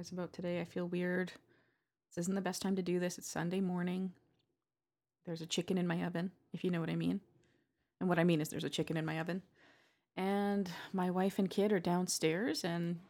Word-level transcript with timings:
guys 0.00 0.12
about 0.12 0.32
today. 0.32 0.62
I 0.62 0.64
feel 0.64 0.86
weird. 0.86 1.30
This 2.08 2.22
isn't 2.22 2.34
the 2.34 2.40
best 2.40 2.62
time 2.62 2.74
to 2.76 2.82
do 2.82 2.98
this. 2.98 3.18
It's 3.18 3.28
Sunday 3.28 3.60
morning. 3.60 4.12
There's 5.26 5.42
a 5.42 5.46
chicken 5.46 5.76
in 5.76 5.86
my 5.86 6.02
oven, 6.04 6.30
if 6.54 6.64
you 6.64 6.70
know 6.70 6.80
what 6.80 6.88
I 6.88 6.96
mean. 6.96 7.20
And 8.00 8.08
what 8.08 8.18
I 8.18 8.24
mean 8.24 8.40
is 8.40 8.48
there's 8.48 8.64
a 8.64 8.70
chicken 8.70 8.96
in 8.96 9.04
my 9.04 9.20
oven. 9.20 9.42
And 10.16 10.70
my 10.94 11.10
wife 11.10 11.38
and 11.38 11.50
kid 11.50 11.70
are 11.70 11.80
downstairs, 11.80 12.64
and 12.64 13.00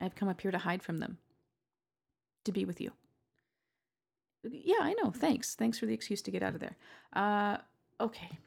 I've 0.00 0.14
come 0.14 0.28
up 0.28 0.40
here 0.40 0.52
to 0.52 0.58
hide 0.58 0.84
from 0.84 0.98
them 0.98 1.18
to 2.44 2.52
be 2.52 2.64
with 2.64 2.80
you. 2.80 2.92
Yeah, 4.44 4.82
I 4.82 4.94
know. 5.02 5.10
Thanks. 5.10 5.56
Thanks 5.56 5.80
for 5.80 5.86
the 5.86 5.94
excuse 5.94 6.22
to 6.22 6.30
get 6.30 6.44
out 6.44 6.54
of 6.54 6.60
there. 6.60 6.76
Uh, 7.12 7.56
okay. 8.00 8.38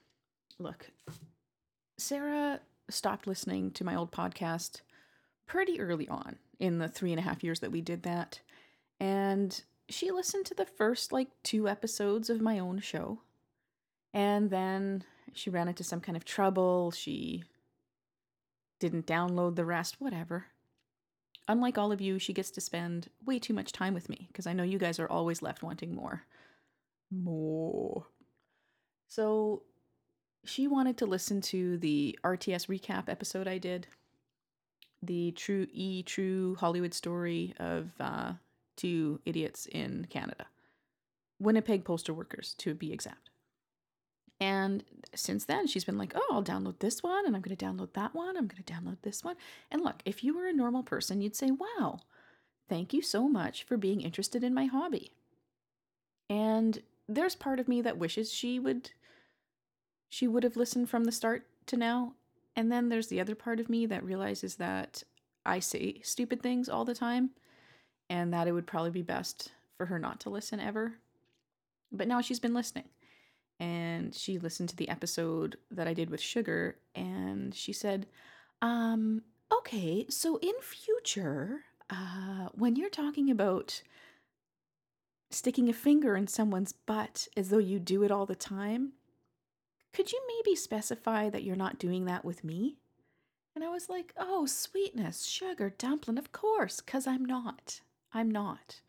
Look, 0.58 0.90
Sarah 1.98 2.62
stopped 2.90 3.28
listening 3.28 3.72
to 3.72 3.84
my 3.84 3.94
old 3.94 4.14
podcast 4.14 4.84
pretty 5.48 5.82
early 5.82 6.08
on 6.08 6.38
in 6.64 6.78
the 6.78 6.88
three 6.88 7.12
and 7.12 7.20
a 7.20 7.24
half 7.24 7.44
years 7.44 7.60
that 7.60 7.74
we 7.74 7.82
did 7.82 8.04
that. 8.04 8.40
And 8.98 9.62
she 9.90 10.12
listened 10.12 10.46
to 10.46 10.54
the 10.54 10.66
first 10.66 11.12
like 11.12 11.28
two 11.44 11.68
episodes 11.68 12.30
of 12.30 12.40
my 12.40 12.58
own 12.58 12.80
show. 12.80 13.20
And 14.14 14.50
then 14.50 15.04
she 15.34 15.50
ran 15.50 15.68
into 15.68 15.84
some 15.84 16.00
kind 16.00 16.16
of 16.16 16.24
trouble. 16.24 16.92
She 16.92 17.44
didn't 18.80 19.06
download 19.06 19.58
the 19.58 19.66
rest, 19.66 20.00
whatever. 20.00 20.46
Unlike 21.50 21.78
all 21.78 21.92
of 21.92 22.00
you, 22.00 22.18
she 22.18 22.32
gets 22.32 22.52
to 22.52 22.62
spend 22.62 23.10
way 23.26 23.40
too 23.40 23.54
much 23.54 23.74
time 23.74 23.94
with 23.94 24.08
me 24.08 24.30
because 24.30 24.48
I 24.48 24.54
know 24.54 24.64
you 24.64 24.80
guys 24.80 25.00
are 25.00 25.10
always 25.10 25.42
left 25.42 25.64
wanting 25.64 25.94
more. 25.94 26.24
More. 27.12 28.08
So 29.10 29.64
she 30.46 30.70
wanted 30.70 30.98
to 31.00 31.06
listen 31.06 31.42
to 31.42 31.78
the 31.78 32.18
RTS 32.24 32.68
recap 32.68 33.10
episode 33.10 33.50
I 33.50 33.58
did, 33.58 33.88
the 35.06 35.32
true 35.32 35.68
E 35.72 36.04
true 36.04 36.56
Hollywood 36.56 36.94
story 36.94 37.54
of 37.60 37.92
uh, 38.00 38.34
two 38.76 39.20
idiots 39.26 39.68
in 39.72 40.08
Canada, 40.10 40.48
Winnipeg 41.40 41.84
postal 41.86 42.16
workers 42.16 42.56
to 42.60 42.74
be 42.74 42.92
exact. 42.92 43.30
And 44.40 44.84
since 45.16 45.46
then, 45.46 45.68
she's 45.68 45.86
been 45.86 45.98
like, 45.98 46.14
oh, 46.16 46.30
I'll 46.32 46.44
download 46.44 46.80
this 46.80 47.02
one 47.02 47.26
and 47.26 47.36
I'm 47.36 47.42
going 47.42 47.56
to 47.56 47.66
download 47.66 47.94
that 47.94 48.14
one. 48.14 48.36
I'm 48.36 48.48
going 48.48 48.64
to 48.64 48.74
download 48.74 48.98
this 49.02 49.24
one. 49.24 49.36
And 49.72 49.82
look, 49.82 50.02
if 50.06 50.24
you 50.24 50.36
were 50.36 50.48
a 50.48 50.54
normal 50.54 50.84
person, 50.84 51.22
you'd 51.22 51.36
say, 51.36 51.50
wow, 51.52 52.00
thank 52.68 52.94
you 52.94 53.02
so 53.02 53.30
much 53.30 53.64
for 53.64 53.78
being 53.78 54.02
interested 54.02 54.44
in 54.44 54.54
my 54.54 54.66
hobby. 54.66 55.14
And 56.30 56.82
there's 57.08 57.36
part 57.36 57.60
of 57.60 57.68
me 57.68 57.82
that 57.82 57.98
wishes 57.98 58.34
she 58.34 58.60
would 58.60 58.92
she 60.10 60.28
would 60.28 60.44
have 60.44 60.56
listened 60.56 60.90
from 60.90 61.06
the 61.06 61.12
start 61.12 61.48
to 61.68 61.78
now. 61.78 62.14
And 62.56 62.72
then 62.72 62.90
there's 62.90 63.08
the 63.08 63.20
other 63.20 63.36
part 63.36 63.60
of 63.60 63.70
me 63.70 63.86
that 63.88 64.04
realizes 64.04 64.56
that 64.56 65.04
I 65.46 65.60
say 65.60 66.02
stupid 66.04 66.42
things 66.42 66.70
all 66.70 66.86
the 66.86 66.96
time 66.96 67.32
and 68.10 68.34
that 68.34 68.48
it 68.48 68.52
would 68.52 68.68
probably 68.68 68.92
be 68.92 69.02
best 69.02 69.52
for 69.78 69.88
her 69.88 70.00
not 70.00 70.20
to 70.22 70.30
listen 70.30 70.60
ever. 70.60 70.94
But 71.92 72.08
now 72.08 72.22
she's 72.22 72.40
been 72.40 72.54
listening 72.54 72.86
and 73.60 74.14
she 74.14 74.40
listened 74.40 74.70
to 74.70 74.76
the 74.76 74.90
episode 74.90 75.58
that 75.72 75.88
I 75.88 75.94
did 75.94 76.10
with 76.10 76.22
Sugar 76.22 76.78
and 76.96 77.54
she 77.54 77.74
said, 77.74 78.08
um, 78.62 79.24
okay, 79.52 80.06
so 80.10 80.38
in 80.38 80.54
future, 80.62 81.62
uh, 81.90 82.50
when 82.54 82.76
you're 82.76 82.90
talking 82.90 83.30
about 83.30 83.82
sticking 85.30 85.70
a 85.70 85.74
finger 85.74 86.16
in 86.16 86.28
someone's 86.28 86.74
butt 86.74 87.28
as 87.36 87.50
though 87.50 87.58
you 87.58 87.80
do 87.80 88.04
it 88.04 88.12
all 88.12 88.26
the 88.26 88.36
time, 88.36 88.94
could 89.94 90.12
you 90.12 90.22
maybe 90.28 90.56
specify 90.56 91.30
that 91.30 91.44
you're 91.44 91.56
not 91.56 91.80
doing 91.80 92.06
that 92.06 92.26
with 92.26 92.44
me? 92.44 92.78
And 93.56 93.64
I 93.64 93.70
was 93.70 93.88
like, 93.88 94.14
oh, 94.18 94.48
sweetness, 94.48 95.26
sugar, 95.26 95.74
dumpling, 95.78 96.18
of 96.18 96.32
course, 96.32 96.82
because 96.82 97.06
I'm 97.06 97.24
not. 97.24 97.82
I'm 98.12 98.30
not. 98.30 98.82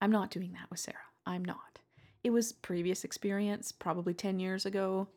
I'm 0.00 0.10
not 0.10 0.30
doing 0.30 0.52
that 0.52 0.70
with 0.70 0.80
Sarah. 0.80 0.96
I'm 1.26 1.44
not 1.44 1.78
it 2.24 2.30
was 2.30 2.52
previous 2.52 3.04
experience, 3.04 3.72
probably 3.72 4.14
10 4.14 4.38
years 4.40 4.66
ago. 4.66 5.08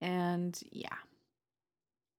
And 0.00 0.58
yeah. 0.70 0.96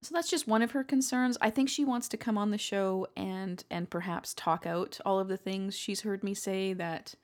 So 0.02 0.14
that's 0.14 0.30
just 0.30 0.46
one 0.46 0.62
of 0.62 0.72
her 0.72 0.84
concerns. 0.84 1.38
I 1.40 1.50
think 1.50 1.68
she 1.68 1.84
wants 1.84 2.08
to 2.08 2.16
come 2.16 2.38
on 2.38 2.50
the 2.50 2.58
show 2.58 3.06
and 3.16 3.64
and 3.70 3.90
perhaps 3.90 4.34
talk 4.34 4.66
out 4.66 5.00
all 5.04 5.18
of 5.18 5.28
the 5.28 5.36
things 5.36 5.76
she's 5.76 6.02
heard 6.02 6.22
me 6.22 6.34
say 6.34 6.74
that 6.74 7.14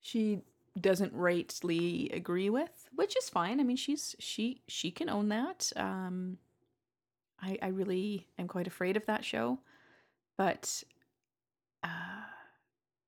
she 0.00 0.40
doesn't 0.78 1.12
rightly 1.12 2.10
agree 2.12 2.50
with, 2.50 2.88
which 2.94 3.16
is 3.16 3.28
fine. 3.28 3.60
I 3.60 3.64
mean, 3.64 3.76
she's 3.76 4.14
she 4.18 4.62
she 4.68 4.90
can 4.90 5.08
own 5.08 5.28
that. 5.30 5.72
Um 5.76 6.38
I 7.40 7.58
I 7.62 7.68
really 7.68 8.28
am 8.38 8.48
quite 8.48 8.66
afraid 8.66 8.96
of 8.96 9.06
that 9.06 9.24
show. 9.24 9.58
But 10.36 10.82
uh 11.82 11.88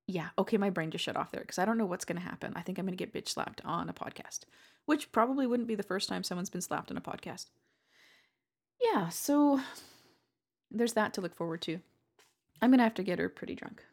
yeah, 0.07 0.29
okay, 0.37 0.57
my 0.57 0.69
brain 0.69 0.91
just 0.91 1.03
shut 1.05 1.15
off 1.15 1.31
there 1.31 1.41
because 1.41 1.59
I 1.59 1.65
don't 1.65 1.77
know 1.77 1.85
what's 1.85 2.05
to 2.17 2.21
happen. 2.21 2.53
I 2.55 2.61
think 2.61 2.77
I'm 2.77 2.85
to 2.97 3.05
get 3.05 3.13
bitch 3.13 3.29
slapped 3.29 3.61
on 3.63 3.89
a 3.89 3.93
podcast, 3.93 4.41
which 4.85 5.11
probably 5.11 5.47
wouldn't 5.47 5.67
be 5.67 5.75
the 5.75 5.83
first 5.83 6.09
time 6.09 6.23
someone's 6.23 6.49
been 6.49 6.61
slapped 6.61 6.91
on 6.91 6.97
a 6.97 7.01
podcast. 7.01 7.45
Yeah, 8.81 9.07
so 9.09 9.61
there's 10.69 10.93
that 10.93 11.13
to 11.13 11.21
look 11.21 11.35
forward 11.35 11.61
to. 11.63 11.79
I'm 12.61 12.71
to 12.79 12.83
have 12.83 12.93
to 12.95 13.03
get 13.03 13.19
her 13.19 13.29
pretty 13.29 13.55
drunk. 13.55 13.83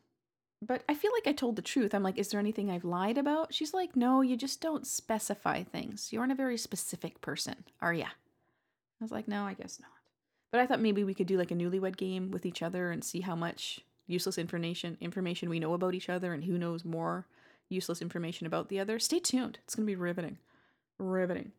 But 0.63 0.85
I 0.89 0.95
feel 0.95 1.11
like 1.13 1.27
I 1.27 1.33
told 1.33 1.57
the 1.57 1.63
truth. 1.63 1.95
I'm 1.95 2.03
like, 2.03 2.19
is 2.19 2.29
there 2.29 2.41
anything 2.41 2.71
I've 2.71 2.85
lied 2.85 3.17
about? 3.17 3.55
She's 3.55 3.73
like, 3.73 3.97
no, 3.97 4.21
you 4.21 4.37
just 4.37 4.61
don't 4.61 4.87
specify 4.87 5.63
things. 5.63 6.13
You 6.13 6.21
aren't 6.21 6.33
a 6.33 6.37
very 6.37 6.59
specific 6.59 7.21
person, 7.21 7.65
are 7.81 7.95
ya? 7.95 8.07
I 8.07 9.05
was 9.05 9.11
like, 9.11 9.27
no, 9.27 9.45
I 9.45 9.55
guess 9.55 9.81
not. 9.81 9.91
But 10.53 10.61
I 10.61 10.67
thought 10.67 10.81
maybe 10.81 11.05
we 11.05 11.15
could 11.15 11.27
do 11.27 11.39
like 11.39 11.51
a 11.51 11.55
newlywed 11.55 11.97
game 11.97 12.31
with 12.31 12.45
each 12.45 12.63
other 12.63 12.91
and 12.91 13.03
see 13.03 13.21
how 13.21 13.35
much 13.35 13.81
useless 14.07 14.37
information 14.37 14.99
information 15.01 15.49
we 15.49 15.61
know 15.61 15.73
about 15.73 15.95
each 15.95 16.09
other 16.09 16.35
and 16.35 16.45
who 16.45 16.59
knows 16.59 16.85
more 16.85 17.27
useless 17.69 18.03
information 18.03 18.47
about 18.47 18.69
the 18.69 18.81
other. 18.81 18.99
Stay 18.99 19.21
tuned. 19.21 19.59
It's 19.65 19.75
going 19.75 19.87
to 19.87 19.91
be 19.91 19.97
riveting. 19.97 20.39
Riveting. 20.99 21.53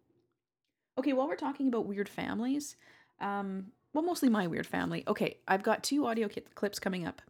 Okay, 1.00 1.14
while 1.14 1.28
we're 1.28 1.36
talking 1.36 1.70
about 1.70 1.88
weird 1.88 2.10
families, 2.10 2.76
um, 3.20 3.68
well, 3.94 4.04
mostly 4.04 4.30
my 4.30 4.46
weird 4.46 4.68
family. 4.68 5.04
Okay, 5.08 5.38
I've 5.48 5.64
got 5.64 5.84
two 5.84 6.06
audio 6.06 6.30
clips 6.54 6.80
coming 6.80 7.08
up. 7.08 7.22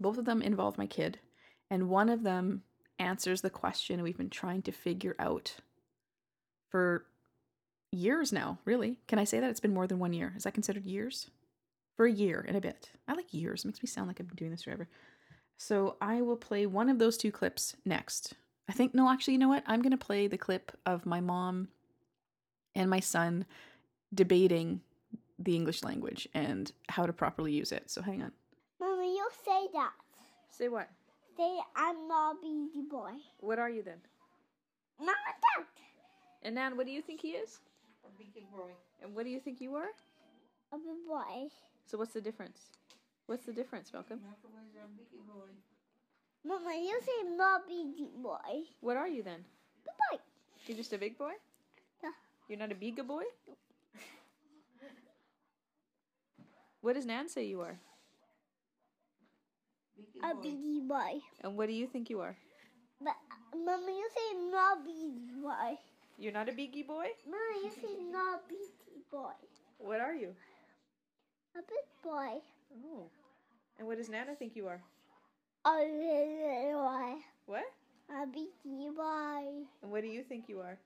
Both 0.00 0.18
of 0.18 0.24
them 0.24 0.42
involve 0.42 0.78
my 0.78 0.86
kid, 0.86 1.18
and 1.70 1.88
one 1.88 2.08
of 2.08 2.22
them 2.22 2.62
answers 2.98 3.40
the 3.40 3.50
question 3.50 4.02
we've 4.02 4.16
been 4.16 4.30
trying 4.30 4.62
to 4.62 4.72
figure 4.72 5.16
out 5.18 5.56
for 6.70 7.04
years 7.92 8.32
now, 8.32 8.58
really. 8.64 8.98
Can 9.06 9.18
I 9.18 9.24
say 9.24 9.40
that? 9.40 9.50
It's 9.50 9.60
been 9.60 9.74
more 9.74 9.86
than 9.86 9.98
one 9.98 10.12
year. 10.12 10.32
Is 10.36 10.44
that 10.44 10.54
considered 10.54 10.84
years? 10.84 11.30
for 11.96 12.06
a 12.06 12.12
year 12.12 12.44
and 12.46 12.56
a 12.56 12.60
bit. 12.60 12.90
I 13.08 13.14
like 13.14 13.32
years. 13.32 13.64
It 13.64 13.68
makes 13.68 13.82
me 13.82 13.88
sound 13.88 14.06
like 14.06 14.20
I've 14.20 14.28
been 14.28 14.36
doing 14.36 14.50
this 14.50 14.62
forever. 14.62 14.88
So 15.56 15.96
I 16.00 16.20
will 16.20 16.36
play 16.36 16.66
one 16.66 16.90
of 16.90 16.98
those 16.98 17.16
two 17.16 17.32
clips 17.32 17.74
next. 17.84 18.34
I 18.68 18.72
think, 18.72 18.94
no, 18.94 19.10
actually, 19.10 19.34
you 19.34 19.38
know 19.38 19.48
what? 19.48 19.64
I'm 19.66 19.80
going 19.80 19.92
to 19.92 19.96
play 19.96 20.26
the 20.26 20.36
clip 20.36 20.72
of 20.84 21.06
my 21.06 21.20
mom 21.20 21.68
and 22.74 22.90
my 22.90 23.00
son 23.00 23.46
debating 24.14 24.82
the 25.38 25.56
English 25.56 25.82
language 25.82 26.28
and 26.34 26.70
how 26.88 27.06
to 27.06 27.12
properly 27.12 27.52
use 27.52 27.72
it. 27.72 27.90
So 27.90 28.02
hang 28.02 28.22
on. 28.22 28.32
Mommy, 29.26 29.34
you 29.34 29.68
say 29.68 29.72
that. 29.72 29.92
Say 30.50 30.68
what? 30.68 30.88
Say 31.36 31.58
I'm 31.74 32.08
not 32.08 32.36
a 32.36 32.40
baby 32.42 32.86
boy. 32.90 33.12
What 33.40 33.58
are 33.58 33.70
you 33.70 33.82
then? 33.82 33.98
Not 35.00 35.16
that. 35.26 35.66
And 36.42 36.54
Nan, 36.54 36.76
what 36.76 36.86
do 36.86 36.92
you 36.92 37.02
think 37.02 37.20
he 37.20 37.28
is? 37.28 37.58
A 38.04 38.08
big 38.18 38.32
boy. 38.50 38.70
And 39.02 39.14
what 39.14 39.24
do 39.24 39.30
you 39.30 39.40
think 39.40 39.60
you 39.60 39.74
are? 39.74 39.90
A 40.72 40.76
big 40.76 41.06
boy. 41.06 41.48
So 41.86 41.98
what's 41.98 42.12
the 42.12 42.20
difference? 42.20 42.70
What's 43.26 43.44
the 43.44 43.52
difference, 43.52 43.92
Malcolm? 43.92 44.20
Malcolm 44.22 44.52
is 44.68 44.76
a 44.76 44.86
big 44.96 45.26
boy. 45.26 45.50
Mama, 46.44 46.76
you 46.80 47.00
say 47.02 47.36
not 47.36 47.68
baby 47.68 48.08
boy. 48.22 48.64
What 48.80 48.96
are 48.96 49.08
you 49.08 49.22
then? 49.22 49.44
Big 49.84 49.94
boy. 50.10 50.22
You're 50.66 50.76
just 50.76 50.92
a 50.92 50.98
big 50.98 51.18
boy? 51.18 51.32
Yeah. 52.02 52.10
You're 52.48 52.58
not 52.58 52.72
a 52.72 52.74
big 52.74 53.06
boy? 53.06 53.24
What 56.80 56.94
does 56.94 57.04
Nan 57.04 57.28
say 57.28 57.46
you 57.46 57.62
are? 57.62 57.78
Big 59.96 60.22
A 60.22 60.34
boy. 60.34 60.42
baby 60.42 60.80
boy. 60.86 61.20
And 61.42 61.56
what 61.56 61.66
do 61.68 61.72
you 61.74 61.86
think 61.86 62.10
you 62.10 62.20
are? 62.20 62.36
But 63.00 63.16
Mama, 63.54 63.90
you 63.90 64.08
say 64.14 64.50
not 64.50 64.84
baby 64.84 65.32
boy. 65.42 65.78
You're 66.18 66.32
not 66.32 66.48
a 66.48 66.52
biggy 66.52 66.86
boy? 66.86 67.08
Mama, 67.24 67.54
you 67.64 67.70
say 67.70 67.94
not 68.10 68.48
baby 68.48 69.04
boy. 69.10 69.36
What 69.78 70.00
are 70.00 70.14
you? 70.14 70.34
A 71.54 71.60
big 71.60 71.86
boy. 72.02 72.40
Oh. 72.84 73.10
And 73.78 73.86
what 73.86 73.98
does 73.98 74.08
Nana 74.08 74.34
think 74.34 74.56
you 74.56 74.66
are? 74.66 74.80
A 75.64 75.76
little 75.76 76.82
boy. 76.82 77.20
What? 77.46 77.64
A 78.10 78.26
baby 78.26 78.88
boy. 78.96 79.66
And 79.82 79.90
what 79.90 80.02
do 80.02 80.08
you 80.08 80.22
think 80.22 80.48
you 80.48 80.60
are? 80.60 80.78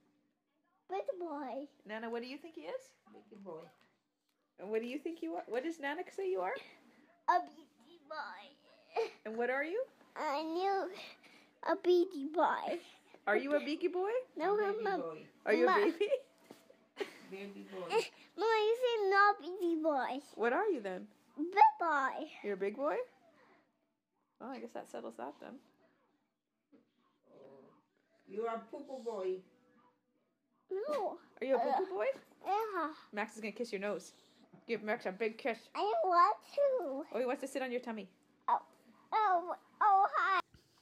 Big 0.88 1.06
boy. 1.20 1.66
Nana, 1.86 2.10
what 2.10 2.22
do 2.22 2.28
you 2.28 2.38
think 2.38 2.54
he 2.54 2.62
is? 2.62 2.82
Big 3.12 3.44
boy. 3.44 3.66
And 4.58 4.70
what 4.70 4.80
do 4.82 4.86
you 4.88 4.98
think 4.98 5.22
you 5.22 5.34
are? 5.34 5.44
What 5.46 5.62
does 5.64 5.78
Nana 5.78 6.02
say 6.14 6.30
you 6.30 6.40
are? 6.40 6.54
A 7.28 7.40
baby 7.40 7.98
boy. 8.08 8.50
And 9.26 9.37
what 9.37 9.50
are 9.50 9.64
you? 9.64 9.82
I 10.16 10.42
knew 10.42 10.88
a 11.70 11.76
baby 11.76 12.28
boy. 12.32 12.78
Are 13.26 13.37
you 13.37 13.54
a 13.54 13.60
biggy 13.60 13.88
boy? 13.92 14.10
No, 14.37 14.56
baby 14.56 14.82
Mama. 14.82 15.02
boy. 15.02 15.19
Are 15.46 15.52
you 15.52 15.64
a 15.64 15.70
Ma. 15.70 15.76
baby? 15.76 15.94
Baby 17.31 17.64
boy. 17.70 17.87
Mama, 18.37 18.56
you 18.66 18.76
say 18.82 19.10
not 19.10 19.40
baby 19.40 19.76
boy. 19.81 20.19
What 20.34 20.52
are 20.52 20.66
you 20.66 20.81
then? 20.81 21.06
Big 21.37 21.46
boy. 21.78 22.26
You're 22.42 22.54
a 22.54 22.56
big 22.56 22.76
boy? 22.76 22.96
Well, 24.40 24.50
I 24.50 24.58
guess 24.58 24.72
that 24.72 24.90
settles 24.90 25.14
that 25.19 25.34
then. 25.40 25.54
You 28.26 28.46
are 28.46 28.56
a 28.56 28.60
poo 28.70 28.82
boy. 29.04 29.36
No. 30.70 31.19
Are 31.40 31.46
you 31.46 31.56
a 31.56 31.58
poo 31.58 31.72
poo 31.78 31.84
uh, 31.84 31.94
boy? 31.94 32.06
Yeah. 32.46 32.88
Max 33.12 33.36
is 33.36 33.40
gonna 33.40 33.52
kiss 33.52 33.72
your 33.72 33.81
nose. 33.81 34.12
Give 34.66 34.82
Max 34.82 35.06
a 35.06 35.12
big 35.12 35.38
kiss. 35.38 35.58
I 35.75 35.93
want 36.04 36.36
to. 36.54 37.04
Oh, 37.14 37.19
he 37.19 37.26
wants 37.26 37.43
to 37.43 37.48
sit 37.48 37.62
on 37.62 37.70
your 37.70 37.81
tummy. 37.81 38.08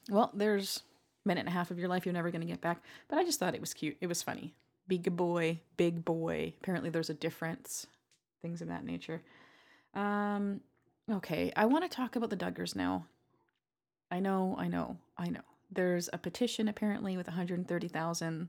Well, 0.09 0.31
there's 0.35 0.83
a 1.25 1.29
minute 1.29 1.41
and 1.41 1.49
a 1.49 1.53
half 1.53 1.71
of 1.71 1.79
your 1.79 1.89
life 1.89 2.07
you're 2.07 2.13
never 2.13 2.31
going 2.31 2.41
to 2.41 2.47
get 2.47 2.61
back. 2.61 2.83
But 3.09 3.19
I 3.19 3.25
just 3.25 3.39
thought 3.39 3.55
it 3.55 3.61
was 3.61 3.75
cute. 3.75 3.97
It 4.01 4.07
was 4.07 4.23
funny. 4.23 4.55
Big 4.87 5.15
boy, 5.17 5.61
big 5.77 6.05
boy. 6.05 6.55
Apparently, 6.61 6.91
there's 6.91 7.11
a 7.11 7.15
difference. 7.15 7.87
Things 8.41 8.63
of 8.63 8.69
that 8.69 8.85
nature. 8.85 9.23
Um, 9.95 10.61
okay, 11.11 11.53
I 11.57 11.67
want 11.67 11.85
to 11.85 11.95
talk 11.95 12.17
about 12.17 12.31
the 12.31 12.37
Duggars 12.37 12.75
now. 12.75 13.07
I 14.11 14.21
know, 14.21 14.57
I 14.59 14.69
know, 14.69 14.97
I 15.19 15.29
know. 15.29 15.43
There's 15.71 16.09
a 16.13 16.19
petition 16.19 16.69
apparently 16.69 17.17
with 17.17 17.27
130,000 17.27 18.49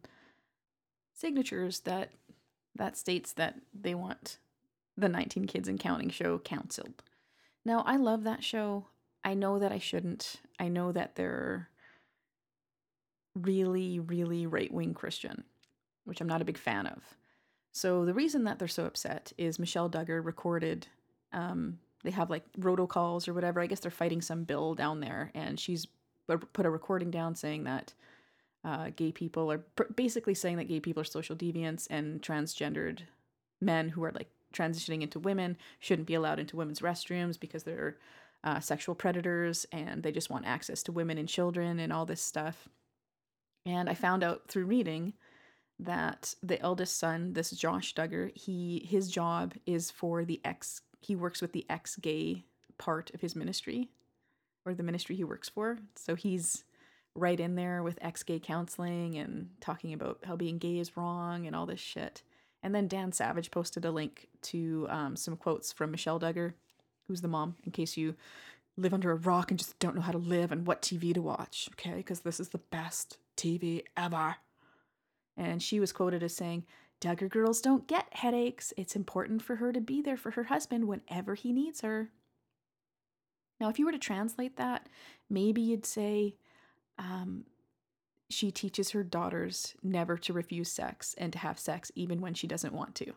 signatures 1.13 1.81
that 1.81 2.12
that 2.75 2.95
states 2.95 3.33
that 3.33 3.55
they 3.73 3.94
want 3.94 4.38
the 4.97 5.09
19 5.09 5.47
Kids 5.47 5.67
and 5.67 5.79
Counting 5.79 6.09
show 6.09 6.38
canceled. 6.38 7.03
Now, 7.65 7.83
I 7.85 7.97
love 7.97 8.23
that 8.23 8.44
show. 8.44 8.85
I 9.29 9.35
know 9.35 9.59
that 9.59 9.71
I 9.71 9.77
shouldn't. 9.77 10.37
I 10.59 10.69
know 10.69 10.91
that 10.91 11.13
they're 11.13 11.69
really, 13.35 13.99
really 13.99 14.47
right 14.47 14.73
wing 14.73 14.95
Christian, 14.95 15.43
which 16.05 16.19
I'm 16.19 16.27
not 16.27 16.41
a 16.41 16.45
big 16.45 16.57
fan 16.57 16.87
of. 16.87 17.03
So 17.71 18.05
the 18.05 18.13
reason 18.15 18.45
that 18.45 18.57
they're 18.57 18.67
so 18.67 18.85
upset 18.85 19.31
is 19.37 19.59
Michelle 19.59 19.87
Duggar 19.87 20.25
recorded. 20.25 20.87
Um, 21.31 21.77
they 22.03 22.09
have 22.09 22.31
like 22.31 22.43
robocalls 22.59 23.27
or 23.27 23.35
whatever. 23.35 23.61
I 23.61 23.67
guess 23.67 23.81
they're 23.81 23.91
fighting 23.91 24.19
some 24.19 24.45
bill 24.45 24.73
down 24.73 24.99
there, 24.99 25.29
and 25.35 25.59
she's 25.59 25.85
put 26.27 26.65
a 26.65 26.69
recording 26.71 27.11
down 27.11 27.35
saying 27.35 27.65
that 27.65 27.93
uh, 28.65 28.89
gay 28.95 29.11
people 29.11 29.51
are 29.51 29.59
pr- 29.59 29.93
basically 29.95 30.33
saying 30.33 30.57
that 30.57 30.67
gay 30.67 30.79
people 30.79 31.01
are 31.01 31.05
social 31.05 31.35
deviants 31.35 31.85
and 31.91 32.23
transgendered 32.23 33.01
men 33.61 33.89
who 33.89 34.03
are 34.03 34.11
like 34.11 34.31
transitioning 34.51 35.03
into 35.03 35.19
women 35.19 35.55
shouldn't 35.79 36.07
be 36.07 36.15
allowed 36.15 36.39
into 36.39 36.57
women's 36.57 36.79
restrooms 36.79 37.39
because 37.39 37.61
they're 37.61 37.97
uh, 38.44 38.59
sexual 38.59 38.95
predators 38.95 39.65
and 39.71 40.03
they 40.03 40.12
just 40.12 40.30
want 40.30 40.45
access 40.45 40.83
to 40.83 40.91
women 40.91 41.18
and 41.18 41.27
children 41.27 41.80
and 41.80 41.91
all 41.91 42.06
this 42.06 42.21
stuff. 42.21 42.69
And 43.65 43.89
I 43.89 43.94
found 43.94 44.24
out 44.24 44.47
through 44.47 44.65
reading 44.65 45.13
that 45.80 46.36
the 46.44 46.59
eldest 46.62 46.97
son, 46.97 47.33
this 47.33 47.51
Josh 47.51 47.94
Duggar, 47.94 48.36
he 48.36 48.86
his 48.89 49.09
job 49.09 49.53
is 49.65 49.91
for 49.91 50.25
the 50.25 50.41
ex. 50.44 50.81
He 51.01 51.15
works 51.15 51.41
with 51.41 51.53
the 51.53 51.65
ex 51.69 51.95
gay 51.95 52.44
part 52.77 53.12
of 53.13 53.21
his 53.21 53.36
ministry, 53.36 53.89
or 54.65 54.74
the 54.74 54.83
ministry 54.83 55.15
he 55.15 55.24
works 55.24 55.50
for. 55.50 55.77
So 55.95 56.15
he's 56.15 56.63
right 57.15 57.39
in 57.39 57.56
there 57.56 57.81
with 57.83 58.00
ex 58.01 58.24
gay 58.24 58.39
counseling 58.39 59.18
and 59.18 59.50
talking 59.62 59.94
about 59.94 60.19
how 60.25 60.36
being 60.36 60.57
gay 60.57 60.80
is 60.80 60.97
wrong 60.97 61.47
and 61.47 61.56
all 61.56 61.65
this 61.65 61.80
shit. 61.80 62.24
And 62.62 62.75
then 62.75 62.88
Dan 62.88 63.12
Savage 63.13 63.51
posted 63.51 63.86
a 63.86 63.91
link 63.91 64.27
to 64.44 64.86
um, 64.89 65.15
some 65.15 65.38
quotes 65.38 65.71
from 65.71 65.91
Michelle 65.91 66.19
Duggar, 66.19 66.53
who's 67.09 67.21
the 67.21 67.27
mom, 67.27 67.56
in 67.65 67.73
case 67.73 67.97
you 67.97 68.15
live 68.77 68.94
under 68.94 69.11
a 69.11 69.15
rock 69.15 69.51
and 69.51 69.59
just 69.59 69.77
don't 69.79 69.95
know 69.95 70.01
how 70.01 70.13
to 70.13 70.17
live 70.17 70.53
and 70.53 70.65
what 70.65 70.81
TV 70.81 71.13
to 71.13 71.21
watch, 71.21 71.67
okay? 71.73 71.95
Because 71.95 72.21
this 72.21 72.39
is 72.39 72.50
the 72.50 72.59
best 72.59 73.17
TV 73.35 73.83
ever. 73.97 74.38
And 75.35 75.61
she 75.61 75.79
was 75.81 75.91
quoted 75.91 76.23
as 76.23 76.35
saying, 76.35 76.65
Duggar 77.01 77.29
girls 77.29 77.61
don't 77.61 77.88
get 77.88 78.07
headaches. 78.11 78.73
It's 78.77 78.95
important 78.95 79.41
for 79.41 79.56
her 79.56 79.73
to 79.73 79.81
be 79.81 80.01
there 80.01 80.17
for 80.17 80.31
her 80.31 80.45
husband 80.45 80.88
whenever 80.88 81.35
he 81.35 81.51
needs 81.51 81.81
her. 81.81 82.09
Now, 83.59 83.69
if 83.69 83.79
you 83.79 83.85
were 83.85 83.91
to 83.91 83.97
translate 83.97 84.57
that, 84.57 84.88
maybe 85.29 85.62
you'd 85.62 85.85
say, 85.85 86.35
um, 86.97 87.45
she 88.29 88.51
teaches 88.51 88.91
her 88.91 89.03
daughters 89.03 89.75
never 89.81 90.17
to 90.17 90.33
refuse 90.33 90.71
sex 90.71 91.15
and 91.17 91.33
to 91.33 91.39
have 91.39 91.59
sex 91.59 91.91
even 91.95 92.21
when 92.21 92.33
she 92.33 92.47
doesn't 92.47 92.73
want 92.73 92.95
to. 92.95 93.13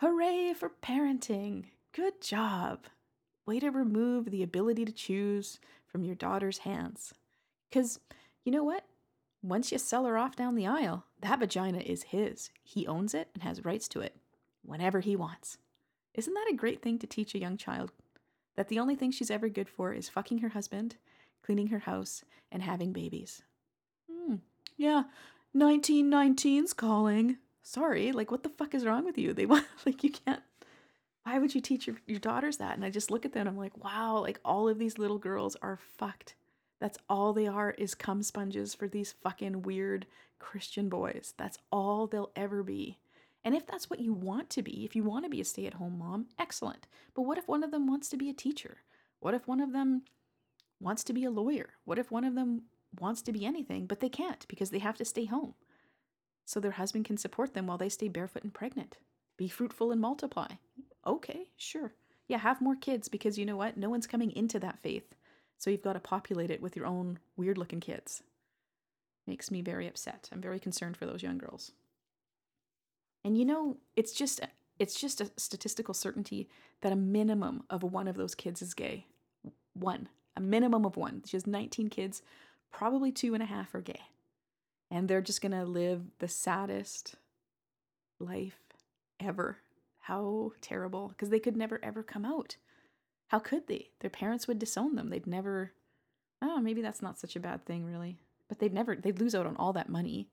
Hooray 0.00 0.52
for 0.52 0.70
parenting! 0.82 1.64
Good 1.96 2.20
job! 2.20 2.80
Way 3.46 3.58
to 3.60 3.70
remove 3.70 4.30
the 4.30 4.42
ability 4.42 4.84
to 4.84 4.92
choose 4.92 5.58
from 5.86 6.04
your 6.04 6.14
daughter's 6.14 6.58
hands. 6.58 7.14
Because 7.70 8.00
you 8.44 8.52
know 8.52 8.64
what? 8.64 8.84
Once 9.42 9.72
you 9.72 9.78
sell 9.78 10.04
her 10.04 10.18
off 10.18 10.36
down 10.36 10.56
the 10.56 10.66
aisle, 10.66 11.06
that 11.22 11.38
vagina 11.38 11.78
is 11.78 12.02
his. 12.02 12.50
He 12.62 12.86
owns 12.86 13.14
it 13.14 13.30
and 13.32 13.42
has 13.42 13.64
rights 13.64 13.88
to 13.88 14.00
it 14.00 14.14
whenever 14.62 15.00
he 15.00 15.16
wants. 15.16 15.56
Isn't 16.12 16.34
that 16.34 16.50
a 16.50 16.56
great 16.56 16.82
thing 16.82 16.98
to 16.98 17.06
teach 17.06 17.34
a 17.34 17.40
young 17.40 17.56
child? 17.56 17.92
That 18.56 18.68
the 18.68 18.78
only 18.78 18.94
thing 18.94 19.10
she's 19.10 19.30
ever 19.30 19.48
good 19.48 19.70
for 19.70 19.94
is 19.94 20.10
fucking 20.10 20.40
her 20.40 20.50
husband, 20.50 20.96
cleaning 21.42 21.68
her 21.68 21.78
house, 21.78 22.24
and 22.52 22.62
having 22.62 22.92
babies. 22.92 23.40
Hmm. 24.12 24.36
Yeah, 24.76 25.04
1919's 25.56 26.74
calling. 26.74 27.38
Sorry, 27.62 28.12
like 28.12 28.30
what 28.30 28.42
the 28.42 28.50
fuck 28.50 28.74
is 28.74 28.84
wrong 28.84 29.06
with 29.06 29.16
you? 29.16 29.32
They 29.32 29.46
want 29.46 29.64
like 29.86 30.04
you 30.04 30.10
can't 30.10 30.42
why 31.26 31.40
would 31.40 31.56
you 31.56 31.60
teach 31.60 31.88
your, 31.88 31.96
your 32.06 32.20
daughters 32.20 32.58
that? 32.58 32.76
And 32.76 32.84
I 32.84 32.90
just 32.90 33.10
look 33.10 33.26
at 33.26 33.32
them 33.32 33.40
and 33.40 33.48
I'm 33.48 33.58
like, 33.58 33.82
wow, 33.82 34.20
like 34.20 34.38
all 34.44 34.68
of 34.68 34.78
these 34.78 34.96
little 34.96 35.18
girls 35.18 35.56
are 35.60 35.76
fucked. 35.98 36.36
That's 36.80 36.98
all 37.08 37.32
they 37.32 37.48
are 37.48 37.72
is 37.72 37.96
cum 37.96 38.22
sponges 38.22 38.74
for 38.74 38.86
these 38.86 39.16
fucking 39.24 39.62
weird 39.62 40.06
Christian 40.38 40.88
boys. 40.88 41.34
That's 41.36 41.58
all 41.72 42.06
they'll 42.06 42.30
ever 42.36 42.62
be. 42.62 42.98
And 43.42 43.56
if 43.56 43.66
that's 43.66 43.90
what 43.90 43.98
you 43.98 44.12
want 44.12 44.50
to 44.50 44.62
be, 44.62 44.84
if 44.84 44.94
you 44.94 45.02
want 45.02 45.24
to 45.24 45.28
be 45.28 45.40
a 45.40 45.44
stay 45.44 45.66
at 45.66 45.74
home 45.74 45.98
mom, 45.98 46.26
excellent. 46.38 46.86
But 47.12 47.22
what 47.22 47.38
if 47.38 47.48
one 47.48 47.64
of 47.64 47.72
them 47.72 47.88
wants 47.88 48.08
to 48.10 48.16
be 48.16 48.30
a 48.30 48.32
teacher? 48.32 48.78
What 49.18 49.34
if 49.34 49.48
one 49.48 49.60
of 49.60 49.72
them 49.72 50.02
wants 50.80 51.02
to 51.04 51.12
be 51.12 51.24
a 51.24 51.30
lawyer? 51.30 51.70
What 51.84 51.98
if 51.98 52.12
one 52.12 52.24
of 52.24 52.36
them 52.36 52.62
wants 53.00 53.20
to 53.22 53.32
be 53.32 53.44
anything, 53.44 53.86
but 53.86 53.98
they 53.98 54.08
can't 54.08 54.46
because 54.46 54.70
they 54.70 54.78
have 54.78 54.96
to 54.98 55.04
stay 55.04 55.24
home? 55.24 55.54
So 56.44 56.60
their 56.60 56.70
husband 56.72 57.04
can 57.04 57.16
support 57.16 57.52
them 57.52 57.66
while 57.66 57.78
they 57.78 57.88
stay 57.88 58.06
barefoot 58.06 58.44
and 58.44 58.54
pregnant. 58.54 58.98
Be 59.36 59.48
fruitful 59.48 59.90
and 59.90 60.00
multiply. 60.00 60.46
Okay, 61.06 61.48
sure. 61.56 61.92
Yeah, 62.28 62.38
have 62.38 62.60
more 62.60 62.76
kids 62.76 63.08
because 63.08 63.38
you 63.38 63.46
know 63.46 63.56
what? 63.56 63.76
No 63.76 63.88
one's 63.88 64.06
coming 64.06 64.32
into 64.32 64.58
that 64.58 64.80
faith. 64.80 65.14
So 65.58 65.70
you've 65.70 65.82
got 65.82 65.94
to 65.94 66.00
populate 66.00 66.50
it 66.50 66.60
with 66.60 66.76
your 66.76 66.86
own 66.86 67.18
weird 67.36 67.56
looking 67.56 67.80
kids. 67.80 68.22
Makes 69.26 69.50
me 69.50 69.62
very 69.62 69.86
upset. 69.86 70.28
I'm 70.32 70.40
very 70.40 70.58
concerned 70.58 70.96
for 70.96 71.06
those 71.06 71.22
young 71.22 71.38
girls. 71.38 71.72
And 73.24 73.36
you 73.38 73.44
know, 73.44 73.78
it's 73.96 74.12
just 74.12 74.40
it's 74.78 75.00
just 75.00 75.20
a 75.20 75.30
statistical 75.36 75.94
certainty 75.94 76.48
that 76.82 76.92
a 76.92 76.96
minimum 76.96 77.64
of 77.70 77.82
one 77.82 78.08
of 78.08 78.16
those 78.16 78.34
kids 78.34 78.60
is 78.60 78.74
gay. 78.74 79.06
One. 79.74 80.08
A 80.36 80.40
minimum 80.40 80.84
of 80.84 80.96
one. 80.96 81.22
She 81.24 81.36
has 81.36 81.46
19 81.46 81.88
kids, 81.88 82.22
probably 82.70 83.10
two 83.10 83.32
and 83.32 83.42
a 83.42 83.46
half 83.46 83.74
are 83.74 83.80
gay. 83.80 84.02
And 84.90 85.08
they're 85.08 85.22
just 85.22 85.40
gonna 85.40 85.64
live 85.64 86.02
the 86.18 86.28
saddest 86.28 87.14
life 88.20 88.60
ever. 89.18 89.58
How 90.06 90.52
terrible. 90.60 91.08
Because 91.08 91.30
they 91.30 91.40
could 91.40 91.56
never 91.56 91.80
ever 91.82 92.04
come 92.04 92.24
out. 92.24 92.56
How 93.26 93.40
could 93.40 93.66
they? 93.66 93.90
Their 93.98 94.10
parents 94.10 94.46
would 94.46 94.60
disown 94.60 94.94
them. 94.94 95.10
They'd 95.10 95.26
never 95.26 95.72
Oh, 96.40 96.60
maybe 96.60 96.80
that's 96.80 97.02
not 97.02 97.18
such 97.18 97.34
a 97.34 97.40
bad 97.40 97.64
thing, 97.64 97.84
really. 97.84 98.20
But 98.48 98.60
they'd 98.60 98.72
never 98.72 98.94
they'd 98.94 99.18
lose 99.18 99.34
out 99.34 99.46
on 99.46 99.56
all 99.56 99.72
that 99.72 99.88
money 99.88 100.28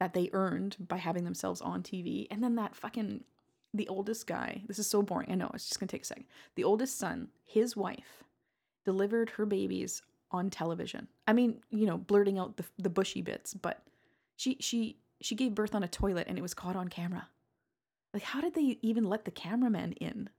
that 0.00 0.12
they 0.12 0.28
earned 0.34 0.76
by 0.86 0.98
having 0.98 1.24
themselves 1.24 1.62
on 1.62 1.82
TV. 1.82 2.26
And 2.30 2.44
then 2.44 2.56
that 2.56 2.76
fucking 2.76 3.24
the 3.72 3.88
oldest 3.88 4.26
guy, 4.26 4.60
this 4.66 4.78
is 4.78 4.86
so 4.86 5.00
boring. 5.00 5.32
I 5.32 5.34
know, 5.34 5.50
it's 5.54 5.66
just 5.66 5.80
gonna 5.80 5.88
take 5.88 6.02
a 6.02 6.06
second. 6.06 6.26
The 6.54 6.64
oldest 6.64 6.98
son, 6.98 7.28
his 7.46 7.74
wife, 7.74 8.22
delivered 8.84 9.30
her 9.30 9.46
babies 9.46 10.02
on 10.30 10.50
television. 10.50 11.08
I 11.26 11.32
mean, 11.32 11.62
you 11.70 11.86
know, 11.86 11.96
blurting 11.96 12.38
out 12.38 12.58
the 12.58 12.64
the 12.76 12.90
bushy 12.90 13.22
bits, 13.22 13.54
but 13.54 13.82
she 14.36 14.58
she 14.60 14.98
she 15.22 15.34
gave 15.34 15.54
birth 15.54 15.74
on 15.74 15.82
a 15.82 15.88
toilet 15.88 16.26
and 16.28 16.36
it 16.36 16.42
was 16.42 16.52
caught 16.52 16.76
on 16.76 16.88
camera. 16.88 17.28
Like, 18.12 18.22
how 18.22 18.40
did 18.40 18.54
they 18.54 18.78
even 18.82 19.04
let 19.04 19.24
the 19.24 19.30
cameraman 19.30 19.92
in 19.92 20.30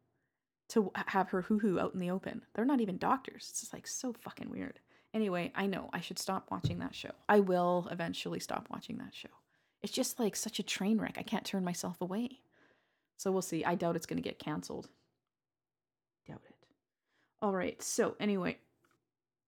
to 0.70 0.92
have 1.08 1.30
her 1.30 1.44
hoo 1.44 1.60
hoo 1.60 1.80
out 1.80 1.94
in 1.94 2.00
the 2.00 2.10
open? 2.10 2.44
They're 2.54 2.66
not 2.66 2.82
even 2.82 2.98
doctors. 2.98 3.48
It's 3.50 3.62
just 3.62 3.74
like 3.74 3.88
so 3.88 4.14
fucking 4.14 4.50
weird. 4.50 4.80
Anyway, 5.14 5.52
I 5.56 5.66
know 5.66 5.90
I 5.92 6.02
should 6.02 6.20
stop 6.20 6.50
watching 6.52 6.80
that 6.80 6.94
show. 6.94 7.12
I 7.28 7.40
will 7.40 7.88
eventually 7.92 8.40
stop 8.40 8.68
watching 8.70 8.98
that 8.98 9.14
show. 9.14 9.30
It's 9.82 9.94
just 9.94 10.20
like 10.20 10.36
such 10.36 10.60
a 10.60 10.64
train 10.64 11.00
wreck. 11.00 11.16
I 11.18 11.24
can't 11.24 11.46
turn 11.46 11.64
myself 11.64 12.02
away. 12.02 12.42
So 13.18 13.32
we'll 13.32 13.42
see. 13.42 13.66
I 13.66 13.76
doubt 13.76 13.96
it's 13.96 14.06
going 14.06 14.22
to 14.22 14.28
get 14.28 14.40
canceled. 14.40 14.88
Doubt 16.28 16.42
it. 16.48 16.56
All 17.42 17.54
right. 17.54 17.82
So, 17.82 18.16
anyway, 18.20 18.58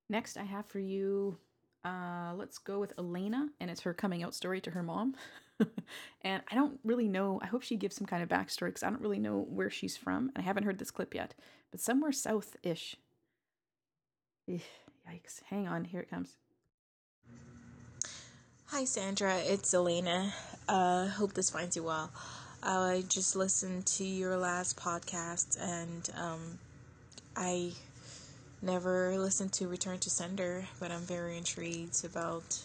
next 0.10 0.38
I 0.38 0.44
have 0.44 0.66
for 0.66 0.80
you 0.80 1.38
uh, 1.84 2.34
let's 2.36 2.58
go 2.58 2.80
with 2.80 2.94
Elena, 2.98 3.50
and 3.60 3.72
it's 3.72 3.82
her 3.82 3.94
coming 3.94 4.24
out 4.24 4.36
story 4.36 4.62
to 4.62 4.72
her 4.72 4.84
mom. 4.84 5.16
and 6.22 6.42
I 6.50 6.56
don't 6.56 6.80
really 6.84 7.08
know. 7.08 7.40
I 7.42 7.48
hope 7.48 7.64
she 7.64 7.76
gives 7.76 7.96
some 7.96 8.08
kind 8.08 8.24
of 8.24 8.30
backstory 8.30 8.68
because 8.68 8.84
I 8.84 8.90
don't 8.90 9.02
really 9.02 9.20
know 9.20 9.46
where 9.50 9.70
she's 9.70 9.98
from. 9.98 10.32
And 10.36 10.38
I 10.38 10.42
haven't 10.42 10.64
heard 10.64 10.80
this 10.80 10.92
clip 10.92 11.14
yet, 11.14 11.34
but 11.72 11.80
somewhere 11.80 12.12
south 12.12 12.56
ish. 12.64 12.96
Yikes. 14.50 15.42
Hang 15.50 15.68
on. 15.68 15.86
Here 15.86 16.02
it 16.02 16.10
comes. 16.10 16.38
Hi, 18.68 18.86
Sandra. 18.86 19.38
It's 19.40 19.74
Elena. 19.74 20.34
Uh, 20.68 21.08
hope 21.08 21.34
this 21.34 21.50
finds 21.50 21.76
you 21.76 21.84
well. 21.84 22.12
I 22.64 23.04
just 23.10 23.36
listened 23.36 23.86
to 23.88 24.04
your 24.04 24.38
last 24.38 24.78
podcast 24.78 25.58
and 25.60 26.10
um, 26.16 26.60
I 27.36 27.72
never 28.62 29.18
listened 29.18 29.54
to 29.54 29.68
Return 29.68 30.00
to 30.00 30.10
Sender, 30.10 30.66
but 30.80 30.92
I'm 30.92 31.02
very 31.02 31.38
intrigued 31.38 32.06
about 32.06 32.60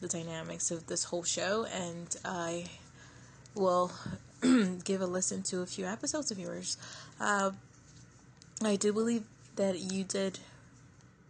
the 0.00 0.08
dynamics 0.08 0.70
of 0.70 0.86
this 0.86 1.04
whole 1.04 1.22
show, 1.22 1.64
and 1.64 2.14
I 2.24 2.66
will 3.54 3.92
give 4.84 5.00
a 5.00 5.06
listen 5.06 5.42
to 5.44 5.62
a 5.62 5.66
few 5.66 5.86
episodes 5.86 6.30
of 6.30 6.38
yours. 6.38 6.76
Uh, 7.20 7.52
I 8.62 8.76
do 8.76 8.92
believe 8.92 9.24
that 9.56 9.78
you 9.78 10.04
did 10.04 10.38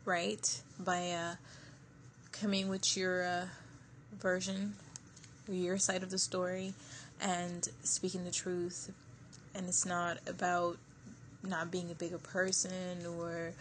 right 0.05 0.61
by 0.79 1.11
uh, 1.11 1.35
coming 2.33 2.69
with 2.69 2.97
your 2.97 3.25
uh, 3.25 3.47
version, 4.19 4.75
your 5.49 5.79
side 5.79 6.03
of 6.03 6.11
the 6.11 6.19
story, 6.19 6.75
and 7.21 7.69
speaking 7.85 8.25
the 8.25 8.31
truth. 8.31 8.93
And 9.55 9.69
it's 9.69 9.87
not 9.87 10.19
about 10.27 10.79
not 11.43 11.71
being 11.71 11.91
a 11.91 11.95
bigger 11.95 12.19
person 12.19 13.07
or 13.19 13.53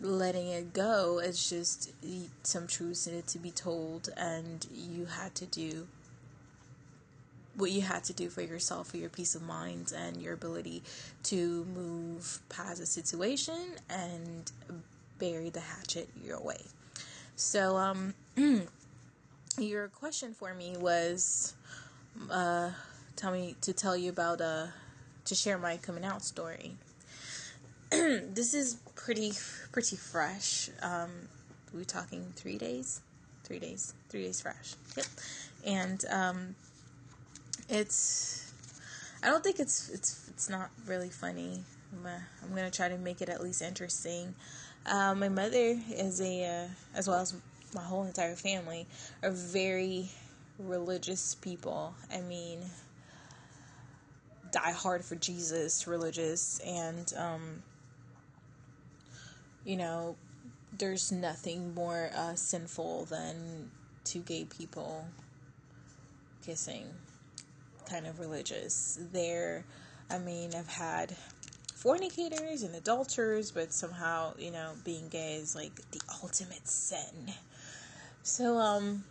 letting 0.00 0.48
it 0.48 0.72
go. 0.72 1.20
It's 1.22 1.48
just 1.48 1.92
some 2.42 2.66
truths 2.66 3.06
needed 3.06 3.26
to 3.28 3.38
be 3.38 3.50
told, 3.50 4.08
and 4.16 4.66
you 4.72 5.06
had 5.06 5.34
to 5.36 5.46
do 5.46 5.86
what 7.56 7.70
you 7.70 7.82
had 7.82 8.02
to 8.04 8.12
do 8.12 8.28
for 8.28 8.42
yourself, 8.42 8.88
for 8.88 8.96
your 8.96 9.08
peace 9.08 9.34
of 9.34 9.42
mind, 9.42 9.92
and 9.96 10.20
your 10.20 10.34
ability 10.34 10.82
to 11.24 11.64
move 11.66 12.40
past 12.48 12.80
a 12.80 12.86
situation 12.86 13.76
and 13.88 14.50
bury 15.18 15.50
the 15.50 15.60
hatchet 15.60 16.08
your 16.24 16.40
way. 16.40 16.60
So, 17.36 17.76
um, 17.76 18.14
your 19.58 19.88
question 19.88 20.34
for 20.34 20.52
me 20.54 20.76
was, 20.76 21.54
uh, 22.30 22.70
tell 23.16 23.32
me 23.32 23.56
to 23.60 23.72
tell 23.72 23.96
you 23.96 24.10
about, 24.10 24.40
uh, 24.40 24.66
to 25.26 25.34
share 25.34 25.58
my 25.58 25.76
coming 25.76 26.04
out 26.04 26.22
story. 26.22 26.76
this 28.34 28.54
is 28.54 28.76
pretty, 28.94 29.32
pretty 29.72 29.96
fresh. 29.96 30.70
Um, 30.82 31.10
we 31.72 31.84
talking 31.84 32.32
three 32.36 32.58
days, 32.58 33.00
three 33.44 33.58
days, 33.58 33.94
three 34.08 34.22
days 34.24 34.40
fresh. 34.40 34.74
Yep. 34.96 35.06
And, 35.66 36.04
um, 36.10 36.54
it's, 37.68 38.52
I 39.22 39.28
don't 39.28 39.42
think 39.42 39.58
it's, 39.58 39.88
it's, 39.90 40.28
it's 40.28 40.48
not 40.48 40.70
really 40.86 41.08
funny. 41.08 41.62
I'm, 41.92 42.06
I'm 42.42 42.48
gonna 42.54 42.70
try 42.70 42.88
to 42.88 42.98
make 42.98 43.22
it 43.22 43.28
at 43.28 43.42
least 43.42 43.62
interesting. 43.62 44.34
Uh, 44.86 45.14
my 45.14 45.28
mother 45.28 45.78
is 45.90 46.20
a, 46.20 46.44
uh, 46.44 46.68
as 46.94 47.08
well 47.08 47.20
as 47.20 47.34
my 47.74 47.82
whole 47.82 48.04
entire 48.04 48.36
family, 48.36 48.86
are 49.22 49.30
very 49.30 50.10
religious 50.58 51.34
people. 51.34 51.94
I 52.12 52.20
mean, 52.20 52.60
die 54.52 54.72
hard 54.72 55.04
for 55.04 55.16
Jesus, 55.16 55.86
religious, 55.86 56.60
and 56.60 57.12
um, 57.16 57.62
you 59.64 59.76
know, 59.76 60.16
there's 60.76 61.12
nothing 61.12 61.74
more 61.74 62.10
uh, 62.14 62.34
sinful 62.34 63.06
than 63.06 63.70
two 64.04 64.20
gay 64.20 64.44
people 64.44 65.06
kissing. 66.44 66.86
Kind 67.88 68.06
of 68.06 68.18
religious. 68.18 68.98
They're, 69.12 69.64
I 70.10 70.18
mean, 70.18 70.54
I've 70.54 70.68
had 70.68 71.16
fornicators 71.74 72.62
and 72.62 72.74
adulterers, 72.74 73.50
but 73.50 73.72
somehow, 73.72 74.34
you 74.38 74.50
know, 74.50 74.72
being 74.84 75.08
gay 75.08 75.34
is 75.34 75.54
like 75.54 75.74
the 75.90 76.00
ultimate 76.22 76.66
sin. 76.66 77.32
So, 78.22 78.56
um, 78.56 79.04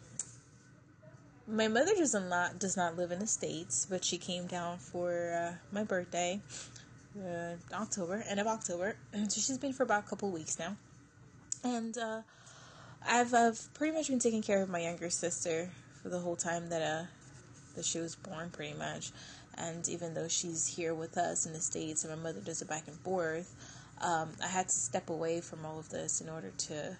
my 1.48 1.68
mother 1.68 1.94
does 1.96 2.14
not 2.14 2.58
does 2.58 2.78
not 2.78 2.96
live 2.96 3.12
in 3.12 3.20
the 3.20 3.28
states, 3.28 3.86
but 3.90 4.04
she 4.04 4.18
came 4.18 4.48
down 4.48 4.78
for 4.78 5.34
uh, 5.34 5.56
my 5.72 5.84
birthday, 5.84 6.40
uh, 7.20 7.56
October, 7.74 8.24
end 8.28 8.40
of 8.40 8.48
October. 8.48 8.96
So 9.30 9.42
she's 9.42 9.58
been 9.58 9.74
for 9.74 9.84
about 9.84 10.06
a 10.06 10.08
couple 10.08 10.32
weeks 10.32 10.58
now, 10.60 10.76
and 11.64 11.98
uh, 11.98 12.22
I've 13.08 13.34
I've 13.34 13.74
pretty 13.74 13.96
much 13.96 14.08
been 14.10 14.20
taking 14.20 14.42
care 14.42 14.62
of 14.62 14.70
my 14.70 14.80
younger 14.80 15.10
sister 15.10 15.70
for 16.02 16.10
the 16.10 16.20
whole 16.20 16.36
time 16.36 16.70
that 16.70 16.82
uh 16.82 17.06
that 17.76 17.86
she 17.86 18.00
was 18.00 18.16
born, 18.16 18.50
pretty 18.50 18.78
much. 18.78 19.12
And 19.58 19.88
even 19.88 20.14
though 20.14 20.28
she's 20.28 20.68
here 20.68 20.94
with 20.94 21.18
us 21.18 21.46
in 21.46 21.54
the 21.54 21.60
States 21.60 22.04
and 22.04 22.16
my 22.16 22.22
mother 22.22 22.40
does 22.40 22.62
it 22.62 22.68
back 22.68 22.88
and 22.88 22.98
forth, 22.98 23.54
um, 24.02 24.30
I 24.44 24.48
had 24.48 24.68
to 24.68 24.76
step 24.76 25.10
away 25.10 25.42
from 25.42 25.66
all 25.66 25.80
of 25.80 25.90
this 25.90 26.22
in 26.22 26.30
order 26.30 26.52
to 26.70 26.98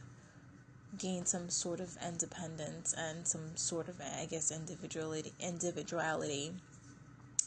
gain 0.98 1.26
some 1.26 1.50
sort 1.50 1.80
of 1.80 1.98
independence 2.08 2.94
and 2.98 3.28
some 3.28 3.56
sort 3.56 3.88
of, 3.88 4.00
I 4.00 4.26
guess, 4.26 4.52
individuality, 4.52 5.34
individuality 5.40 6.54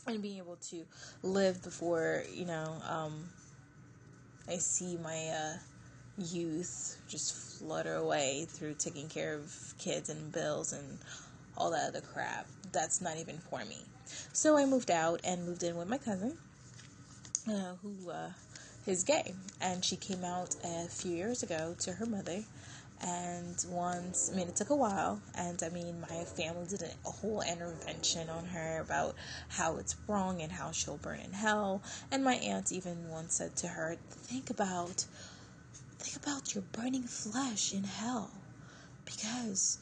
and 0.06 0.22
being 0.22 0.38
able 0.38 0.56
to 0.56 0.84
live 1.22 1.62
before, 1.62 2.22
you 2.32 2.44
know, 2.44 2.76
um, 2.88 3.24
I 4.48 4.56
see 4.56 4.96
my 4.96 5.28
uh, 5.28 5.56
youth 6.18 6.98
just 7.08 7.34
flutter 7.34 7.94
away 7.94 8.46
through 8.48 8.74
taking 8.78 9.08
care 9.08 9.34
of 9.34 9.74
kids 9.78 10.08
and 10.08 10.32
bills 10.32 10.72
and 10.72 10.98
all 11.56 11.70
that 11.70 11.88
other 11.88 12.00
crap. 12.00 12.46
That's 12.72 13.00
not 13.00 13.16
even 13.18 13.38
for 13.38 13.64
me. 13.64 13.78
So 14.32 14.56
I 14.56 14.64
moved 14.66 14.90
out 14.90 15.20
and 15.24 15.46
moved 15.46 15.62
in 15.62 15.76
with 15.76 15.88
my 15.88 15.98
cousin, 15.98 16.36
uh, 17.48 17.74
who 17.82 18.10
uh, 18.10 18.30
is 18.86 19.02
gay, 19.02 19.34
and 19.60 19.84
she 19.84 19.96
came 19.96 20.24
out 20.24 20.54
a 20.62 20.86
few 20.88 21.12
years 21.12 21.42
ago 21.42 21.74
to 21.80 21.92
her 21.94 22.06
mother. 22.06 22.44
And 23.02 23.64
once, 23.68 24.30
I 24.32 24.36
mean, 24.36 24.48
it 24.48 24.56
took 24.56 24.70
a 24.70 24.76
while, 24.76 25.20
and 25.34 25.62
I 25.62 25.68
mean, 25.68 26.00
my 26.00 26.24
family 26.24 26.66
did 26.66 26.82
a 26.82 27.10
whole 27.10 27.42
intervention 27.42 28.30
on 28.30 28.46
her 28.46 28.80
about 28.80 29.14
how 29.48 29.76
it's 29.76 29.96
wrong 30.08 30.40
and 30.40 30.50
how 30.50 30.72
she'll 30.72 30.96
burn 30.96 31.20
in 31.20 31.32
hell. 31.32 31.82
And 32.10 32.24
my 32.24 32.34
aunt 32.36 32.72
even 32.72 33.10
once 33.10 33.34
said 33.34 33.54
to 33.56 33.68
her, 33.68 33.96
"Think 34.10 34.48
about, 34.50 35.04
think 35.98 36.16
about 36.16 36.54
your 36.54 36.64
burning 36.72 37.04
flesh 37.04 37.74
in 37.74 37.84
hell, 37.84 38.30
because 39.04 39.78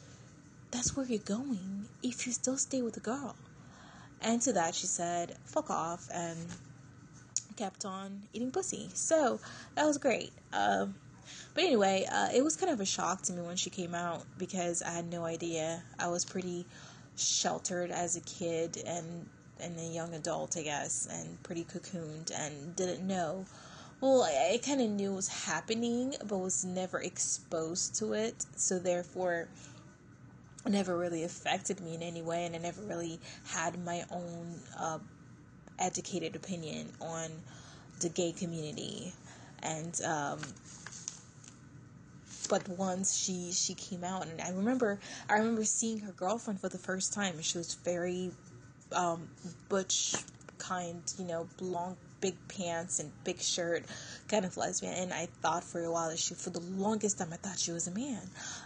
that's 0.72 0.96
where 0.96 1.06
you're 1.06 1.18
going 1.20 1.86
if 2.02 2.26
you 2.26 2.32
still 2.32 2.58
stay 2.58 2.82
with 2.82 2.94
the 2.94 3.00
girl." 3.00 3.36
And 4.20 4.40
to 4.42 4.52
that, 4.54 4.74
she 4.74 4.86
said, 4.86 5.36
fuck 5.44 5.70
off, 5.70 6.08
and 6.12 6.38
kept 7.56 7.84
on 7.84 8.22
eating 8.32 8.50
pussy. 8.50 8.90
So 8.94 9.38
that 9.74 9.86
was 9.86 9.98
great. 9.98 10.32
Um, 10.52 10.94
but 11.54 11.64
anyway, 11.64 12.06
uh, 12.10 12.28
it 12.34 12.42
was 12.42 12.56
kind 12.56 12.72
of 12.72 12.80
a 12.80 12.86
shock 12.86 13.22
to 13.22 13.32
me 13.32 13.42
when 13.42 13.56
she 13.56 13.70
came 13.70 13.94
out 13.94 14.24
because 14.38 14.82
I 14.82 14.90
had 14.90 15.10
no 15.10 15.24
idea. 15.24 15.82
I 15.98 16.08
was 16.08 16.24
pretty 16.24 16.66
sheltered 17.16 17.90
as 17.90 18.16
a 18.16 18.20
kid 18.20 18.82
and 18.86 19.26
and 19.60 19.78
a 19.78 19.84
young 19.84 20.14
adult, 20.14 20.56
I 20.56 20.62
guess, 20.62 21.06
and 21.10 21.42
pretty 21.42 21.64
cocooned 21.64 22.32
and 22.36 22.74
didn't 22.74 23.06
know. 23.06 23.46
Well, 24.00 24.22
I, 24.22 24.54
I 24.54 24.58
kind 24.58 24.80
of 24.80 24.90
knew 24.90 25.12
it 25.12 25.16
was 25.16 25.28
happening, 25.28 26.14
but 26.26 26.38
was 26.38 26.64
never 26.64 27.00
exposed 27.00 27.94
to 28.00 28.12
it. 28.14 28.44
So 28.56 28.78
therefore, 28.78 29.48
never 30.66 30.96
really 30.96 31.24
affected 31.24 31.80
me 31.80 31.94
in 31.94 32.02
any 32.02 32.22
way, 32.22 32.46
and 32.46 32.54
I 32.54 32.58
never 32.58 32.82
really 32.82 33.20
had 33.46 33.82
my 33.84 34.04
own 34.10 34.60
uh, 34.78 34.98
educated 35.78 36.36
opinion 36.36 36.88
on 37.00 37.30
the 38.00 38.08
gay 38.08 38.32
community. 38.32 39.12
And 39.62 39.98
um, 40.02 40.40
but 42.48 42.68
once 42.68 43.16
she 43.16 43.52
she 43.52 43.74
came 43.74 44.04
out, 44.04 44.26
and 44.26 44.40
I 44.40 44.50
remember 44.50 44.98
I 45.28 45.38
remember 45.38 45.64
seeing 45.64 46.00
her 46.00 46.12
girlfriend 46.12 46.60
for 46.60 46.68
the 46.68 46.78
first 46.78 47.12
time, 47.12 47.40
she 47.42 47.58
was 47.58 47.74
very 47.74 48.30
um, 48.92 49.28
butch 49.68 50.14
kind, 50.58 51.02
you 51.18 51.24
know, 51.24 51.46
long 51.60 51.96
big 52.20 52.36
pants 52.48 53.00
and 53.00 53.12
big 53.24 53.38
shirt, 53.40 53.84
kind 54.28 54.44
of 54.46 54.56
lesbian. 54.56 54.94
And 54.94 55.12
I 55.12 55.26
thought 55.42 55.62
for 55.62 55.82
a 55.84 55.92
while 55.92 56.08
that 56.08 56.18
she, 56.18 56.34
for 56.34 56.50
the 56.50 56.60
longest 56.60 57.18
time, 57.18 57.28
I 57.32 57.36
thought 57.36 57.58
she 57.58 57.70
was 57.72 57.86
a 57.86 57.90
man. 57.90 58.22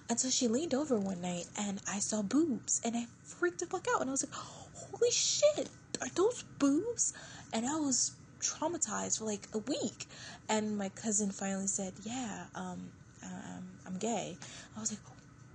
Until 0.08 0.30
she 0.30 0.46
leaned 0.46 0.74
over 0.74 0.96
one 0.96 1.20
night 1.20 1.46
and 1.58 1.80
I 1.88 1.98
saw 1.98 2.22
boobs 2.22 2.80
and 2.84 2.96
I 2.96 3.06
freaked 3.24 3.60
the 3.60 3.66
fuck 3.66 3.86
out. 3.92 4.00
And 4.00 4.10
I 4.10 4.12
was 4.12 4.24
like, 4.24 4.34
holy 4.34 5.10
shit, 5.10 5.68
are 6.00 6.08
those 6.14 6.44
boobs? 6.60 7.14
And 7.52 7.66
I 7.66 7.76
was 7.76 8.12
traumatized 8.40 9.18
for 9.18 9.24
like 9.24 9.48
a 9.52 9.58
week. 9.58 10.06
And 10.48 10.78
my 10.78 10.90
cousin 10.90 11.30
finally 11.32 11.66
said, 11.66 11.94
yeah, 12.04 12.44
um, 12.54 12.90
um 13.32 13.64
I'm 13.86 13.98
gay. 13.98 14.36
I 14.76 14.80
was 14.80 14.92
like, 14.92 15.00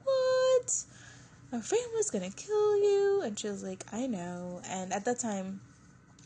what? 0.03 0.83
My 1.51 1.59
family's 1.59 2.09
gonna 2.09 2.31
kill 2.31 2.77
you. 2.77 3.21
And 3.23 3.37
she 3.37 3.47
was 3.47 3.63
like, 3.63 3.85
I 3.91 4.07
know. 4.07 4.61
And 4.69 4.91
at 4.91 5.05
that 5.05 5.19
time, 5.19 5.59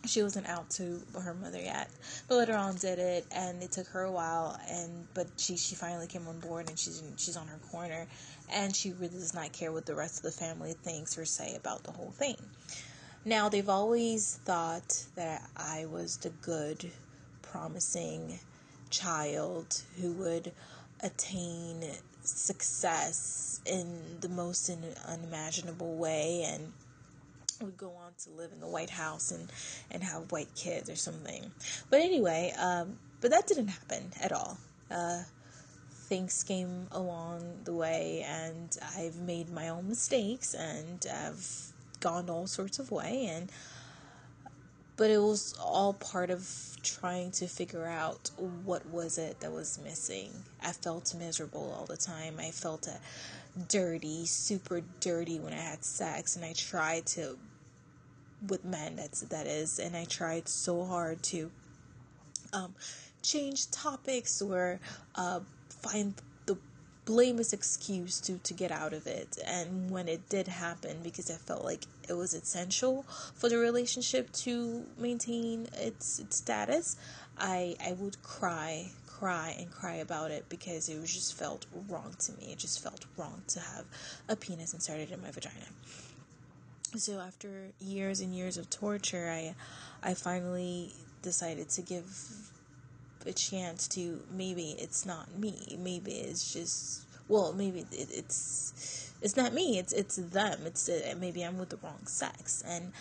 she 0.06 0.24
wasn't 0.24 0.48
out 0.48 0.70
to 0.70 1.01
her 1.22 1.34
mother 1.34 1.60
yet 1.60 1.89
but 2.27 2.36
later 2.36 2.56
on 2.56 2.75
did 2.75 3.00
it 3.00 3.25
and 3.32 3.62
it 3.62 3.72
took 3.72 3.88
her 3.88 4.04
a 4.04 4.12
while 4.12 4.58
and 4.70 5.08
but 5.13 5.27
she 5.38 5.58
she 5.58 5.75
finally 5.75 6.08
came 6.08 6.27
on 6.27 6.39
board 6.39 6.70
and 6.70 6.80
she's 6.80 7.04
she's 7.18 7.36
on 7.36 7.48
her 7.48 7.60
corner 7.72 8.08
and 8.54 8.75
she 8.75 8.94
really 8.94 9.10
does 9.10 9.34
not 9.34 9.51
care 9.51 9.72
what 9.72 9.86
the 9.86 9.96
rest 9.96 10.18
of 10.18 10.24
the 10.24 10.32
family 10.32 10.74
thinks 10.74 11.18
or 11.18 11.25
say 11.25 11.56
about 11.56 11.84
the 11.84 11.92
whole 11.92 12.12
thing 12.12 12.38
now 13.25 13.50
they've 13.50 13.70
always 13.70 14.39
thought 14.46 15.04
that 15.16 15.42
i 15.58 15.86
was 15.86 16.18
the 16.18 16.30
good 16.42 16.89
promising 17.42 18.39
child 18.89 19.82
who 20.00 20.13
would 20.13 20.51
attain 21.01 21.84
success 22.24 23.62
in 23.66 24.20
the 24.22 24.30
most 24.30 24.70
unimaginable 25.08 25.96
way 25.96 26.44
and 26.48 26.72
would 27.62 27.77
go 27.77 27.92
on 28.06 28.12
to 28.20 28.30
live 28.32 28.51
in 28.51 28.60
the 28.60 28.68
White 28.68 28.89
House 28.89 29.32
and, 29.32 29.51
and 29.92 30.04
have 30.04 30.32
white 30.32 30.54
kids 30.56 30.89
or 30.89 30.96
something. 30.96 31.51
But 31.89 32.01
anyway, 32.01 32.54
um, 32.60 32.98
but 33.22 33.32
that 33.32 33.48
didn't 33.48 33.70
happen 33.70 34.12
at 34.22 34.32
all. 34.32 34.58
Uh, 34.92 35.24
things 36.08 36.44
came 36.44 36.88
along 36.92 37.42
the 37.63 37.74
way, 37.74 38.25
and 38.27 38.77
I've 38.96 39.18
made 39.18 39.51
my 39.51 39.70
own 39.70 39.89
mistakes, 39.89 40.54
and 40.54 41.06
I've 41.12 41.74
gone 42.00 42.30
all 42.30 42.48
sorts 42.48 42.80
of 42.80 42.92
way, 42.92 43.25
and 43.27 43.51
but 44.98 45.12
it 45.12 45.20
was 45.20 45.54
all 45.63 45.94
part 45.94 46.30
of 46.30 46.50
trying 46.84 47.32
to 47.32 47.48
figure 47.48 47.86
out 47.86 48.32
what 48.66 48.86
was 48.88 49.18
it 49.18 49.39
that 49.39 49.51
was 49.51 49.80
missing. 49.84 50.32
I 50.62 50.72
felt 50.72 51.13
miserable 51.16 51.74
all 51.77 51.86
the 51.86 51.98
time. 51.98 52.36
I 52.39 52.51
felt 52.51 52.88
uh, 52.88 52.92
dirty, 53.68 54.25
super 54.25 54.82
dirty 55.00 55.39
when 55.39 55.54
I 55.54 55.58
had 55.62 55.84
sex, 55.84 56.36
and 56.36 56.44
I 56.44 56.54
tried 56.54 57.06
to 57.08 57.38
with 58.48 58.66
men. 58.66 58.96
That's 58.96 59.22
that 59.22 59.48
is, 59.48 59.80
and 59.80 59.96
I 59.96 60.06
tried 60.06 60.48
so 60.48 60.84
hard 60.86 61.22
to 61.24 61.51
um, 62.54 62.74
change 63.22 63.70
topics 63.72 64.42
or 64.42 64.80
uh, 65.16 65.42
find 65.70 66.13
the 67.08 67.14
blameless 67.14 67.54
excuse 67.54 68.20
to 68.22 68.38
to 68.40 68.54
get 68.54 68.72
out 68.72 68.94
of 68.94 69.08
it. 69.08 69.38
And 69.46 69.90
when 69.90 70.08
it 70.08 70.30
did 70.30 70.48
happen, 70.48 70.98
because 71.04 71.32
I 71.32 71.36
felt 71.36 71.64
like 71.64 71.86
it 72.08 72.14
was 72.14 72.34
essential 72.34 73.04
for 73.36 73.50
the 73.50 73.58
relationship 73.58 74.32
to 74.44 74.86
maintain 74.98 75.68
its 75.74 76.20
its 76.20 76.38
status, 76.38 76.98
I 77.38 77.76
I 77.84 77.94
would 77.94 78.22
cry 78.24 78.92
cry 79.08 79.56
and 79.58 79.72
cry 79.72 79.96
about 79.96 80.30
it 80.30 80.46
because 80.48 80.90
it 80.90 81.00
was 81.00 81.12
just 81.12 81.34
felt 81.34 81.66
wrong 81.90 82.14
to 82.20 82.32
me. 82.34 82.52
It 82.52 82.60
just 82.60 82.84
felt 82.84 83.06
wrong 83.18 83.42
to 83.48 83.60
have 83.60 83.86
a 84.30 84.36
penis 84.36 84.74
inserted 84.74 85.12
in 85.12 85.22
my 85.22 85.32
vagina. 85.32 85.70
So 86.96 87.20
after 87.20 87.70
years 87.80 88.22
and 88.22 88.36
years 88.36 88.58
of 88.58 88.70
torture, 88.70 89.30
I 89.32 89.56
I 90.04 90.14
finally 90.14 90.94
decided 91.24 91.70
to 91.70 91.82
give 91.82 92.06
a 93.27 93.34
chance 93.34 93.88
to 93.89 94.22
maybe 94.31 94.75
it's 94.79 95.05
not 95.05 95.38
me. 95.38 95.77
Maybe 95.79 96.12
it's 96.12 96.53
just 96.53 97.05
well, 97.27 97.53
maybe 97.53 97.81
it, 97.91 98.10
it's 98.12 99.13
it's 99.22 99.36
not 99.36 99.53
me. 99.53 99.77
It's 99.79 99.93
it's 99.93 100.15
them. 100.15 100.62
It's 100.65 100.89
uh, 100.89 101.15
maybe 101.19 101.43
I'm 101.43 101.57
with 101.57 101.69
the 101.69 101.77
wrong 101.77 102.05
sex. 102.05 102.63
And 102.65 102.91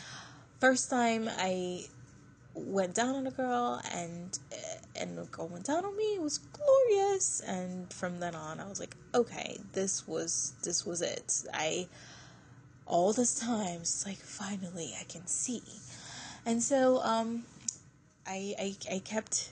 first 0.61 0.91
time 0.91 1.29
I 1.39 1.87
went 2.57 2.95
down 2.95 3.15
on 3.15 3.27
a 3.27 3.31
girl 3.31 3.81
and 3.93 4.39
uh, 4.51 4.57
and 4.97 5.19
the 5.19 5.25
girl 5.25 5.47
went 5.47 5.67
down 5.67 5.85
on 5.85 5.95
me 5.95 6.15
it 6.15 6.23
was 6.23 6.39
glorious 6.39 7.41
and 7.41 7.93
from 7.93 8.19
then 8.19 8.35
on 8.35 8.59
i 8.61 8.67
was 8.67 8.81
like 8.81 8.97
okay 9.15 9.59
this 9.75 10.09
was 10.09 10.55
this 10.65 10.87
was 10.87 11.03
it 11.03 11.45
i 11.53 11.87
all 12.87 13.13
this 13.13 13.39
time 13.39 13.81
it's 13.81 14.07
like 14.07 14.17
finally 14.17 14.95
i 14.99 15.05
can 15.05 15.27
see 15.27 15.63
and 16.47 16.63
so 16.63 16.99
um 17.03 17.45
i 18.27 18.55
i, 18.59 18.75
I 18.95 18.99
kept 19.01 19.51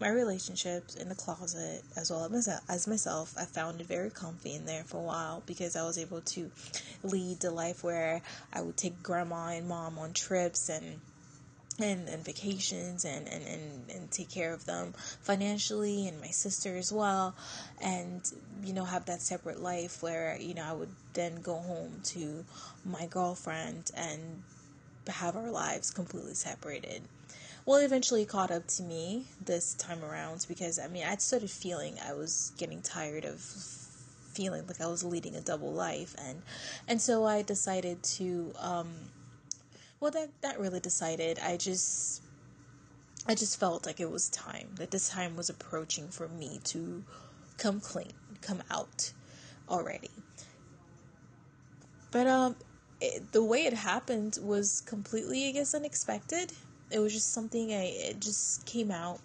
my 0.00 0.08
relationships 0.08 0.94
in 0.94 1.08
the 1.08 1.14
closet 1.14 1.84
as 1.96 2.10
well 2.10 2.30
as 2.68 2.88
myself. 2.88 3.34
I 3.38 3.44
found 3.44 3.80
it 3.80 3.86
very 3.86 4.10
comfy 4.10 4.54
in 4.54 4.64
there 4.64 4.82
for 4.84 4.96
a 4.96 5.04
while 5.04 5.42
because 5.46 5.76
I 5.76 5.82
was 5.84 5.98
able 5.98 6.22
to 6.22 6.50
lead 7.02 7.40
the 7.40 7.50
life 7.50 7.84
where 7.84 8.22
I 8.52 8.62
would 8.62 8.76
take 8.76 9.02
grandma 9.02 9.48
and 9.48 9.68
mom 9.68 9.98
on 9.98 10.14
trips 10.14 10.68
and 10.68 11.00
and, 11.78 12.08
and 12.10 12.22
vacations 12.22 13.06
and, 13.06 13.26
and, 13.26 13.42
and, 13.46 13.90
and 13.90 14.10
take 14.10 14.28
care 14.30 14.52
of 14.52 14.66
them 14.66 14.92
financially 15.22 16.08
and 16.08 16.20
my 16.20 16.26
sister 16.26 16.76
as 16.76 16.92
well 16.92 17.34
and 17.80 18.30
you 18.62 18.74
know 18.74 18.84
have 18.84 19.06
that 19.06 19.22
separate 19.22 19.60
life 19.60 20.02
where 20.02 20.36
you 20.38 20.52
know 20.52 20.64
I 20.64 20.72
would 20.74 20.90
then 21.14 21.40
go 21.40 21.54
home 21.54 22.00
to 22.04 22.44
my 22.84 23.06
girlfriend 23.06 23.90
and 23.96 24.42
have 25.08 25.36
our 25.36 25.50
lives 25.50 25.90
completely 25.90 26.34
separated 26.34 27.02
well 27.66 27.78
eventually 27.78 28.24
caught 28.24 28.50
up 28.50 28.66
to 28.66 28.82
me 28.82 29.26
this 29.44 29.74
time 29.74 30.04
around 30.04 30.44
because 30.48 30.78
I 30.78 30.88
mean 30.88 31.04
I 31.04 31.16
started 31.16 31.50
feeling 31.50 31.96
I 32.06 32.14
was 32.14 32.52
getting 32.56 32.82
tired 32.82 33.24
of 33.24 33.40
feeling 34.32 34.66
like 34.66 34.80
I 34.80 34.86
was 34.86 35.04
leading 35.04 35.36
a 35.36 35.40
double 35.40 35.72
life. 35.72 36.14
And 36.18 36.42
and 36.88 37.00
so 37.00 37.24
I 37.24 37.42
decided 37.42 38.02
to 38.02 38.52
um 38.58 38.88
well 40.00 40.10
that 40.12 40.30
that 40.42 40.58
really 40.58 40.80
decided. 40.80 41.38
I 41.38 41.56
just 41.56 42.22
i 43.26 43.34
just 43.34 43.60
felt 43.60 43.84
like 43.86 44.00
it 44.00 44.10
was 44.10 44.30
time 44.30 44.68
that 44.76 44.90
this 44.90 45.10
time 45.10 45.36
was 45.36 45.50
approaching 45.50 46.08
for 46.08 46.28
me 46.28 46.60
to 46.64 47.04
come 47.58 47.80
clean 47.80 48.12
come 48.40 48.62
out 48.70 49.12
already. 49.68 50.10
But 52.10 52.26
um 52.26 52.56
it, 53.00 53.32
the 53.32 53.42
way 53.42 53.64
it 53.64 53.72
happened 53.72 54.38
was 54.42 54.82
completely 54.82 55.48
i 55.48 55.52
guess 55.52 55.74
unexpected 55.74 56.52
it 56.90 56.98
was 56.98 57.12
just 57.12 57.32
something 57.32 57.72
i 57.72 57.84
it 57.84 58.20
just 58.20 58.64
came 58.66 58.90
out 58.90 59.20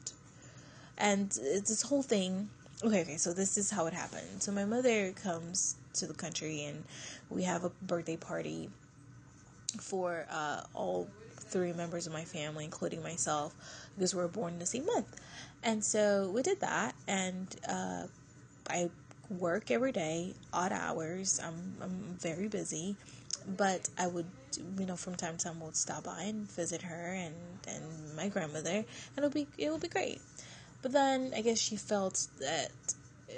and 0.98 1.32
this 1.32 1.82
whole 1.82 2.04
thing 2.04 2.50
okay 2.84 3.02
okay 3.02 3.18
so 3.18 3.34
this 3.34 3.58
is 3.58 3.70
how 3.72 3.86
it 3.86 3.94
happened 3.94 4.42
so 4.42 4.52
my 4.52 4.66
mother 4.66 5.12
comes 5.12 5.76
to 5.94 6.06
the 6.06 6.14
country 6.14 6.64
and 6.64 6.84
we 7.30 7.44
have 7.44 7.64
a 7.64 7.70
birthday 7.82 8.18
party 8.18 8.70
for 9.80 10.26
uh, 10.30 10.62
all 10.74 11.08
three 11.38 11.74
members 11.74 12.08
of 12.08 12.14
my 12.14 12.24
family, 12.24 12.66
including 12.66 13.02
myself, 13.04 13.54
because 13.96 14.16
we 14.16 14.22
were 14.22 14.28
born 14.28 14.54
in 14.54 14.60
the 14.60 14.66
same 14.66 14.86
month. 14.86 15.20
And 15.64 15.84
so 15.84 16.32
we 16.34 16.42
did 16.42 16.60
that, 16.62 16.96
and 17.08 17.48
uh, 17.68 18.08
I 18.70 18.90
work 19.30 19.72
every 19.72 19.92
day, 19.92 20.34
odd 20.54 20.72
hours. 20.72 21.40
I'm 21.44 21.76
I'm 21.82 22.18
very 22.20 22.48
busy, 22.48 22.96
but 23.48 23.90
I 23.98 24.08
would, 24.08 24.28
you 24.80 24.86
know, 24.86 24.96
from 24.96 25.16
time 25.16 25.38
to 25.38 25.46
time, 25.46 25.60
would 25.62 25.76
stop 25.76 26.04
by 26.04 26.24
and 26.24 26.50
visit 26.52 26.82
her 26.84 27.14
and 27.14 27.36
and 27.68 28.16
my 28.16 28.30
grandmother, 28.30 28.70
and 28.70 28.86
it'll 29.18 29.30
be 29.30 29.48
it'll 29.58 29.80
be 29.80 29.88
great. 29.88 30.22
But 30.82 30.92
then 30.92 31.34
I 31.36 31.42
guess 31.42 31.58
she 31.58 31.76
felt 31.76 32.28
that 32.40 32.72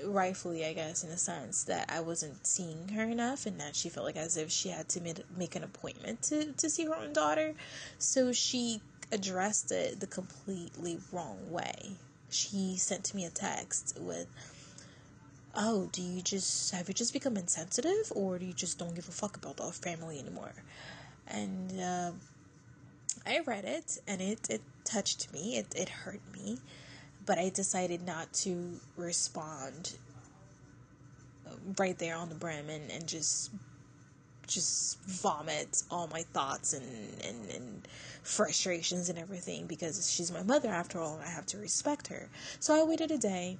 rightfully, 0.04 0.66
I 0.66 0.74
guess, 0.74 1.04
in 1.04 1.10
a 1.10 1.18
sense, 1.18 1.64
that 1.66 1.90
I 1.90 2.02
wasn't 2.02 2.46
seeing 2.46 2.90
her 2.90 3.04
enough 3.04 3.46
and 3.46 3.60
that 3.60 3.76
she 3.76 3.90
felt 3.90 4.06
like 4.06 4.18
as 4.18 4.38
if 4.38 4.52
she 4.52 4.70
had 4.70 4.90
to 4.90 5.02
make 5.38 5.56
an 5.56 5.64
appointment 5.64 6.24
to, 6.24 6.52
to 6.54 6.70
see 6.70 6.86
her 6.86 6.96
own 6.96 7.14
daughter. 7.14 7.54
So 7.98 8.34
she 8.34 8.82
addressed 9.12 9.72
it 9.72 10.00
the 10.00 10.08
completely 10.08 11.00
wrong 11.12 11.50
way. 11.50 11.92
She 12.30 12.76
sent 12.78 13.14
me 13.14 13.26
a 13.26 13.30
text 13.30 13.98
with, 14.00 14.28
Oh, 15.58 15.90
do 15.92 16.02
you 16.02 16.22
just 16.22 16.72
have 16.72 16.88
you 16.88 16.94
just 16.94 17.14
become 17.14 17.36
insensitive 17.36 18.12
or 18.16 18.38
do 18.38 18.46
you 18.46 18.54
just 18.54 18.78
don't 18.78 18.96
give 18.96 19.10
a 19.10 19.12
fuck 19.12 19.36
about 19.36 19.60
our 19.60 19.72
family 19.72 20.20
anymore? 20.20 20.54
And 21.28 21.82
uh, 21.82 22.12
I 23.26 23.40
read 23.40 23.66
it 23.66 23.98
and 24.08 24.22
it, 24.22 24.50
it 24.50 24.62
touched 24.86 25.34
me, 25.34 25.58
it, 25.58 25.74
it 25.76 25.90
hurt 25.90 26.22
me 26.34 26.60
but 27.28 27.38
I 27.38 27.50
decided 27.50 28.06
not 28.08 28.34
to 28.34 28.80
respond 28.96 29.98
right 31.78 31.98
there 32.00 32.16
on 32.16 32.30
the 32.30 32.36
brim 32.36 32.70
and, 32.70 32.90
and 32.90 33.06
just 33.06 33.52
just 34.48 34.98
vomit 35.02 35.84
all 35.92 36.08
my 36.08 36.22
thoughts 36.32 36.72
and, 36.72 36.86
and, 37.22 37.50
and 37.52 37.88
frustrations 38.24 39.10
and 39.10 39.20
everything 39.20 39.68
because 39.68 40.10
she's 40.10 40.32
my 40.32 40.42
mother 40.42 40.70
after 40.70 41.02
all 41.02 41.16
and 41.16 41.24
I 41.26 41.30
have 41.30 41.46
to 41.48 41.58
respect 41.58 42.08
her. 42.08 42.30
So 42.62 42.74
I 42.74 42.86
waited 42.86 43.12
a 43.12 43.18
day 43.18 43.58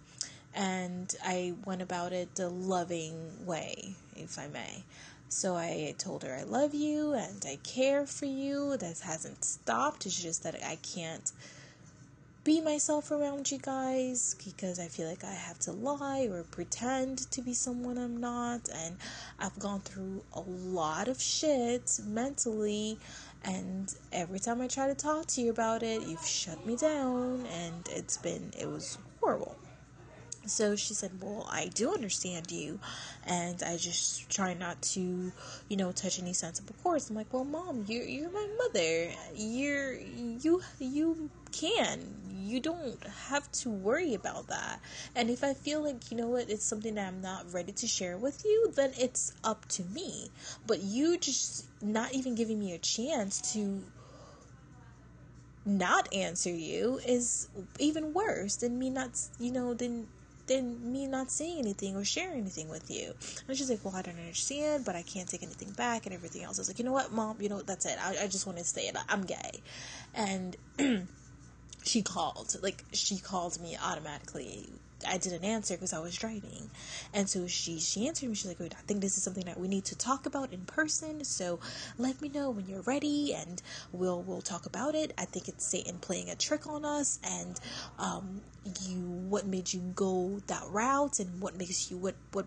and 0.54 1.14
I 1.24 1.54
went 1.66 1.82
about 1.82 2.14
it 2.14 2.36
the 2.36 2.50
loving 2.50 3.46
way, 3.46 3.96
if 4.16 4.40
I 4.40 4.48
may. 4.48 4.84
So 5.30 5.56
I 5.56 5.94
told 5.98 6.24
her 6.24 6.34
I 6.34 6.44
love 6.44 6.74
you 6.74 7.14
and 7.14 7.44
I 7.46 7.58
care 7.64 8.06
for 8.06 8.26
you. 8.26 8.78
That 8.78 9.00
hasn't 9.00 9.44
stopped. 9.44 10.06
It's 10.06 10.22
just 10.22 10.44
that 10.44 10.56
I 10.64 10.78
can't 10.78 11.32
be 12.48 12.62
myself 12.62 13.12
around 13.12 13.52
you 13.52 13.58
guys 13.58 14.38
because 14.46 14.80
I 14.80 14.88
feel 14.88 15.06
like 15.06 15.26
I 15.26 15.34
have 15.34 15.60
to 15.60 15.74
lie 15.74 16.30
or 16.32 16.44
pretend 16.44 17.30
to 17.32 17.42
be 17.42 17.54
someone 17.54 17.98
I'm 17.98 18.16
not. 18.16 18.70
And 18.74 18.96
I've 19.38 19.60
gone 19.60 19.82
through 19.82 20.24
a 20.32 20.40
lot 20.40 21.10
of 21.10 21.22
shit 21.22 22.00
mentally. 22.06 22.98
And 23.44 23.94
every 24.14 24.40
time 24.40 24.62
I 24.62 24.68
try 24.68 24.88
to 24.88 24.96
talk 24.96 25.26
to 25.28 25.42
you 25.42 25.50
about 25.50 25.84
it, 25.84 26.04
you've 26.04 26.26
shut 26.26 26.66
me 26.66 26.78
down. 26.78 27.46
And 27.48 27.86
it's 27.90 28.16
been, 28.16 28.54
it 28.58 28.68
was 28.68 28.98
horrible. 29.20 29.58
So 30.48 30.76
she 30.76 30.94
said, 30.94 31.12
Well, 31.22 31.48
I 31.52 31.68
do 31.68 31.94
understand 31.94 32.52
you, 32.52 32.80
and 33.26 33.62
I 33.64 33.78
just 33.78 34.30
try 34.30 34.54
not 34.54 34.82
to, 34.94 35.32
you 35.70 35.78
know, 35.78 35.92
touch 35.92 36.20
any 36.20 36.34
sensible 36.34 36.76
chords. 36.84 37.10
I'm 37.10 37.16
like, 37.16 37.34
Well, 37.34 37.46
mom, 37.46 37.86
you're, 37.88 38.04
you're 38.04 38.32
my 38.32 38.48
mother. 38.66 39.12
You're, 39.36 39.94
you, 39.94 40.62
you 40.80 41.30
can 41.52 42.28
you 42.48 42.60
don't 42.62 43.06
have 43.28 43.52
to 43.52 43.70
worry 43.70 44.14
about 44.14 44.48
that. 44.48 44.80
And 45.16 45.30
if 45.30 45.44
I 45.44 45.54
feel 45.54 45.84
like, 45.84 46.10
you 46.10 46.18
know 46.18 46.28
what, 46.28 46.50
it's 46.50 46.66
something 46.66 46.96
that 46.96 47.08
I'm 47.08 47.22
not 47.22 47.52
ready 47.52 47.74
to 47.74 47.88
share 47.88 48.18
with 48.18 48.44
you, 48.46 48.72
then 48.76 48.92
it's 48.98 49.34
up 49.44 49.68
to 49.70 49.84
me. 49.84 50.30
But 50.66 50.82
you 50.82 51.18
just 51.18 51.66
not 51.82 52.14
even 52.14 52.36
giving 52.36 52.60
me 52.60 52.74
a 52.74 52.78
chance 52.78 53.42
to 53.54 53.82
not 55.66 56.12
answer 56.14 56.50
you 56.50 57.00
is 57.06 57.50
even 57.80 58.14
worse 58.14 58.56
than 58.56 58.80
me 58.80 58.90
not, 58.90 59.20
you 59.38 59.52
know, 59.52 59.74
than 59.74 60.08
than 60.48 60.92
me 60.92 61.08
not 61.08 61.32
saying 61.32 61.60
anything 61.60 61.96
or 61.96 62.04
sharing 62.04 62.42
anything 62.42 62.70
with 62.70 62.90
you. 62.90 63.14
And 63.48 63.58
she's 63.58 63.70
like, 63.70 63.84
Well, 63.84 63.96
I 63.96 64.02
don't 64.02 64.18
understand, 64.18 64.86
but 64.86 64.96
I 64.96 65.02
can't 65.02 65.28
take 65.30 65.44
anything 65.44 65.72
back 65.72 66.06
and 66.06 66.16
everything 66.16 66.44
else. 66.44 66.58
I 66.58 66.62
was 66.62 66.70
like, 66.70 66.80
You 66.80 66.86
know 66.86 66.94
what, 66.94 67.12
mom, 67.12 67.38
you 67.40 67.50
know, 67.50 67.62
that's 67.62 67.86
it. 67.86 67.98
I, 68.02 68.24
I 68.24 68.28
just 68.28 68.46
want 68.46 68.58
to 68.58 68.64
say 68.64 68.88
it. 68.88 68.96
I'm 69.10 69.24
gay. 69.24 69.62
And 70.16 70.56
she 71.84 72.02
called. 72.02 72.56
Like 72.62 72.84
she 72.92 73.18
called 73.18 73.62
me 73.62 73.78
automatically. 73.82 74.70
I 75.08 75.18
didn't 75.18 75.44
answer 75.44 75.76
because 75.76 75.94
I 75.94 76.00
was 76.00 76.16
driving, 76.16 76.70
and 77.14 77.30
so 77.30 77.46
she 77.48 77.80
she 77.80 78.08
answered 78.08 78.30
me. 78.30 78.36
She's 78.36 78.48
like, 78.48 78.60
"Wait, 78.60 78.74
I 78.74 78.82
think 78.88 79.02
this 79.02 79.18
is 79.18 79.24
something 79.24 79.46
that 79.46 79.60
we 79.60 79.68
need 79.68 79.86
to 79.86 79.96
talk 79.96 80.26
about 80.26 80.52
in 80.54 80.62
person. 80.62 81.24
So 81.24 81.60
let 81.98 82.22
me 82.22 82.30
know 82.30 82.50
when 82.50 82.68
you're 82.68 82.82
ready, 82.82 83.34
and 83.34 83.62
we'll 83.92 84.22
we'll 84.22 84.42
talk 84.42 84.66
about 84.66 84.96
it. 84.96 85.14
I 85.18 85.26
think 85.26 85.48
it's 85.48 85.66
Satan 85.66 86.00
playing 86.00 86.30
a 86.30 86.36
trick 86.36 86.66
on 86.68 86.86
us, 86.86 87.20
and 87.24 87.60
um, 88.00 88.42
you 88.82 89.02
what 89.30 89.46
made 89.46 89.74
you 89.74 89.82
go 89.96 90.42
that 90.48 90.64
route, 90.70 91.20
and 91.20 91.42
what 91.42 91.56
makes 91.56 91.92
you 91.92 91.98
what 91.98 92.16
what 92.32 92.46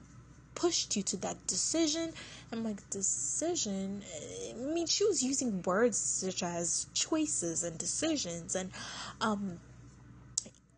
pushed 0.54 0.96
you 0.96 1.02
to 1.02 1.16
that 1.18 1.46
decision. 1.46 2.12
I'm 2.52 2.64
like, 2.64 2.88
decision? 2.90 4.02
I 4.50 4.54
mean, 4.54 4.86
she 4.86 5.06
was 5.06 5.22
using 5.22 5.62
words 5.62 5.96
such 5.96 6.42
as 6.42 6.86
choices 6.92 7.64
and 7.64 7.78
decisions 7.78 8.54
and 8.54 8.70
um, 9.20 9.58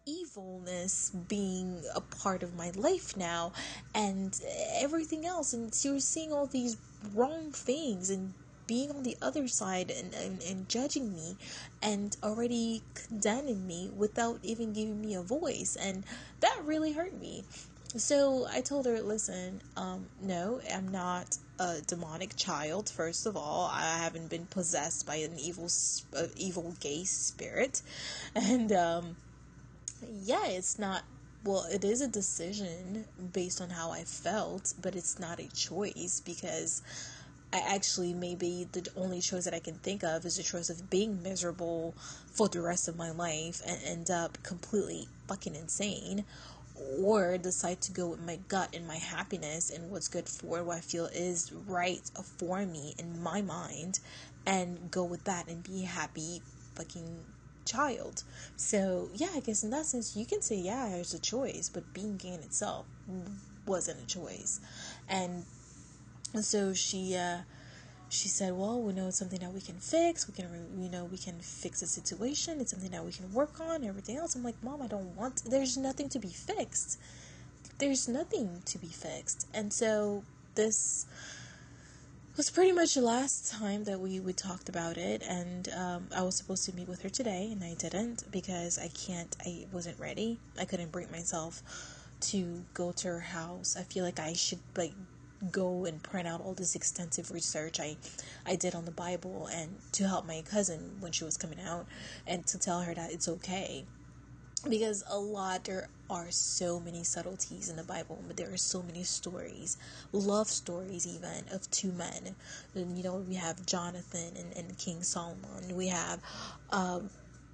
evilness 0.06 1.10
being 1.28 1.82
a 1.94 2.00
part 2.00 2.42
of 2.42 2.56
my 2.56 2.70
life 2.70 3.16
now 3.16 3.52
and 3.94 4.40
everything 4.74 5.26
else. 5.26 5.52
And 5.52 5.74
she 5.74 5.90
was 5.90 6.04
seeing 6.04 6.32
all 6.32 6.46
these 6.46 6.76
wrong 7.14 7.52
things 7.52 8.10
and 8.10 8.34
being 8.66 8.90
on 8.90 9.02
the 9.02 9.16
other 9.20 9.48
side 9.48 9.90
and, 9.90 10.14
and, 10.14 10.42
and 10.42 10.68
judging 10.68 11.14
me 11.14 11.36
and 11.82 12.16
already 12.22 12.82
condemning 12.94 13.66
me 13.66 13.90
without 13.96 14.38
even 14.42 14.72
giving 14.72 15.00
me 15.00 15.14
a 15.14 15.22
voice. 15.22 15.76
And 15.80 16.04
that 16.40 16.58
really 16.64 16.92
hurt 16.92 17.18
me. 17.18 17.44
So 17.96 18.46
I 18.50 18.62
told 18.62 18.86
her, 18.86 19.00
listen, 19.00 19.60
um, 19.76 20.06
no, 20.22 20.60
I'm 20.72 20.88
not 20.88 21.36
a 21.58 21.82
demonic 21.86 22.36
child. 22.36 22.88
First 22.88 23.26
of 23.26 23.36
all, 23.36 23.68
I 23.70 23.98
haven't 23.98 24.30
been 24.30 24.46
possessed 24.46 25.06
by 25.06 25.16
an 25.16 25.38
evil, 25.38 25.68
uh, 26.16 26.28
evil 26.36 26.74
gay 26.80 27.04
spirit, 27.04 27.82
and 28.34 28.72
um, 28.72 29.16
yeah, 30.22 30.46
it's 30.46 30.78
not. 30.78 31.02
Well, 31.44 31.66
it 31.72 31.84
is 31.84 32.00
a 32.00 32.08
decision 32.08 33.04
based 33.32 33.60
on 33.60 33.70
how 33.70 33.90
I 33.90 34.04
felt, 34.04 34.74
but 34.80 34.94
it's 34.94 35.18
not 35.18 35.40
a 35.40 35.48
choice 35.48 36.22
because 36.24 36.82
I 37.52 37.58
actually 37.74 38.14
maybe 38.14 38.68
the 38.72 38.88
only 38.96 39.20
choice 39.20 39.44
that 39.44 39.54
I 39.54 39.58
can 39.58 39.74
think 39.74 40.04
of 40.04 40.24
is 40.24 40.36
the 40.36 40.42
choice 40.42 40.70
of 40.70 40.88
being 40.88 41.22
miserable 41.22 41.94
for 42.32 42.48
the 42.48 42.62
rest 42.62 42.88
of 42.88 42.96
my 42.96 43.10
life 43.10 43.60
and 43.66 43.78
end 43.84 44.10
up 44.10 44.42
completely 44.42 45.08
fucking 45.26 45.56
insane 45.56 46.24
or 47.02 47.36
decide 47.38 47.80
to 47.82 47.92
go 47.92 48.08
with 48.08 48.20
my 48.24 48.38
gut 48.48 48.70
and 48.74 48.86
my 48.86 48.96
happiness 48.96 49.70
and 49.70 49.90
what's 49.90 50.08
good 50.08 50.28
for 50.28 50.62
what 50.62 50.78
I 50.78 50.80
feel 50.80 51.06
is 51.06 51.52
right 51.66 52.00
for 52.38 52.64
me 52.64 52.94
in 52.98 53.22
my 53.22 53.42
mind 53.42 54.00
and 54.46 54.90
go 54.90 55.04
with 55.04 55.24
that 55.24 55.48
and 55.48 55.62
be 55.62 55.82
happy 55.82 56.40
fucking 56.74 57.20
child. 57.64 58.24
So, 58.56 59.10
yeah, 59.14 59.28
I 59.34 59.40
guess 59.40 59.62
in 59.62 59.70
that 59.70 59.86
sense, 59.86 60.16
you 60.16 60.26
can 60.26 60.42
say, 60.42 60.56
yeah, 60.56 60.88
there's 60.90 61.14
a 61.14 61.18
choice, 61.18 61.70
but 61.72 61.92
being 61.94 62.16
gay 62.16 62.34
in 62.34 62.40
itself 62.40 62.86
wasn't 63.66 64.02
a 64.02 64.06
choice. 64.06 64.60
And 65.08 65.44
so 66.40 66.72
she, 66.72 67.16
uh, 67.16 67.38
she 68.08 68.28
said, 68.28 68.52
"Well, 68.52 68.82
we 68.82 68.92
know 68.92 69.08
it's 69.08 69.18
something 69.18 69.40
that 69.40 69.54
we 69.54 69.62
can 69.62 69.76
fix. 69.76 70.28
We 70.28 70.34
can, 70.34 70.48
you 70.82 70.90
know, 70.90 71.06
we 71.06 71.16
can 71.16 71.40
fix 71.40 71.80
the 71.80 71.86
situation. 71.86 72.60
It's 72.60 72.70
something 72.70 72.90
that 72.90 73.04
we 73.04 73.12
can 73.12 73.32
work 73.32 73.58
on. 73.58 73.84
Everything 73.84 74.18
else." 74.18 74.34
I'm 74.34 74.42
like, 74.42 74.62
"Mom, 74.62 74.82
I 74.82 74.86
don't 74.86 75.16
want. 75.16 75.36
To. 75.38 75.48
There's 75.48 75.78
nothing 75.78 76.10
to 76.10 76.18
be 76.18 76.28
fixed. 76.28 76.98
There's 77.78 78.08
nothing 78.08 78.62
to 78.66 78.78
be 78.78 78.88
fixed." 78.88 79.46
And 79.54 79.72
so 79.72 80.24
this 80.56 81.06
was 82.36 82.48
pretty 82.48 82.72
much 82.72 82.94
the 82.94 83.02
last 83.02 83.52
time 83.52 83.84
that 83.84 84.00
we 84.00 84.18
we 84.20 84.32
talked 84.32 84.68
about 84.68 84.96
it. 84.96 85.22
And 85.28 85.68
um, 85.76 86.08
I 86.14 86.22
was 86.22 86.34
supposed 86.36 86.64
to 86.66 86.74
meet 86.74 86.88
with 86.88 87.02
her 87.02 87.10
today, 87.10 87.50
and 87.52 87.62
I 87.62 87.74
didn't 87.74 88.24
because 88.30 88.78
I 88.78 88.88
can't. 88.88 89.36
I 89.44 89.66
wasn't 89.72 89.98
ready. 89.98 90.38
I 90.58 90.64
couldn't 90.64 90.92
bring 90.92 91.10
myself 91.10 91.62
to 92.32 92.64
go 92.74 92.92
to 92.92 93.08
her 93.08 93.20
house. 93.20 93.76
I 93.78 93.82
feel 93.82 94.04
like 94.04 94.18
I 94.18 94.32
should 94.32 94.60
like 94.76 94.94
go 95.50 95.84
and 95.86 96.02
print 96.02 96.28
out 96.28 96.40
all 96.40 96.54
this 96.54 96.76
extensive 96.76 97.32
research 97.32 97.80
I 97.80 97.96
I 98.46 98.56
did 98.56 98.74
on 98.74 98.84
the 98.84 98.92
Bible 98.92 99.48
and 99.52 99.76
to 99.92 100.06
help 100.06 100.24
my 100.26 100.42
cousin 100.42 100.96
when 101.00 101.12
she 101.12 101.24
was 101.24 101.36
coming 101.36 101.60
out 101.60 101.86
and 102.26 102.46
to 102.46 102.58
tell 102.58 102.80
her 102.82 102.94
that 102.94 103.12
it's 103.12 103.28
okay 103.28 103.84
because 104.68 105.02
a 105.08 105.18
lot 105.18 105.64
there 105.64 105.88
are 106.08 106.30
so 106.30 106.78
many 106.78 107.02
subtleties 107.02 107.68
in 107.68 107.76
the 107.76 107.82
bible 107.82 108.22
but 108.26 108.36
there 108.36 108.52
are 108.52 108.56
so 108.58 108.82
many 108.82 109.02
stories 109.02 109.76
love 110.12 110.48
stories 110.48 111.06
even 111.06 111.44
of 111.52 111.70
two 111.70 111.92
men. 111.92 112.36
And 112.74 112.96
you 112.96 113.04
know 113.04 113.16
we 113.16 113.34
have 113.34 113.64
jonathan 113.66 114.36
and, 114.36 114.56
and 114.56 114.78
king 114.78 115.02
solomon. 115.02 115.74
We 115.76 115.88
have 115.88 116.20
uh, 116.70 117.00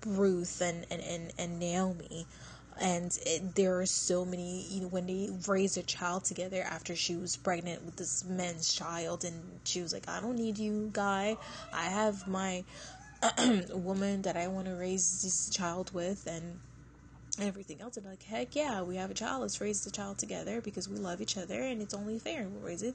ruth 0.07 0.61
and, 0.61 0.87
and, 0.90 1.03
and, 1.03 1.33
and 1.38 1.59
naomi. 1.59 2.27
And 2.81 3.16
it, 3.27 3.57
there 3.57 3.81
are 3.81 3.87
so 3.87 4.25
many 4.25 4.66
you 4.68 4.83
know 4.83 4.88
when 4.88 5.07
they 5.07 5.31
raised 5.47 5.79
a 5.79 5.83
child 5.83 6.25
together 6.25 6.62
after 6.62 6.94
she 6.94 7.16
was 7.16 7.37
pregnant 7.37 7.85
with 7.85 7.97
this 7.97 8.25
man's 8.25 8.73
child 8.73 9.25
and 9.25 9.35
she 9.64 9.83
was 9.83 9.92
like 9.92 10.09
i 10.09 10.21
don't 10.21 10.37
need 10.37 10.59
you 10.59 10.90
guy. 10.92 11.37
I 11.73 11.85
have 11.87 12.27
my 12.29 12.64
woman 13.71 14.23
that 14.23 14.37
i 14.37 14.47
want 14.47 14.66
to 14.66 14.75
raise 14.75 15.23
this 15.23 15.51
child 15.51 15.92
with 15.92 16.27
and 16.29 16.61
everything 17.40 17.81
else. 17.81 17.96
And 17.96 18.07
like, 18.07 18.22
heck 18.22 18.55
yeah, 18.55 18.83
we 18.83 18.96
have 18.96 19.11
a 19.11 19.14
child. 19.14 19.42
Let's 19.42 19.61
raise 19.61 19.83
the 19.85 19.90
child 19.90 20.18
together 20.18 20.61
because 20.61 20.88
we 20.88 20.96
love 20.96 21.20
each 21.20 21.37
other 21.37 21.62
and 21.62 21.81
it's 21.81 21.94
only 21.94 22.18
fair. 22.18 22.48
We'll 22.48 22.66
raise 22.66 22.83
it 22.83 22.94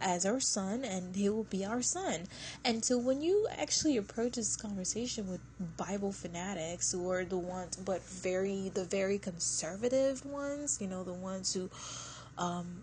as 0.00 0.26
our 0.26 0.40
son 0.40 0.84
and 0.84 1.14
he 1.14 1.28
will 1.28 1.44
be 1.44 1.64
our 1.64 1.82
son. 1.82 2.26
And 2.64 2.84
so 2.84 2.98
when 2.98 3.22
you 3.22 3.46
actually 3.50 3.96
approach 3.96 4.36
this 4.36 4.56
conversation 4.56 5.30
with 5.30 5.40
Bible 5.76 6.12
fanatics 6.12 6.94
or 6.94 7.24
the 7.24 7.38
ones, 7.38 7.76
but 7.76 8.02
very, 8.02 8.70
the 8.74 8.84
very 8.84 9.18
conservative 9.18 10.24
ones, 10.24 10.78
you 10.80 10.86
know, 10.86 11.04
the 11.04 11.12
ones 11.12 11.52
who, 11.54 11.70
um, 12.38 12.82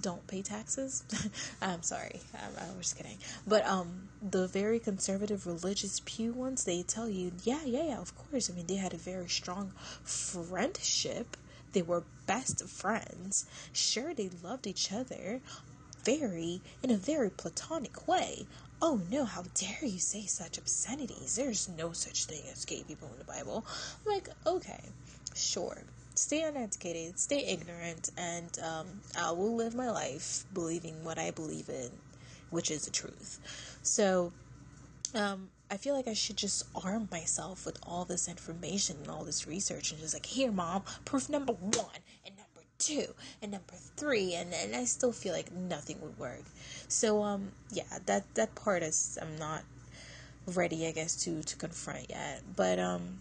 don't 0.00 0.26
pay 0.26 0.42
taxes. 0.42 1.02
I'm 1.62 1.82
sorry, 1.82 2.20
I'm, 2.34 2.52
I 2.56 2.76
was 2.76 2.92
kidding. 2.92 3.18
But 3.46 3.66
um, 3.66 4.08
the 4.22 4.46
very 4.46 4.78
conservative 4.78 5.46
religious 5.46 6.00
pew 6.04 6.32
ones, 6.32 6.64
they 6.64 6.82
tell 6.82 7.08
you, 7.08 7.32
yeah, 7.44 7.64
yeah, 7.64 7.84
yeah, 7.84 7.98
of 7.98 8.16
course. 8.16 8.50
I 8.50 8.54
mean, 8.54 8.66
they 8.66 8.76
had 8.76 8.94
a 8.94 8.98
very 8.98 9.28
strong 9.28 9.72
friendship. 10.04 11.36
They 11.72 11.82
were 11.82 12.04
best 12.26 12.66
friends. 12.68 13.46
Sure, 13.72 14.14
they 14.14 14.30
loved 14.42 14.66
each 14.66 14.92
other, 14.92 15.40
very 16.04 16.60
in 16.82 16.90
a 16.90 16.96
very 16.96 17.30
platonic 17.30 18.06
way. 18.08 18.46
Oh 18.80 19.00
no, 19.10 19.24
how 19.24 19.42
dare 19.54 19.84
you 19.84 19.98
say 19.98 20.24
such 20.26 20.56
obscenities? 20.56 21.34
There's 21.34 21.68
no 21.68 21.92
such 21.92 22.26
thing 22.26 22.42
as 22.52 22.64
gay 22.64 22.84
people 22.86 23.10
in 23.12 23.18
the 23.18 23.24
Bible. 23.24 23.66
I'm 24.06 24.12
like, 24.14 24.28
okay, 24.46 24.80
sure 25.34 25.82
stay 26.18 26.42
uneducated, 26.42 27.18
stay 27.18 27.44
ignorant, 27.46 28.10
and 28.16 28.58
um, 28.60 28.86
I 29.18 29.30
will 29.30 29.54
live 29.54 29.74
my 29.74 29.90
life 29.90 30.44
believing 30.52 31.04
what 31.04 31.18
I 31.18 31.30
believe 31.30 31.68
in, 31.68 31.90
which 32.50 32.70
is 32.70 32.84
the 32.84 32.90
truth. 32.90 33.38
So, 33.82 34.32
um, 35.14 35.48
I 35.70 35.76
feel 35.76 35.94
like 35.94 36.08
I 36.08 36.14
should 36.14 36.36
just 36.36 36.64
arm 36.74 37.08
myself 37.10 37.66
with 37.66 37.78
all 37.86 38.04
this 38.04 38.26
information 38.26 38.96
and 39.02 39.10
all 39.10 39.24
this 39.24 39.46
research 39.46 39.90
and 39.92 40.00
just 40.00 40.14
like, 40.14 40.26
here, 40.26 40.50
mom, 40.50 40.82
proof 41.04 41.28
number 41.28 41.52
one 41.52 42.00
and 42.26 42.34
number 42.36 42.66
two 42.78 43.14
and 43.42 43.52
number 43.52 43.74
three, 43.96 44.34
and, 44.34 44.52
and 44.54 44.74
I 44.74 44.84
still 44.84 45.12
feel 45.12 45.34
like 45.34 45.52
nothing 45.52 46.00
would 46.00 46.18
work. 46.18 46.42
So, 46.88 47.22
um, 47.22 47.52
yeah, 47.70 47.98
that 48.06 48.34
that 48.34 48.54
part 48.54 48.82
is 48.82 49.18
I'm 49.20 49.36
not 49.36 49.62
ready, 50.46 50.86
I 50.86 50.92
guess, 50.92 51.16
to 51.24 51.42
to 51.42 51.56
confront 51.56 52.10
yet. 52.10 52.42
But 52.56 52.78
um, 52.78 53.20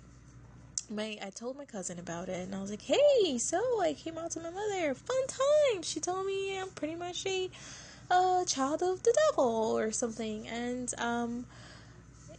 my 0.89 1.17
I 1.21 1.29
told 1.29 1.57
my 1.57 1.65
cousin 1.65 1.99
about 1.99 2.29
it 2.29 2.45
and 2.45 2.55
I 2.55 2.61
was 2.61 2.69
like, 2.71 2.81
"Hey, 2.81 3.37
so 3.37 3.59
I 3.81 3.93
came 3.93 4.17
out 4.17 4.31
to 4.31 4.39
my 4.39 4.49
mother. 4.49 4.93
Fun 4.93 5.27
time." 5.27 5.83
She 5.83 5.99
told 5.99 6.25
me 6.25 6.59
I'm 6.59 6.69
pretty 6.69 6.95
much 6.95 7.25
a 7.25 7.49
a 8.11 8.43
child 8.47 8.81
of 8.81 9.03
the 9.03 9.13
devil 9.29 9.77
or 9.77 9.91
something 9.91 10.47
and 10.47 10.93
um 10.97 11.45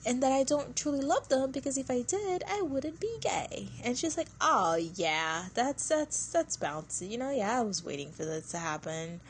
and 0.07 0.23
that 0.23 0.33
I 0.33 0.43
don't 0.45 0.77
truly 0.77 1.01
love 1.01 1.29
them 1.29 1.51
because 1.53 1.77
if 1.77 1.91
I 1.91 2.03
did, 2.03 2.43
I 2.49 2.63
wouldn't 2.63 3.01
be 3.01 3.15
gay. 3.21 3.69
And 3.85 3.99
she's 3.99 4.17
like, 4.17 4.29
"Oh, 4.41 4.77
yeah. 4.77 5.47
That's 5.55 5.87
that's 5.89 6.29
that's 6.33 6.57
bouncy. 6.57 7.11
You 7.11 7.19
know, 7.19 7.31
yeah, 7.31 7.59
I 7.61 7.63
was 7.63 7.85
waiting 7.85 8.11
for 8.13 8.25
this 8.25 8.51
to 8.53 8.59
happen." 8.59 9.21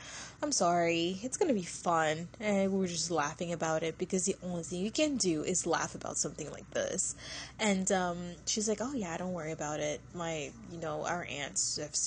I'm 0.41 0.53
sorry. 0.53 1.19
It's 1.25 1.37
gonna 1.37 1.53
be 1.53 1.65
fun. 1.65 2.29
And 2.39 2.73
we're 2.73 2.87
just 2.87 3.11
laughing 3.11 3.53
about 3.53 3.83
it 3.83 3.99
because 3.99 4.25
the 4.25 4.37
only 4.45 4.63
thing 4.63 4.81
you 4.85 4.93
can 4.93 5.17
do 5.17 5.43
is 5.43 5.67
laugh 5.67 5.97
about 5.97 6.17
something 6.17 6.49
like 6.53 6.71
this. 6.71 7.17
And 7.59 7.91
um, 7.91 8.19
she's 8.47 8.69
like, 8.69 8.79
"Oh 8.81 8.93
yeah, 8.93 9.17
don't 9.17 9.33
worry 9.33 9.51
about 9.51 9.81
it. 9.81 10.01
My, 10.15 10.53
you 10.71 10.79
know, 10.79 11.05
our 11.05 11.27
aunt 11.29 11.59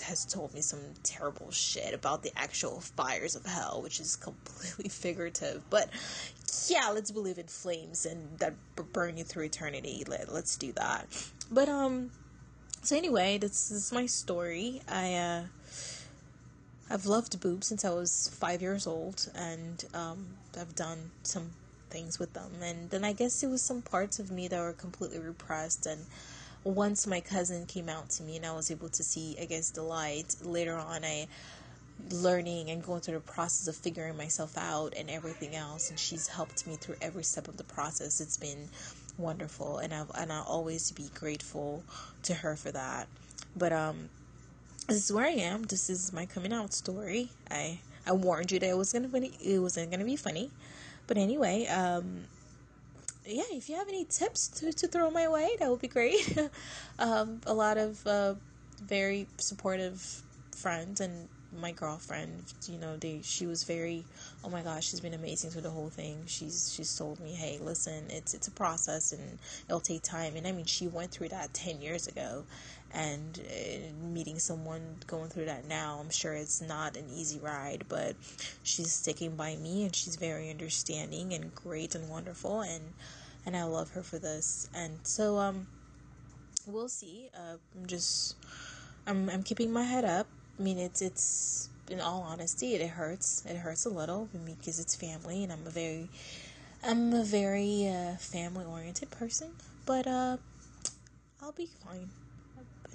has 0.05 0.25
told 0.25 0.53
me 0.53 0.61
some 0.61 0.79
terrible 1.03 1.51
shit 1.51 1.93
about 1.93 2.23
the 2.23 2.31
actual 2.37 2.79
fires 2.79 3.35
of 3.35 3.45
hell, 3.45 3.81
which 3.83 3.99
is 3.99 4.15
completely 4.15 4.87
figurative. 4.89 5.61
But 5.69 5.89
yeah, 6.67 6.89
let's 6.89 7.11
believe 7.11 7.37
in 7.37 7.47
flames 7.47 8.05
and 8.05 8.39
that 8.39 8.53
burn 8.93 9.17
you 9.17 9.25
through 9.25 9.45
eternity. 9.45 10.05
Let 10.07 10.31
let's 10.31 10.55
do 10.55 10.71
that. 10.73 11.05
But 11.51 11.67
um, 11.67 12.11
so 12.81 12.95
anyway, 12.95 13.37
this, 13.37 13.67
this 13.67 13.77
is 13.77 13.91
my 13.91 14.05
story. 14.05 14.81
I 14.87 15.15
uh 15.15 15.43
I've 16.91 17.05
loved 17.05 17.39
boobs 17.39 17.67
since 17.67 17.85
I 17.85 17.91
was 17.91 18.29
five 18.33 18.61
years 18.61 18.85
old, 18.85 19.31
and 19.33 19.83
um, 19.93 20.25
I've 20.59 20.75
done 20.75 21.11
some 21.23 21.51
things 21.89 22.19
with 22.19 22.33
them. 22.33 22.51
And 22.61 22.89
then 22.89 23.05
I 23.05 23.13
guess 23.13 23.43
it 23.43 23.47
was 23.47 23.61
some 23.61 23.81
parts 23.81 24.19
of 24.19 24.29
me 24.29 24.49
that 24.49 24.59
were 24.59 24.73
completely 24.73 25.19
repressed, 25.19 25.85
and 25.85 26.05
once 26.65 27.07
my 27.07 27.21
cousin 27.21 27.65
came 27.65 27.87
out 27.87 28.09
to 28.09 28.23
me 28.23 28.35
and 28.35 28.45
I 28.45 28.53
was 28.53 28.69
able 28.69 28.89
to 28.89 29.03
see, 29.03 29.37
I 29.41 29.45
guess, 29.45 29.69
the 29.69 29.83
light, 29.83 30.35
later 30.43 30.75
on, 30.75 31.05
I 31.05 31.27
learning 32.09 32.69
and 32.69 32.83
going 32.83 32.99
through 32.99 33.13
the 33.13 33.19
process 33.21 33.67
of 33.67 33.75
figuring 33.75 34.17
myself 34.17 34.57
out 34.57 34.93
and 34.97 35.09
everything 35.09 35.55
else 35.55 35.91
and 35.91 35.99
she's 35.99 36.27
helped 36.27 36.65
me 36.65 36.75
through 36.75 36.95
every 36.99 37.23
step 37.23 37.47
of 37.47 37.57
the 37.57 37.63
process 37.63 38.19
it's 38.19 38.37
been 38.37 38.67
wonderful 39.19 39.77
and 39.77 39.93
I've 39.93 40.09
and 40.15 40.33
I'll 40.33 40.43
always 40.43 40.91
be 40.91 41.09
grateful 41.13 41.83
to 42.23 42.33
her 42.33 42.55
for 42.55 42.71
that 42.71 43.07
but 43.55 43.71
um 43.71 44.09
this 44.91 45.05
is 45.05 45.13
where 45.13 45.25
I 45.25 45.29
am. 45.29 45.63
This 45.63 45.89
is 45.89 46.11
my 46.11 46.25
coming 46.25 46.51
out 46.51 46.73
story. 46.73 47.29
I 47.49 47.79
I 48.05 48.11
warned 48.11 48.51
you 48.51 48.59
that 48.59 48.69
it 48.69 48.77
was 48.77 48.91
gonna 48.91 49.07
be 49.07 49.31
it 49.41 49.59
wasn't 49.59 49.89
gonna 49.89 50.05
be 50.05 50.17
funny. 50.17 50.51
But 51.07 51.17
anyway 51.17 51.65
um 51.67 52.25
yeah 53.25 53.43
if 53.51 53.69
you 53.69 53.75
have 53.75 53.87
any 53.87 54.03
tips 54.05 54.47
to, 54.49 54.73
to 54.73 54.87
throw 54.87 55.09
my 55.09 55.29
way 55.29 55.51
that 55.59 55.69
would 55.69 55.81
be 55.81 55.87
great. 55.87 56.37
Um 56.99 57.39
a 57.45 57.53
lot 57.53 57.77
of 57.77 58.05
uh 58.05 58.35
very 58.83 59.27
supportive 59.37 60.23
friends 60.55 60.99
and 60.99 61.29
my 61.59 61.71
girlfriend, 61.71 62.53
you 62.67 62.77
know, 62.77 62.97
they 62.97 63.21
she 63.23 63.45
was 63.45 63.63
very 63.63 64.05
oh 64.43 64.49
my 64.49 64.61
gosh, 64.61 64.89
she's 64.89 64.99
been 65.01 65.13
amazing 65.13 65.51
through 65.51 65.61
the 65.61 65.69
whole 65.69 65.89
thing. 65.89 66.23
She's 66.27 66.71
she's 66.73 66.95
told 66.95 67.19
me, 67.19 67.33
"Hey, 67.33 67.59
listen, 67.61 68.05
it's 68.09 68.33
it's 68.33 68.47
a 68.47 68.51
process 68.51 69.11
and 69.11 69.39
it'll 69.67 69.79
take 69.81 70.03
time." 70.03 70.35
And 70.35 70.47
I 70.47 70.51
mean, 70.51 70.65
she 70.65 70.87
went 70.87 71.11
through 71.11 71.29
that 71.29 71.53
10 71.53 71.81
years 71.81 72.07
ago 72.07 72.45
and 72.93 73.39
uh, 73.39 74.05
meeting 74.05 74.39
someone 74.39 74.97
going 75.07 75.29
through 75.29 75.45
that 75.45 75.67
now, 75.67 75.99
I'm 76.01 76.09
sure 76.09 76.33
it's 76.33 76.61
not 76.61 76.97
an 76.97 77.05
easy 77.09 77.39
ride, 77.39 77.85
but 77.87 78.15
she's 78.63 78.91
sticking 78.91 79.35
by 79.35 79.55
me 79.55 79.83
and 79.85 79.95
she's 79.95 80.15
very 80.15 80.49
understanding 80.49 81.33
and 81.33 81.53
great 81.55 81.95
and 81.95 82.09
wonderful 82.09 82.61
and 82.61 82.93
and 83.45 83.55
I 83.57 83.63
love 83.63 83.91
her 83.91 84.03
for 84.03 84.19
this. 84.19 84.67
And 84.73 84.99
so 85.03 85.37
um 85.37 85.67
we'll 86.67 86.89
see. 86.89 87.29
Uh, 87.33 87.57
I'm 87.77 87.85
just 87.87 88.35
I'm 89.07 89.29
I'm 89.29 89.43
keeping 89.43 89.71
my 89.71 89.83
head 89.83 90.05
up 90.05 90.27
I 90.61 90.63
mean, 90.63 90.77
it's 90.77 91.01
it's 91.01 91.69
in 91.89 91.99
all 91.99 92.21
honesty, 92.21 92.75
it, 92.75 92.81
it 92.81 92.91
hurts. 92.91 93.43
It 93.49 93.57
hurts 93.57 93.85
a 93.85 93.89
little 93.89 94.29
because 94.45 94.79
it's 94.79 94.95
family, 94.95 95.43
and 95.43 95.51
I'm 95.51 95.65
a 95.65 95.71
very 95.71 96.07
I'm 96.83 97.11
a 97.13 97.23
very 97.23 97.87
uh, 97.87 98.15
family 98.17 98.65
oriented 98.65 99.09
person. 99.09 99.53
But 99.87 100.05
uh, 100.05 100.37
I'll 101.41 101.51
be 101.51 101.67
fine. 101.83 102.11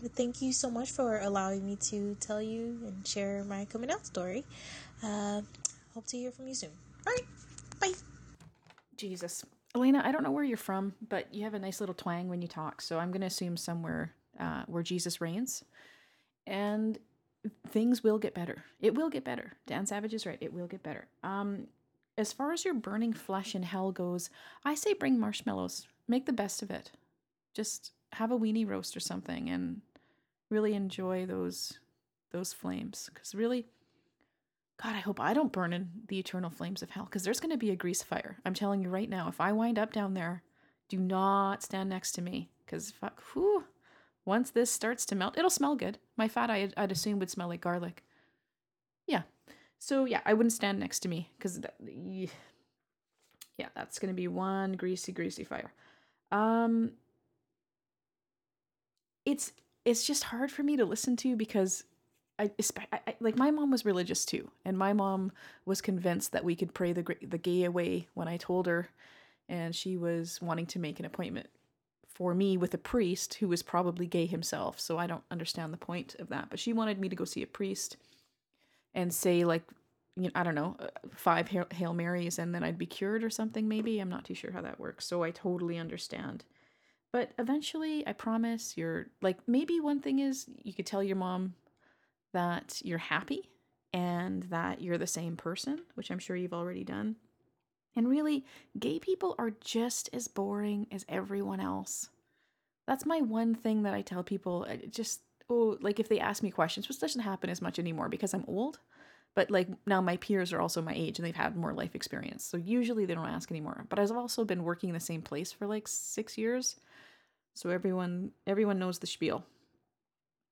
But 0.00 0.12
thank 0.12 0.40
you 0.40 0.52
so 0.52 0.70
much 0.70 0.92
for 0.92 1.18
allowing 1.18 1.66
me 1.66 1.74
to 1.90 2.14
tell 2.20 2.40
you 2.40 2.78
and 2.86 3.04
share 3.04 3.42
my 3.42 3.64
coming 3.64 3.90
out 3.90 4.06
story. 4.06 4.44
Uh, 5.02 5.40
hope 5.92 6.06
to 6.06 6.16
hear 6.16 6.30
from 6.30 6.46
you 6.46 6.54
soon. 6.54 6.70
All 7.04 7.12
right, 7.12 7.26
bye. 7.80 7.92
Jesus. 8.96 9.44
Elena, 9.74 10.02
I 10.04 10.12
don't 10.12 10.22
know 10.22 10.30
where 10.30 10.44
you're 10.44 10.56
from, 10.56 10.94
but 11.08 11.34
you 11.34 11.42
have 11.42 11.54
a 11.54 11.58
nice 11.58 11.80
little 11.80 11.96
twang 11.96 12.28
when 12.28 12.42
you 12.42 12.48
talk, 12.48 12.80
so 12.80 13.00
I'm 13.00 13.10
going 13.10 13.22
to 13.22 13.26
assume 13.26 13.56
somewhere 13.56 14.14
uh, 14.38 14.62
where 14.68 14.84
Jesus 14.84 15.20
reigns. 15.20 15.64
And 16.46 16.96
things 17.68 18.02
will 18.02 18.18
get 18.18 18.34
better. 18.34 18.64
It 18.80 18.94
will 18.94 19.10
get 19.10 19.24
better. 19.24 19.52
Dan 19.66 19.86
Savage 19.86 20.14
is 20.14 20.26
right. 20.26 20.38
It 20.40 20.52
will 20.52 20.66
get 20.66 20.82
better. 20.82 21.06
Um, 21.22 21.66
as 22.18 22.32
far 22.32 22.52
as 22.52 22.64
your 22.64 22.74
burning 22.74 23.12
flesh 23.12 23.54
in 23.54 23.62
hell 23.62 23.92
goes, 23.92 24.30
I 24.64 24.74
say 24.74 24.94
bring 24.94 25.18
marshmallows. 25.18 25.86
Make 26.08 26.26
the 26.26 26.32
best 26.32 26.62
of 26.62 26.70
it. 26.70 26.92
Just 27.54 27.92
have 28.12 28.30
a 28.30 28.38
weenie 28.38 28.68
roast 28.68 28.96
or 28.96 29.00
something 29.00 29.50
and 29.50 29.82
really 30.50 30.74
enjoy 30.74 31.26
those 31.26 31.78
those 32.32 32.52
flames. 32.52 33.10
Because 33.12 33.34
really, 33.34 33.66
God, 34.82 34.94
I 34.94 35.00
hope 35.00 35.20
I 35.20 35.34
don't 35.34 35.52
burn 35.52 35.72
in 35.72 35.88
the 36.08 36.18
eternal 36.18 36.50
flames 36.50 36.82
of 36.82 36.90
hell. 36.90 37.04
Because 37.04 37.22
there's 37.22 37.40
going 37.40 37.52
to 37.52 37.56
be 37.56 37.70
a 37.70 37.76
grease 37.76 38.02
fire. 38.02 38.38
I'm 38.44 38.54
telling 38.54 38.82
you 38.82 38.88
right 38.88 39.08
now. 39.08 39.28
If 39.28 39.40
I 39.40 39.52
wind 39.52 39.78
up 39.78 39.92
down 39.92 40.14
there, 40.14 40.42
do 40.88 40.98
not 40.98 41.62
stand 41.62 41.90
next 41.90 42.12
to 42.12 42.22
me. 42.22 42.50
Because 42.64 42.90
fuck, 42.90 43.22
whew, 43.32 43.64
once 44.26 44.50
this 44.50 44.70
starts 44.70 45.06
to 45.06 45.14
melt, 45.14 45.38
it'll 45.38 45.48
smell 45.48 45.76
good. 45.76 45.98
My 46.16 46.28
fat, 46.28 46.50
I'd, 46.50 46.74
I'd 46.76 46.92
assume, 46.92 47.18
would 47.20 47.30
smell 47.30 47.48
like 47.48 47.60
garlic. 47.60 48.02
Yeah. 49.06 49.22
So, 49.78 50.04
yeah, 50.04 50.20
I 50.26 50.34
wouldn't 50.34 50.52
stand 50.52 50.80
next 50.80 51.00
to 51.00 51.08
me 51.08 51.30
because, 51.38 51.60
yeah, 53.56 53.68
that's 53.74 53.98
to 53.98 54.12
be 54.12 54.28
one 54.28 54.72
greasy, 54.72 55.12
greasy 55.12 55.44
fire. 55.44 55.72
Um, 56.32 56.92
it's 59.24 59.52
it's 59.84 60.04
just 60.04 60.24
hard 60.24 60.50
for 60.50 60.64
me 60.64 60.76
to 60.76 60.84
listen 60.84 61.16
to 61.16 61.36
because 61.36 61.84
I, 62.38 62.50
I, 62.92 63.14
like 63.20 63.36
my 63.36 63.50
mom 63.50 63.70
was 63.70 63.84
religious 63.84 64.24
too, 64.24 64.50
and 64.64 64.76
my 64.76 64.92
mom 64.92 65.32
was 65.64 65.80
convinced 65.80 66.32
that 66.32 66.44
we 66.44 66.56
could 66.56 66.74
pray 66.74 66.92
the 66.92 67.04
the 67.22 67.38
gay 67.38 67.64
away 67.64 68.08
when 68.14 68.28
I 68.28 68.36
told 68.36 68.66
her, 68.66 68.88
and 69.48 69.74
she 69.74 69.96
was 69.96 70.40
wanting 70.42 70.66
to 70.66 70.78
make 70.78 70.98
an 70.98 71.06
appointment 71.06 71.48
for 72.16 72.34
me 72.34 72.56
with 72.56 72.72
a 72.72 72.78
priest 72.78 73.34
who 73.34 73.48
was 73.48 73.62
probably 73.62 74.06
gay 74.06 74.24
himself. 74.24 74.80
So 74.80 74.96
I 74.96 75.06
don't 75.06 75.24
understand 75.30 75.70
the 75.70 75.76
point 75.76 76.16
of 76.18 76.30
that. 76.30 76.48
But 76.48 76.58
she 76.58 76.72
wanted 76.72 76.98
me 76.98 77.10
to 77.10 77.16
go 77.16 77.26
see 77.26 77.42
a 77.42 77.46
priest 77.46 77.98
and 78.94 79.12
say 79.12 79.44
like, 79.44 79.64
you 80.16 80.24
know, 80.24 80.30
I 80.34 80.42
don't 80.42 80.54
know, 80.54 80.76
uh, 80.80 80.86
five 81.14 81.48
Hail 81.48 81.92
Marys 81.92 82.38
and 82.38 82.54
then 82.54 82.64
I'd 82.64 82.78
be 82.78 82.86
cured 82.86 83.22
or 83.22 83.28
something 83.28 83.68
maybe. 83.68 84.00
I'm 84.00 84.08
not 84.08 84.24
too 84.24 84.32
sure 84.32 84.50
how 84.50 84.62
that 84.62 84.80
works. 84.80 85.04
So 85.04 85.24
I 85.24 85.30
totally 85.30 85.76
understand. 85.76 86.44
But 87.12 87.32
eventually, 87.38 88.06
I 88.06 88.14
promise 88.14 88.78
you're 88.78 89.08
like 89.20 89.36
maybe 89.46 89.78
one 89.78 90.00
thing 90.00 90.20
is 90.20 90.46
you 90.62 90.72
could 90.72 90.86
tell 90.86 91.02
your 91.02 91.16
mom 91.16 91.52
that 92.32 92.80
you're 92.82 92.96
happy 92.96 93.50
and 93.92 94.44
that 94.44 94.80
you're 94.80 94.96
the 94.96 95.06
same 95.06 95.36
person, 95.36 95.80
which 95.96 96.10
I'm 96.10 96.18
sure 96.18 96.34
you've 96.34 96.54
already 96.54 96.82
done. 96.84 97.16
And 97.96 98.08
really, 98.08 98.44
gay 98.78 98.98
people 98.98 99.34
are 99.38 99.52
just 99.62 100.10
as 100.12 100.28
boring 100.28 100.86
as 100.92 101.06
everyone 101.08 101.60
else. 101.60 102.10
That's 102.86 103.06
my 103.06 103.22
one 103.22 103.54
thing 103.54 103.82
that 103.82 103.94
I 103.94 104.02
tell 104.02 104.22
people. 104.22 104.66
Uh, 104.68 104.76
just, 104.90 105.22
oh, 105.48 105.78
like 105.80 105.98
if 105.98 106.08
they 106.08 106.20
ask 106.20 106.42
me 106.42 106.50
questions, 106.50 106.86
which 106.86 107.00
doesn't 107.00 107.22
happen 107.22 107.50
as 107.50 107.62
much 107.62 107.78
anymore 107.78 108.08
because 108.08 108.34
I'm 108.34 108.44
old. 108.46 108.78
But 109.34 109.50
like 109.50 109.68
now 109.86 110.00
my 110.00 110.16
peers 110.16 110.52
are 110.52 110.60
also 110.60 110.80
my 110.80 110.94
age 110.94 111.18
and 111.18 111.26
they've 111.26 111.36
had 111.36 111.56
more 111.56 111.74
life 111.74 111.94
experience. 111.94 112.44
So 112.44 112.56
usually 112.56 113.04
they 113.04 113.14
don't 113.14 113.28
ask 113.28 113.50
anymore. 113.50 113.84
But 113.88 113.98
I've 113.98 114.10
also 114.12 114.44
been 114.44 114.64
working 114.64 114.88
in 114.88 114.94
the 114.94 115.00
same 115.00 115.20
place 115.20 115.52
for 115.52 115.66
like 115.66 115.86
six 115.86 116.38
years. 116.38 116.76
So 117.54 117.68
everyone 117.68 118.32
everyone 118.46 118.78
knows 118.78 118.98
the 118.98 119.06
spiel. 119.06 119.44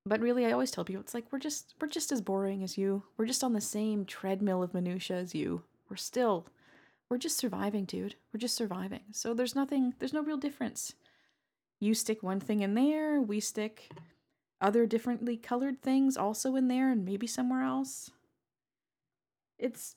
But 0.05 0.21
really 0.21 0.45
I 0.45 0.53
always 0.53 0.71
tell 0.71 0.85
people 0.85 1.01
it's 1.01 1.15
like 1.15 1.25
we're 1.33 1.39
just 1.39 1.75
we're 1.81 1.89
just 1.89 2.13
as 2.13 2.21
boring 2.21 2.63
as 2.63 2.77
you. 2.77 3.03
We're 3.17 3.25
just 3.25 3.43
on 3.43 3.55
the 3.55 3.61
same 3.61 4.05
treadmill 4.05 4.63
of 4.63 4.75
minutia 4.75 5.17
as 5.17 5.35
you. 5.35 5.63
We're 5.89 5.97
still 5.97 6.47
we're 7.15 7.19
just 7.19 7.39
surviving, 7.39 7.85
dude. 7.85 8.17
We're 8.33 8.41
just 8.41 8.57
surviving. 8.57 9.03
So 9.13 9.35
there's 9.35 9.55
nothing, 9.55 9.95
there's 10.01 10.13
no 10.13 10.25
real 10.25 10.37
difference. 10.37 10.95
You 11.79 11.95
stick 11.95 12.25
one 12.25 12.41
thing 12.41 12.63
in 12.63 12.75
there, 12.75 13.21
we 13.21 13.39
stick 13.39 13.89
other 14.61 14.85
differently 14.85 15.37
colored 15.37 15.81
things 15.81 16.17
also 16.17 16.57
in 16.57 16.67
there 16.67 16.91
and 16.91 17.05
maybe 17.05 17.29
somewhere 17.29 17.63
else. 17.63 18.11
It's, 19.61 19.95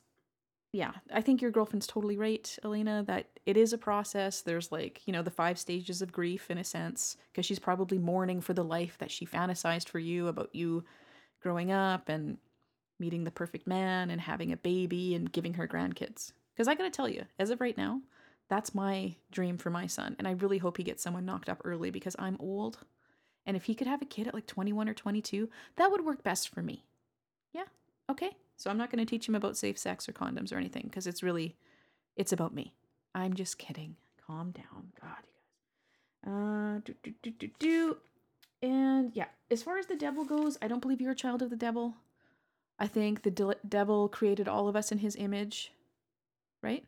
yeah, 0.71 0.91
I 1.11 1.21
think 1.21 1.41
your 1.41 1.49
girlfriend's 1.49 1.87
totally 1.87 2.17
right, 2.17 2.55
Elena, 2.63 3.03
that 3.07 3.25
it 3.47 3.57
is 3.57 3.73
a 3.73 3.79
process. 3.79 4.41
There's 4.41 4.71
like, 4.71 5.01
you 5.07 5.11
know, 5.11 5.23
the 5.23 5.31
five 5.31 5.57
stages 5.57 6.03
of 6.03 6.11
grief 6.11 6.51
in 6.51 6.59
a 6.59 6.63
sense, 6.63 7.17
because 7.31 7.47
she's 7.47 7.57
probably 7.57 7.97
mourning 7.97 8.41
for 8.41 8.53
the 8.53 8.63
life 8.63 8.95
that 8.99 9.09
she 9.09 9.25
fantasized 9.25 9.89
for 9.89 9.97
you 9.97 10.27
about 10.27 10.53
you 10.53 10.83
growing 11.41 11.71
up 11.71 12.09
and 12.09 12.37
meeting 12.99 13.23
the 13.23 13.31
perfect 13.31 13.65
man 13.65 14.11
and 14.11 14.21
having 14.21 14.51
a 14.51 14.57
baby 14.57 15.15
and 15.15 15.31
giving 15.31 15.55
her 15.55 15.67
grandkids. 15.67 16.31
Because 16.57 16.67
I 16.67 16.73
gotta 16.73 16.89
tell 16.89 17.07
you, 17.07 17.25
as 17.37 17.51
of 17.51 17.61
right 17.61 17.77
now, 17.77 18.01
that's 18.49 18.73
my 18.73 19.13
dream 19.31 19.59
for 19.59 19.69
my 19.69 19.85
son. 19.85 20.15
And 20.17 20.27
I 20.27 20.31
really 20.31 20.57
hope 20.57 20.77
he 20.77 20.83
gets 20.83 21.03
someone 21.03 21.23
knocked 21.23 21.49
up 21.49 21.61
early 21.63 21.91
because 21.91 22.15
I'm 22.17 22.35
old. 22.39 22.79
And 23.45 23.55
if 23.55 23.65
he 23.65 23.75
could 23.75 23.85
have 23.85 24.01
a 24.01 24.05
kid 24.05 24.27
at 24.27 24.33
like 24.33 24.47
21 24.47 24.89
or 24.89 24.95
22, 24.95 25.49
that 25.75 25.91
would 25.91 26.03
work 26.03 26.23
best 26.23 26.49
for 26.49 26.63
me. 26.63 26.83
Yeah. 27.53 27.65
Okay. 28.09 28.31
So 28.55 28.71
I'm 28.71 28.77
not 28.77 28.89
going 28.89 29.05
to 29.05 29.09
teach 29.09 29.27
him 29.27 29.35
about 29.35 29.55
safe 29.55 29.77
sex 29.77 30.09
or 30.09 30.13
condoms 30.13 30.51
or 30.51 30.57
anything 30.57 30.83
because 30.85 31.05
it's 31.05 31.21
really, 31.21 31.55
it's 32.15 32.31
about 32.31 32.55
me. 32.55 32.73
I'm 33.13 33.35
just 33.35 33.59
kidding. 33.59 33.95
Calm 34.25 34.51
down. 34.51 34.91
God, 34.99 35.23
you 35.23 36.31
guys. 36.31 36.33
Uh, 36.33 36.79
do, 36.83 36.95
do, 37.03 37.13
do, 37.21 37.31
do, 37.31 37.49
do. 37.59 37.97
And 38.63 39.11
yeah, 39.13 39.27
as 39.51 39.61
far 39.61 39.77
as 39.77 39.85
the 39.85 39.95
devil 39.95 40.25
goes, 40.25 40.57
I 40.61 40.67
don't 40.67 40.81
believe 40.81 40.99
you're 40.99 41.11
a 41.11 41.15
child 41.15 41.43
of 41.43 41.51
the 41.51 41.55
devil. 41.55 41.93
I 42.79 42.87
think 42.87 43.21
the 43.21 43.31
de- 43.31 43.55
devil 43.67 44.09
created 44.09 44.47
all 44.47 44.67
of 44.67 44.75
us 44.75 44.91
in 44.91 44.97
his 44.97 45.15
image 45.15 45.71
right? 46.61 46.85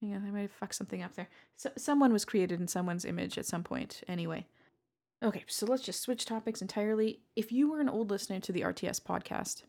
Yeah, 0.00 0.16
I 0.16 0.30
might 0.30 0.42
have 0.42 0.52
fucked 0.52 0.76
something 0.76 1.02
up 1.02 1.14
there. 1.14 1.28
So, 1.56 1.70
someone 1.76 2.12
was 2.12 2.24
created 2.24 2.60
in 2.60 2.68
someone's 2.68 3.04
image 3.04 3.36
at 3.36 3.46
some 3.46 3.64
point, 3.64 4.02
anyway. 4.06 4.46
Okay, 5.22 5.44
so 5.48 5.66
let's 5.66 5.82
just 5.82 6.00
switch 6.00 6.24
topics 6.24 6.62
entirely. 6.62 7.20
If 7.34 7.50
you 7.50 7.70
were 7.70 7.80
an 7.80 7.88
old 7.88 8.10
listener 8.10 8.38
to 8.38 8.52
the 8.52 8.60
RTS 8.60 9.02
podcast, 9.02 9.64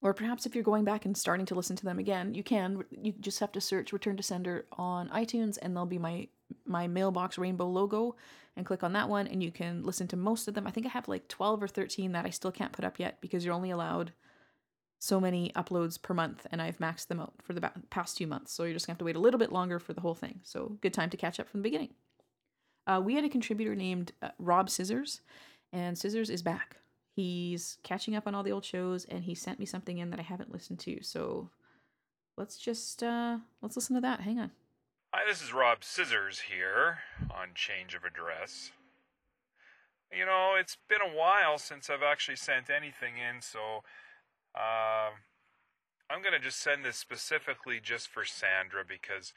or 0.00 0.14
perhaps 0.14 0.46
if 0.46 0.54
you're 0.54 0.62
going 0.62 0.84
back 0.84 1.04
and 1.04 1.16
starting 1.16 1.46
to 1.46 1.54
listen 1.54 1.74
to 1.76 1.84
them 1.84 1.98
again, 1.98 2.34
you 2.34 2.44
can. 2.44 2.84
You 2.90 3.12
just 3.20 3.40
have 3.40 3.52
to 3.52 3.60
search 3.60 3.92
Return 3.92 4.16
to 4.16 4.22
Sender 4.22 4.66
on 4.72 5.08
iTunes, 5.08 5.58
and 5.60 5.74
there'll 5.74 5.86
be 5.86 5.98
my 5.98 6.28
my 6.64 6.86
mailbox 6.86 7.38
rainbow 7.38 7.68
logo, 7.68 8.14
and 8.56 8.66
click 8.66 8.84
on 8.84 8.92
that 8.92 9.08
one, 9.08 9.26
and 9.26 9.42
you 9.42 9.50
can 9.50 9.82
listen 9.82 10.06
to 10.08 10.16
most 10.16 10.46
of 10.46 10.54
them. 10.54 10.66
I 10.66 10.70
think 10.70 10.86
I 10.86 10.90
have 10.90 11.08
like 11.08 11.26
12 11.28 11.62
or 11.62 11.68
13 11.68 12.12
that 12.12 12.26
I 12.26 12.30
still 12.30 12.52
can't 12.52 12.72
put 12.72 12.84
up 12.84 13.00
yet 13.00 13.20
because 13.20 13.44
you're 13.44 13.54
only 13.54 13.70
allowed 13.70 14.12
so 15.02 15.18
many 15.18 15.50
uploads 15.56 16.00
per 16.00 16.14
month 16.14 16.46
and 16.52 16.62
I've 16.62 16.78
maxed 16.78 17.08
them 17.08 17.18
out 17.18 17.32
for 17.42 17.54
the 17.54 17.72
past 17.90 18.16
two 18.16 18.28
months. 18.28 18.52
So 18.52 18.62
you're 18.62 18.72
just 18.72 18.86
gonna 18.86 18.94
have 18.94 18.98
to 18.98 19.04
wait 19.04 19.16
a 19.16 19.20
little 19.20 19.38
bit 19.38 19.50
longer 19.50 19.80
for 19.80 19.94
the 19.94 20.00
whole 20.00 20.14
thing. 20.14 20.38
So 20.44 20.78
good 20.80 20.94
time 20.94 21.10
to 21.10 21.16
catch 21.16 21.40
up 21.40 21.48
from 21.48 21.58
the 21.58 21.64
beginning. 21.64 21.94
Uh, 22.86 23.02
we 23.04 23.16
had 23.16 23.24
a 23.24 23.28
contributor 23.28 23.74
named 23.74 24.12
uh, 24.22 24.28
Rob 24.38 24.70
Scissors, 24.70 25.20
and 25.72 25.98
Scissors 25.98 26.30
is 26.30 26.40
back. 26.40 26.76
He's 27.16 27.78
catching 27.82 28.14
up 28.14 28.28
on 28.28 28.36
all 28.36 28.44
the 28.44 28.52
old 28.52 28.64
shows, 28.64 29.04
and 29.06 29.24
he 29.24 29.34
sent 29.34 29.58
me 29.58 29.66
something 29.66 29.98
in 29.98 30.10
that 30.10 30.20
I 30.20 30.22
haven't 30.22 30.52
listened 30.52 30.78
to. 30.80 31.02
So 31.02 31.50
let's 32.38 32.56
just 32.56 33.02
uh, 33.02 33.38
let's 33.60 33.74
listen 33.74 33.96
to 33.96 34.00
that. 34.02 34.20
Hang 34.20 34.38
on. 34.38 34.52
Hi, 35.12 35.22
this 35.28 35.42
is 35.42 35.52
Rob 35.52 35.82
Scissors 35.82 36.42
here 36.48 36.98
on 37.28 37.48
Change 37.56 37.96
of 37.96 38.04
Address. 38.04 38.70
You 40.12 40.26
know, 40.26 40.54
it's 40.56 40.76
been 40.88 41.00
a 41.00 41.16
while 41.16 41.58
since 41.58 41.90
I've 41.90 42.04
actually 42.04 42.36
sent 42.36 42.70
anything 42.70 43.14
in, 43.16 43.42
so 43.42 43.82
uh, 44.54 45.16
I'm 46.10 46.20
going 46.22 46.36
to 46.36 46.42
just 46.42 46.60
send 46.60 46.84
this 46.84 46.96
specifically 46.96 47.80
just 47.82 48.08
for 48.08 48.24
Sandra 48.24 48.84
because, 48.86 49.32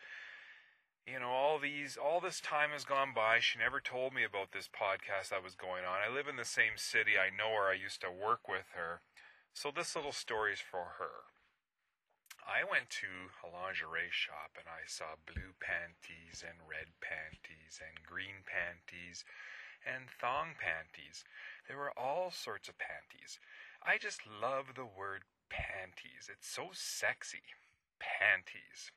you 1.07 1.19
know, 1.19 1.29
all 1.29 1.59
these, 1.59 1.97
all 1.97 2.19
this 2.19 2.41
time 2.41 2.71
has 2.71 2.83
gone 2.83 3.13
by. 3.15 3.39
She 3.39 3.59
never 3.59 3.79
told 3.79 4.13
me 4.13 4.23
about 4.23 4.51
this 4.51 4.67
podcast 4.67 5.29
that 5.29 5.43
was 5.43 5.55
going 5.55 5.85
on. 5.85 6.03
I 6.03 6.13
live 6.13 6.27
in 6.27 6.35
the 6.35 6.45
same 6.45 6.75
city. 6.75 7.13
I 7.15 7.31
know 7.31 7.55
her. 7.55 7.71
I 7.71 7.79
used 7.79 8.01
to 8.01 8.11
work 8.11 8.47
with 8.47 8.75
her. 8.75 9.01
So 9.53 9.71
this 9.71 9.95
little 9.95 10.11
story 10.11 10.51
is 10.51 10.59
for 10.59 10.99
her. 10.99 11.31
I 12.45 12.61
went 12.61 12.93
to 13.01 13.33
a 13.41 13.49
lingerie 13.49 14.13
shop 14.13 14.53
and 14.53 14.69
I 14.69 14.85
saw 14.85 15.17
blue 15.25 15.57
panties 15.57 16.45
and 16.45 16.61
red 16.61 16.93
panties 17.01 17.81
and 17.81 18.05
green 18.05 18.45
panties 18.45 19.25
and 19.81 20.13
thong 20.21 20.53
panties. 20.53 21.25
There 21.65 21.77
were 21.77 21.97
all 21.97 22.29
sorts 22.29 22.69
of 22.69 22.77
panties. 22.77 23.39
I 23.85 24.01
just 24.01 24.25
love 24.25 24.73
the 24.73 24.89
word 24.89 25.29
panties. 25.53 26.25
It's 26.25 26.49
so 26.49 26.73
sexy. 26.73 27.45
Panties. 28.01 28.89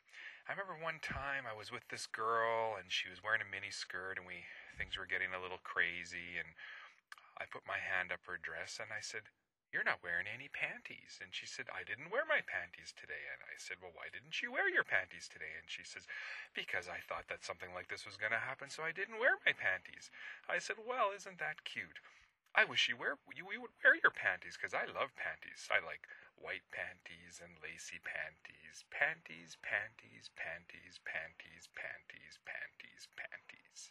I 0.49 0.57
remember 0.57 0.81
one 0.81 0.97
time 1.05 1.45
I 1.45 1.53
was 1.53 1.69
with 1.69 1.85
this 1.93 2.09
girl 2.09 2.81
and 2.81 2.89
she 2.89 3.13
was 3.13 3.21
wearing 3.21 3.45
a 3.45 3.53
mini 3.53 3.69
skirt 3.69 4.17
and 4.17 4.25
we 4.25 4.49
things 4.81 4.97
were 4.97 5.05
getting 5.05 5.37
a 5.37 5.43
little 5.45 5.61
crazy 5.61 6.41
and 6.41 6.57
I 7.37 7.45
put 7.45 7.69
my 7.69 7.77
hand 7.77 8.17
up 8.17 8.25
her 8.25 8.41
dress 8.41 8.81
and 8.81 8.89
I 8.89 9.05
said, 9.05 9.29
you're 9.69 9.85
not 9.85 10.01
wearing 10.01 10.25
any 10.25 10.49
panties. 10.49 11.21
And 11.21 11.37
she 11.37 11.45
said, 11.45 11.69
I 11.69 11.85
didn't 11.85 12.09
wear 12.09 12.25
my 12.25 12.41
panties 12.41 12.97
today. 12.97 13.29
And 13.29 13.45
I 13.45 13.61
said, 13.61 13.77
Well, 13.85 13.93
why 13.93 14.09
didn't 14.09 14.41
you 14.41 14.49
wear 14.49 14.65
your 14.65 14.89
panties 14.89 15.29
today? 15.29 15.53
And 15.61 15.69
she 15.69 15.85
says, 15.85 16.09
Because 16.57 16.89
I 16.89 17.05
thought 17.05 17.29
that 17.29 17.45
something 17.45 17.77
like 17.77 17.93
this 17.93 18.09
was 18.09 18.17
going 18.17 18.33
to 18.33 18.41
happen, 18.41 18.73
so 18.73 18.81
I 18.81 18.97
didn't 18.97 19.21
wear 19.21 19.37
my 19.45 19.53
panties. 19.53 20.09
I 20.49 20.57
said, 20.57 20.81
Well, 20.81 21.13
isn't 21.13 21.37
that 21.37 21.69
cute? 21.69 22.01
I 22.55 22.65
wish 22.65 22.89
you 22.89 22.97
wear 22.97 23.19
you, 23.35 23.45
you 23.53 23.61
would 23.61 23.77
wear 23.85 23.95
your 23.95 24.13
panties 24.13 24.57
because 24.57 24.75
I 24.75 24.87
love 24.91 25.15
panties. 25.15 25.69
I 25.71 25.85
like 25.85 26.09
white 26.37 26.67
panties 26.73 27.41
and 27.43 27.53
lacy 27.63 28.01
panties. 28.03 28.85
Panties, 28.91 29.57
panties, 29.63 30.31
panties, 30.35 30.99
panties, 31.05 31.69
panties, 31.77 32.39
panties, 32.45 33.05
panties. 33.15 33.91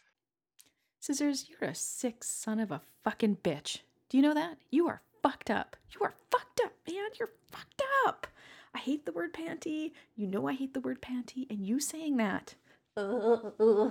Scissors, 1.00 1.48
you're 1.48 1.70
a 1.70 1.74
sick 1.74 2.24
son 2.24 2.60
of 2.60 2.70
a 2.70 2.82
fucking 3.04 3.38
bitch. 3.42 3.80
Do 4.08 4.16
you 4.16 4.22
know 4.22 4.34
that? 4.34 4.58
You 4.70 4.88
are 4.88 5.02
fucked 5.22 5.50
up. 5.50 5.76
You 5.92 6.00
are 6.02 6.14
fucked 6.30 6.60
up, 6.64 6.72
man. 6.86 7.10
You're 7.18 7.32
fucked 7.50 7.82
up. 8.06 8.26
I 8.74 8.78
hate 8.78 9.06
the 9.06 9.12
word 9.12 9.32
panty. 9.32 9.92
You 10.16 10.26
know 10.26 10.48
I 10.48 10.54
hate 10.54 10.74
the 10.74 10.80
word 10.80 11.00
panty. 11.00 11.48
And 11.50 11.66
you 11.66 11.80
saying 11.80 12.16
that 12.18 12.54
uh, 12.96 13.50
uh, 13.60 13.90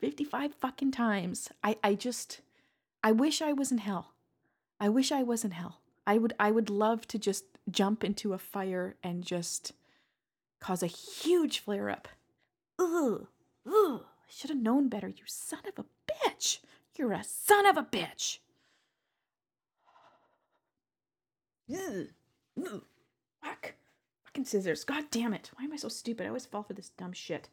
155 0.00 0.54
fucking 0.54 0.92
times. 0.92 1.50
I, 1.62 1.76
I 1.84 1.94
just, 1.94 2.40
I 3.04 3.12
wish 3.12 3.42
I 3.42 3.52
was 3.52 3.70
in 3.70 3.78
hell. 3.78 4.14
I 4.80 4.88
wish 4.88 5.12
I 5.12 5.22
was 5.22 5.44
in 5.44 5.50
hell. 5.50 5.80
I 6.06 6.16
would, 6.16 6.32
I 6.40 6.50
would 6.50 6.70
love 6.70 7.06
to 7.08 7.18
just 7.18 7.44
jump 7.70 8.02
into 8.02 8.32
a 8.32 8.38
fire 8.38 8.96
and 9.02 9.22
just 9.22 9.72
cause 10.58 10.82
a 10.82 10.86
huge 10.86 11.58
flare 11.58 11.90
up. 11.90 12.08
Ugh, 12.78 13.26
ugh. 13.66 14.02
I 14.04 14.30
should 14.32 14.48
have 14.50 14.58
known 14.58 14.88
better, 14.88 15.08
you 15.08 15.24
son 15.26 15.60
of 15.68 15.78
a 15.78 15.84
bitch. 16.10 16.60
You're 16.96 17.12
a 17.12 17.22
son 17.22 17.66
of 17.66 17.76
a 17.76 17.82
bitch. 17.82 18.38
Ugh. 21.70 22.08
Ugh. 22.58 22.82
Fuck. 23.42 23.74
Fucking 24.24 24.44
scissors. 24.46 24.84
God 24.84 25.04
damn 25.10 25.34
it. 25.34 25.50
Why 25.56 25.64
am 25.64 25.72
I 25.72 25.76
so 25.76 25.88
stupid? 25.88 26.24
I 26.24 26.28
always 26.28 26.46
fall 26.46 26.62
for 26.62 26.72
this 26.72 26.88
dumb 26.90 27.12
shit. 27.12 27.48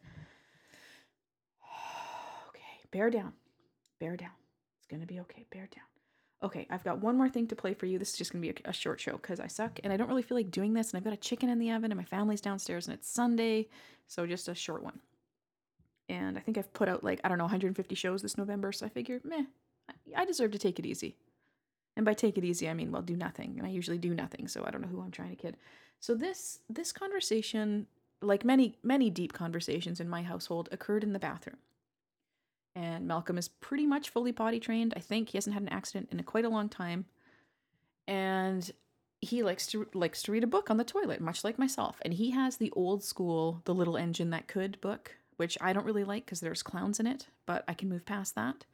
Bear 2.90 3.10
down. 3.10 3.32
Bear 3.98 4.16
down. 4.16 4.30
It's 4.78 4.86
gonna 4.86 5.06
be 5.06 5.20
okay. 5.20 5.46
Bear 5.50 5.68
down. 5.74 5.84
Okay, 6.40 6.66
I've 6.70 6.84
got 6.84 6.98
one 7.00 7.16
more 7.16 7.28
thing 7.28 7.48
to 7.48 7.56
play 7.56 7.74
for 7.74 7.86
you. 7.86 7.98
This 7.98 8.12
is 8.12 8.16
just 8.16 8.32
gonna 8.32 8.42
be 8.42 8.50
a, 8.50 8.70
a 8.70 8.72
short 8.72 9.00
show 9.00 9.12
because 9.12 9.40
I 9.40 9.48
suck 9.48 9.80
and 9.82 9.92
I 9.92 9.96
don't 9.96 10.08
really 10.08 10.22
feel 10.22 10.36
like 10.36 10.50
doing 10.50 10.72
this. 10.72 10.90
And 10.90 10.98
I've 10.98 11.04
got 11.04 11.12
a 11.12 11.16
chicken 11.16 11.48
in 11.48 11.58
the 11.58 11.70
oven 11.72 11.90
and 11.90 11.98
my 11.98 12.04
family's 12.04 12.40
downstairs 12.40 12.86
and 12.86 12.94
it's 12.94 13.08
Sunday, 13.08 13.68
so 14.06 14.26
just 14.26 14.48
a 14.48 14.54
short 14.54 14.82
one. 14.82 15.00
And 16.08 16.38
I 16.38 16.40
think 16.40 16.56
I've 16.56 16.72
put 16.72 16.88
out 16.88 17.04
like 17.04 17.20
I 17.24 17.28
don't 17.28 17.38
know 17.38 17.44
150 17.44 17.94
shows 17.94 18.22
this 18.22 18.38
November, 18.38 18.72
so 18.72 18.86
I 18.86 18.88
figure, 18.88 19.20
meh, 19.24 19.44
I 20.16 20.24
deserve 20.24 20.52
to 20.52 20.58
take 20.58 20.78
it 20.78 20.86
easy. 20.86 21.16
And 21.96 22.04
by 22.04 22.14
take 22.14 22.38
it 22.38 22.44
easy, 22.44 22.68
I 22.68 22.74
mean 22.74 22.92
well 22.92 23.02
do 23.02 23.16
nothing, 23.16 23.56
and 23.58 23.66
I 23.66 23.70
usually 23.70 23.98
do 23.98 24.14
nothing, 24.14 24.46
so 24.46 24.64
I 24.64 24.70
don't 24.70 24.80
know 24.80 24.88
who 24.88 25.02
I'm 25.02 25.10
trying 25.10 25.30
to 25.30 25.36
kid. 25.36 25.56
So 26.00 26.14
this 26.14 26.60
this 26.70 26.92
conversation, 26.92 27.88
like 28.22 28.44
many 28.44 28.78
many 28.84 29.10
deep 29.10 29.32
conversations 29.32 29.98
in 29.98 30.08
my 30.08 30.22
household, 30.22 30.68
occurred 30.70 31.02
in 31.02 31.12
the 31.12 31.18
bathroom. 31.18 31.58
And 32.74 33.06
Malcolm 33.08 33.38
is 33.38 33.48
pretty 33.48 33.86
much 33.86 34.10
fully 34.10 34.32
potty 34.32 34.60
trained. 34.60 34.94
I 34.96 35.00
think 35.00 35.30
he 35.30 35.38
hasn't 35.38 35.54
had 35.54 35.62
an 35.62 35.68
accident 35.68 36.08
in 36.12 36.20
a, 36.20 36.22
quite 36.22 36.44
a 36.44 36.48
long 36.48 36.68
time. 36.68 37.06
And 38.06 38.70
he 39.20 39.42
likes 39.42 39.66
to 39.68 39.88
likes 39.94 40.22
to 40.22 40.32
read 40.32 40.44
a 40.44 40.48
book 40.48 40.70
on 40.70 40.76
the 40.76 40.84
toilet, 40.84 41.20
much 41.20 41.42
like 41.42 41.58
myself. 41.58 41.96
And 42.02 42.14
he 42.14 42.30
has 42.30 42.56
the 42.56 42.70
old 42.72 43.02
school 43.02 43.62
"The 43.64 43.74
Little 43.74 43.96
Engine 43.96 44.30
That 44.30 44.46
Could" 44.46 44.80
book, 44.80 45.16
which 45.36 45.58
I 45.60 45.72
don't 45.72 45.86
really 45.86 46.04
like 46.04 46.24
because 46.24 46.40
there's 46.40 46.62
clowns 46.62 47.00
in 47.00 47.06
it, 47.06 47.26
but 47.46 47.64
I 47.66 47.74
can 47.74 47.88
move 47.88 48.06
past 48.06 48.34
that. 48.36 48.64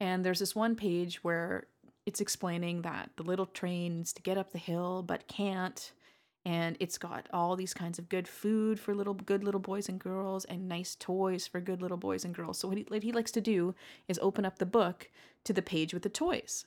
And 0.00 0.24
there's 0.24 0.40
this 0.40 0.56
one 0.56 0.74
page 0.74 1.22
where 1.22 1.66
it's 2.06 2.20
explaining 2.20 2.82
that 2.82 3.10
the 3.16 3.22
little 3.22 3.46
train 3.46 3.98
needs 3.98 4.12
to 4.14 4.22
get 4.22 4.36
up 4.36 4.52
the 4.52 4.58
hill 4.58 5.02
but 5.02 5.28
can't 5.28 5.92
and 6.46 6.76
it's 6.78 6.98
got 6.98 7.26
all 7.32 7.56
these 7.56 7.72
kinds 7.72 7.98
of 7.98 8.08
good 8.08 8.28
food 8.28 8.78
for 8.78 8.94
little 8.94 9.14
good 9.14 9.42
little 9.42 9.60
boys 9.60 9.88
and 9.88 9.98
girls 9.98 10.44
and 10.44 10.68
nice 10.68 10.94
toys 10.94 11.46
for 11.46 11.60
good 11.60 11.80
little 11.80 11.96
boys 11.96 12.24
and 12.24 12.34
girls 12.34 12.58
so 12.58 12.68
what 12.68 12.76
he, 12.76 12.84
what 12.88 13.02
he 13.02 13.12
likes 13.12 13.30
to 13.30 13.40
do 13.40 13.74
is 14.08 14.18
open 14.22 14.44
up 14.44 14.58
the 14.58 14.66
book 14.66 15.10
to 15.44 15.52
the 15.52 15.62
page 15.62 15.94
with 15.94 16.02
the 16.02 16.08
toys 16.08 16.66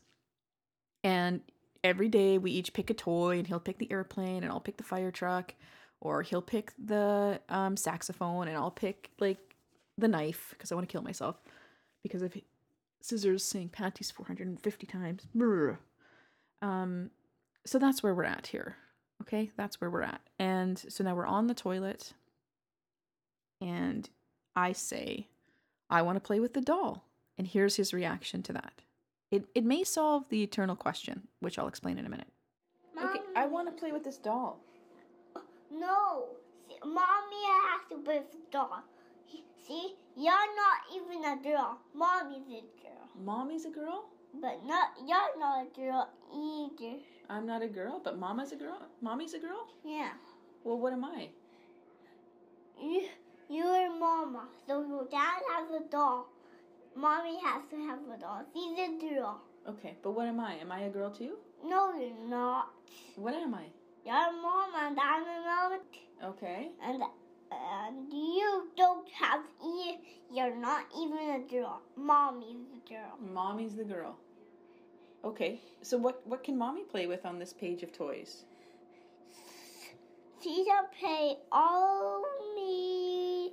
and 1.03 1.41
every 1.83 2.09
day 2.09 2.37
we 2.37 2.51
each 2.51 2.73
pick 2.73 2.89
a 2.89 2.93
toy 2.93 3.37
and 3.37 3.47
he'll 3.47 3.59
pick 3.59 3.77
the 3.77 3.91
airplane 3.91 4.43
and 4.43 4.51
i'll 4.51 4.59
pick 4.59 4.77
the 4.77 4.83
fire 4.83 5.11
truck 5.11 5.53
or 6.01 6.21
he'll 6.21 6.41
pick 6.41 6.73
the 6.83 7.39
um, 7.49 7.77
saxophone 7.77 8.47
and 8.47 8.57
i'll 8.57 8.71
pick 8.71 9.11
like 9.19 9.55
the 9.97 10.07
knife 10.07 10.47
because 10.51 10.71
i 10.71 10.75
want 10.75 10.87
to 10.87 10.91
kill 10.91 11.03
myself 11.03 11.37
because 12.03 12.21
of 12.21 12.33
scissors 13.01 13.43
saying 13.43 13.69
panties 13.69 14.11
450 14.11 14.87
times. 14.87 15.27
Um, 16.61 17.11
so 17.65 17.79
that's 17.79 18.03
where 18.03 18.13
we're 18.13 18.23
at 18.23 18.47
here. 18.47 18.75
Okay, 19.21 19.51
that's 19.57 19.81
where 19.81 19.89
we're 19.89 20.03
at. 20.03 20.21
And 20.39 20.77
so 20.89 21.03
now 21.03 21.15
we're 21.15 21.25
on 21.25 21.47
the 21.47 21.53
toilet, 21.53 22.13
and 23.59 24.09
I 24.55 24.71
say, 24.71 25.27
I 25.89 26.01
want 26.01 26.15
to 26.17 26.25
play 26.25 26.39
with 26.39 26.53
the 26.53 26.61
doll. 26.61 27.03
And 27.37 27.47
here's 27.47 27.75
his 27.75 27.93
reaction 27.93 28.41
to 28.43 28.53
that. 28.53 28.81
It, 29.29 29.45
it 29.53 29.63
may 29.63 29.83
solve 29.83 30.29
the 30.29 30.43
eternal 30.43 30.75
question, 30.75 31.27
which 31.39 31.59
I'll 31.59 31.67
explain 31.67 31.97
in 31.97 32.05
a 32.05 32.09
minute. 32.09 32.27
Okay, 33.03 33.19
I 33.35 33.45
want 33.45 33.67
to 33.67 33.79
play 33.79 33.91
with 33.91 34.03
this 34.03 34.17
doll. 34.17 34.59
No, 35.71 36.29
See, 36.67 36.75
mommy 36.83 37.43
has 37.45 37.81
to 37.89 37.97
play 38.03 38.19
with 38.19 38.31
the 38.31 38.37
doll. 38.51 38.83
See, 39.67 39.95
you're 40.15 40.55
not 40.55 40.77
even 40.95 41.25
a 41.25 41.43
girl. 41.43 41.77
Mommy's 41.93 42.47
a 42.47 42.61
girl. 42.83 43.09
Mommy's 43.23 43.65
a 43.65 43.69
girl? 43.69 44.05
But 44.33 44.65
not 44.65 44.89
you're 45.05 45.39
not 45.39 45.67
a 45.67 45.79
girl 45.79 46.09
either. 46.33 46.97
I'm 47.29 47.45
not 47.45 47.61
a 47.61 47.67
girl, 47.67 48.01
but 48.03 48.17
Mama's 48.17 48.51
a 48.51 48.55
girl? 48.55 48.79
Mommy's 49.01 49.33
a 49.33 49.39
girl? 49.39 49.67
Yeah. 49.83 50.11
Well, 50.63 50.79
what 50.79 50.93
am 50.93 51.03
I? 51.03 51.29
You 52.81 53.03
you're 53.49 53.97
mama. 53.97 54.47
So 54.67 54.85
your 54.85 55.05
dad 55.09 55.41
has 55.53 55.69
a 55.71 55.89
doll. 55.89 56.27
Mommy 56.95 57.39
has 57.43 57.63
to 57.69 57.77
have 57.87 57.99
a 58.13 58.19
doll. 58.19 58.43
She's 58.53 58.77
a 58.77 58.99
girl. 58.99 59.41
Okay, 59.67 59.95
but 60.03 60.11
what 60.11 60.27
am 60.27 60.39
I? 60.39 60.55
Am 60.55 60.71
I 60.71 60.81
a 60.81 60.89
girl 60.89 61.11
too? 61.11 61.37
No, 61.65 61.93
you're 61.93 62.29
not. 62.29 62.69
What 63.15 63.33
am 63.33 63.53
I? 63.53 63.65
You're 64.05 64.41
mom 64.41 64.69
and 64.77 64.97
I'm 64.99 65.23
a 65.23 65.69
mom. 65.69 65.79
Okay. 66.23 66.69
And 66.83 67.03
and 67.51 68.11
you 68.11 68.69
don't 68.75 69.07
have 69.09 69.41
e. 69.65 69.97
You're 70.33 70.55
not 70.55 70.85
even 70.99 71.17
a 71.17 71.39
girl. 71.49 71.81
Mommy's 71.95 72.67
a 72.75 72.89
girl. 72.89 73.17
Mommy's 73.33 73.75
the 73.75 73.83
girl. 73.83 74.17
Okay, 75.23 75.59
so 75.81 75.97
what 75.97 76.21
what 76.25 76.43
can 76.43 76.57
mommy 76.57 76.83
play 76.83 77.07
with 77.07 77.25
on 77.25 77.39
this 77.39 77.53
page 77.53 77.83
of 77.83 77.91
toys? 77.91 78.45
She 80.41 80.63
can 80.65 80.85
play 80.99 81.37
all 81.51 82.23
me. 82.55 83.51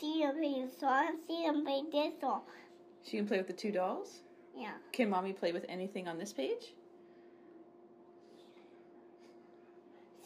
She 0.00 0.20
can 0.20 0.36
play 0.38 0.64
song. 0.80 1.18
She 1.28 1.44
can 1.44 1.64
play 1.64 1.82
this 1.92 2.20
song. 2.20 2.42
She 3.04 3.16
can 3.18 3.26
play 3.26 3.38
with 3.38 3.46
the 3.46 3.52
two 3.52 3.70
dolls? 3.70 4.20
Yeah. 4.56 4.72
Can 4.92 5.10
mommy 5.10 5.32
play 5.32 5.52
with 5.52 5.66
anything 5.68 6.08
on 6.08 6.18
this 6.18 6.32
page? 6.32 6.72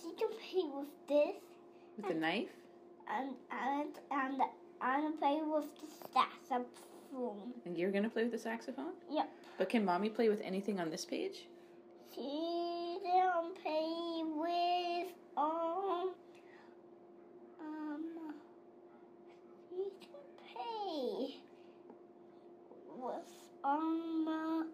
She 0.01 0.11
can 0.16 0.29
play 0.29 0.64
with 0.72 1.09
this 1.09 1.43
With 1.97 2.09
the 2.09 2.14
knife? 2.14 2.51
and 3.11 3.31
and 3.51 3.91
and 4.11 4.43
I'm 4.81 5.16
play 5.18 5.41
with 5.43 5.66
the 6.14 6.64
saxophone. 7.11 7.53
And 7.65 7.77
you're 7.77 7.91
gonna 7.91 8.09
play 8.09 8.23
with 8.23 8.33
the 8.33 8.39
saxophone? 8.39 8.93
Yep. 9.11 9.31
But 9.59 9.69
can 9.69 9.85
mommy 9.85 10.09
play 10.09 10.29
with 10.29 10.41
anything 10.43 10.81
on 10.81 10.91
this 10.91 11.05
page? 11.05 11.47
She 12.15 12.99
can 13.05 13.55
play 13.63 14.23
with 14.25 15.09
um 15.37 16.13
um 17.61 18.05
she 19.69 19.85
can 20.01 20.25
play 20.55 21.37
with 22.97 23.13
um 23.65 24.29
uh, 24.29 24.65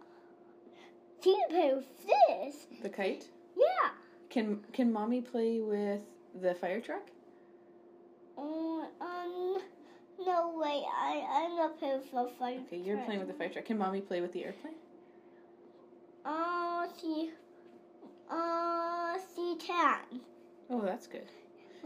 she 1.23 1.35
can 1.35 1.49
play 1.51 1.75
with 1.75 2.07
this. 2.07 2.67
The 2.83 2.89
kite? 2.89 3.27
Yeah. 3.57 3.91
Can 4.31 4.61
can 4.73 4.93
mommy 4.93 5.21
play 5.21 5.61
with 5.61 6.01
the 6.41 6.55
fire 6.55 6.81
truck? 6.81 7.11
Um, 8.37 8.89
um 9.01 9.59
no 10.19 10.55
way, 10.57 10.83
I 10.93 11.25
I'm 11.31 11.57
not 11.57 11.79
playing 11.79 11.97
with 11.99 12.11
the 12.11 12.31
fire. 12.39 12.55
Truck. 12.55 12.67
Okay, 12.67 12.77
you're 12.79 12.99
playing 12.99 13.21
with 13.21 13.29
the 13.29 13.35
fire 13.35 13.49
truck. 13.49 13.65
Can 13.65 13.79
mommy 13.79 14.01
play 14.01 14.21
with 14.21 14.33
the 14.33 14.45
airplane? 14.45 14.75
Uh 16.25 16.87
she 17.01 17.31
uh 18.31 19.17
she 19.35 19.57
can. 19.59 20.21
Oh, 20.71 20.81
that's 20.81 21.07
good. 21.07 21.29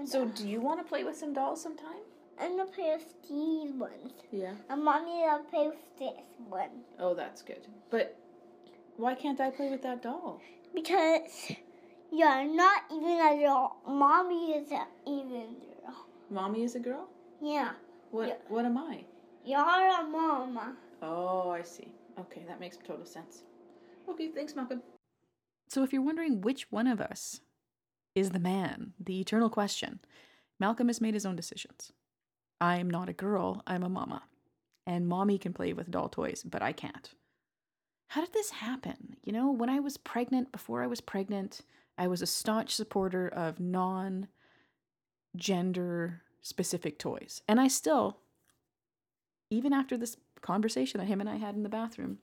So, 0.04 0.26
do 0.26 0.48
you 0.48 0.60
want 0.60 0.78
to 0.78 0.84
play 0.84 1.02
with 1.02 1.16
some 1.16 1.34
dolls 1.34 1.60
sometime? 1.60 2.02
I'm 2.40 2.56
gonna 2.56 2.70
play 2.70 2.96
with 2.96 3.28
these 3.28 3.72
ones. 3.72 4.12
Yeah. 4.30 4.52
And 4.70 4.84
mommy 4.84 5.24
gonna 5.26 5.42
play 5.50 5.66
with 5.66 5.98
this 5.98 6.24
one. 6.48 6.70
Oh, 7.00 7.14
that's 7.14 7.42
good. 7.42 7.66
But 7.90 8.16
why 8.96 9.14
can't 9.14 9.40
I 9.40 9.50
play 9.50 9.70
with 9.70 9.82
that 9.82 10.02
doll? 10.02 10.40
Because 10.72 11.52
you're 12.12 12.44
not 12.44 12.82
even 12.92 13.18
a 13.20 13.36
girl. 13.40 13.76
Mommy 13.88 14.52
is 14.52 14.70
a 14.70 14.86
even 15.06 15.56
girl. 15.82 16.06
Mommy 16.30 16.62
is 16.62 16.76
a 16.76 16.80
girl? 16.80 17.08
Yeah. 17.42 17.72
What 18.11 18.28
Yeah. 18.28 18.36
what 18.48 18.64
am 18.64 18.78
I? 18.78 19.04
You're 19.44 20.00
a 20.00 20.04
mama. 20.04 20.76
Oh, 21.02 21.50
I 21.50 21.62
see. 21.62 21.92
Okay, 22.18 22.44
that 22.46 22.61
makes 22.61 22.76
total 22.76 23.06
sense. 23.06 23.44
Okay, 24.09 24.28
thanks, 24.28 24.56
Malcolm. 24.56 24.82
So, 25.68 25.82
if 25.82 25.92
you're 25.92 26.02
wondering 26.02 26.40
which 26.40 26.70
one 26.72 26.86
of 26.86 27.00
us 27.00 27.40
is 28.14 28.30
the 28.30 28.40
man, 28.40 28.94
the 28.98 29.20
eternal 29.20 29.50
question, 29.50 30.00
Malcolm 30.59 30.88
has 30.88 31.00
made 31.00 31.14
his 31.14 31.26
own 31.26 31.36
decisions. 31.36 31.92
I'm 32.61 32.90
not 32.90 33.09
a 33.09 33.12
girl, 33.12 33.62
I'm 33.66 33.82
a 33.82 33.88
mama. 33.88 34.24
And 34.86 35.06
mommy 35.06 35.38
can 35.38 35.52
play 35.52 35.72
with 35.72 35.90
doll 35.90 36.09
toys, 36.09 36.42
but 36.42 36.62
I 36.62 36.72
can't. 36.72 37.11
How 38.09 38.22
did 38.22 38.32
this 38.32 38.50
happen? 38.50 39.16
You 39.22 39.32
know, 39.32 39.50
when 39.52 39.68
I 39.68 39.80
was 39.80 39.98
pregnant, 39.98 40.50
before 40.50 40.82
I 40.82 40.86
was 40.86 41.02
pregnant, 41.02 41.61
I 41.98 42.09
was 42.09 42.22
a 42.22 42.26
staunch 42.26 42.74
supporter 42.74 43.28
of 43.28 43.61
non 43.61 44.28
gender 45.36 46.22
specific 46.43 46.99
toys. 46.99 47.43
And 47.49 47.61
I 47.61 47.68
still, 47.68 48.18
even 49.51 49.72
after 49.72 49.97
this 49.97 50.16
conversation 50.41 50.99
that 50.99 51.07
him 51.07 51.20
and 51.20 51.28
I 51.28 51.36
had 51.36 51.55
in 51.55 51.62
the 51.62 51.68
bathroom, 51.68 52.18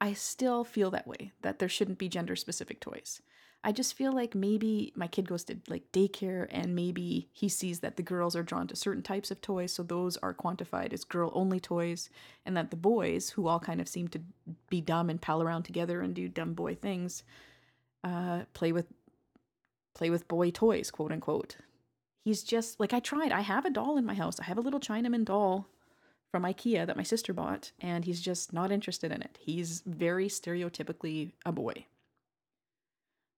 I 0.00 0.12
still 0.12 0.64
feel 0.64 0.90
that 0.90 1.06
way 1.06 1.32
that 1.42 1.58
there 1.58 1.68
shouldn't 1.68 1.98
be 1.98 2.08
gender 2.08 2.36
specific 2.36 2.80
toys. 2.80 3.22
I 3.66 3.72
just 3.72 3.94
feel 3.94 4.12
like 4.12 4.34
maybe 4.34 4.92
my 4.94 5.06
kid 5.06 5.26
goes 5.26 5.42
to 5.44 5.56
like 5.68 5.90
daycare 5.90 6.46
and 6.50 6.74
maybe 6.74 7.30
he 7.32 7.48
sees 7.48 7.80
that 7.80 7.96
the 7.96 8.02
girls 8.02 8.36
are 8.36 8.42
drawn 8.42 8.66
to 8.66 8.76
certain 8.76 9.02
types 9.02 9.30
of 9.30 9.40
toys, 9.40 9.72
so 9.72 9.82
those 9.82 10.18
are 10.18 10.34
quantified 10.34 10.92
as 10.92 11.02
girl 11.02 11.30
only 11.32 11.58
toys, 11.58 12.10
and 12.44 12.54
that 12.58 12.70
the 12.70 12.76
boys, 12.76 13.30
who 13.30 13.46
all 13.46 13.58
kind 13.58 13.80
of 13.80 13.88
seem 13.88 14.08
to 14.08 14.20
be 14.68 14.82
dumb 14.82 15.08
and 15.08 15.22
pal 15.22 15.42
around 15.42 15.62
together 15.62 16.02
and 16.02 16.14
do 16.14 16.28
dumb 16.28 16.52
boy 16.52 16.74
things, 16.74 17.22
uh, 18.02 18.42
play 18.52 18.70
with 18.70 18.92
play 19.94 20.10
with 20.10 20.28
boy 20.28 20.50
toys, 20.50 20.90
quote 20.90 21.12
unquote. 21.12 21.56
He's 22.24 22.42
just 22.42 22.80
like 22.80 22.92
I 22.92 23.00
tried. 23.00 23.32
I 23.32 23.42
have 23.42 23.66
a 23.66 23.70
doll 23.70 23.98
in 23.98 24.06
my 24.06 24.14
house. 24.14 24.40
I 24.40 24.44
have 24.44 24.56
a 24.56 24.62
little 24.62 24.80
Chinaman 24.80 25.24
doll 25.26 25.68
from 26.32 26.42
IKEA 26.42 26.86
that 26.86 26.96
my 26.96 27.02
sister 27.02 27.32
bought, 27.32 27.70
and 27.80 28.04
he's 28.04 28.20
just 28.20 28.52
not 28.52 28.72
interested 28.72 29.12
in 29.12 29.22
it. 29.22 29.38
He's 29.40 29.82
very 29.86 30.28
stereotypically 30.28 31.32
a 31.44 31.52
boy. 31.52 31.86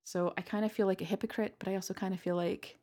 So 0.05 0.33
I 0.39 0.41
kind 0.41 0.65
of 0.65 0.71
feel 0.71 0.87
like 0.87 1.03
a 1.03 1.05
hypocrite, 1.05 1.57
but 1.59 1.69
I 1.69 1.75
also 1.75 1.93
kind 1.93 2.15
of 2.15 2.21
feel 2.21 2.37
like 2.37 2.79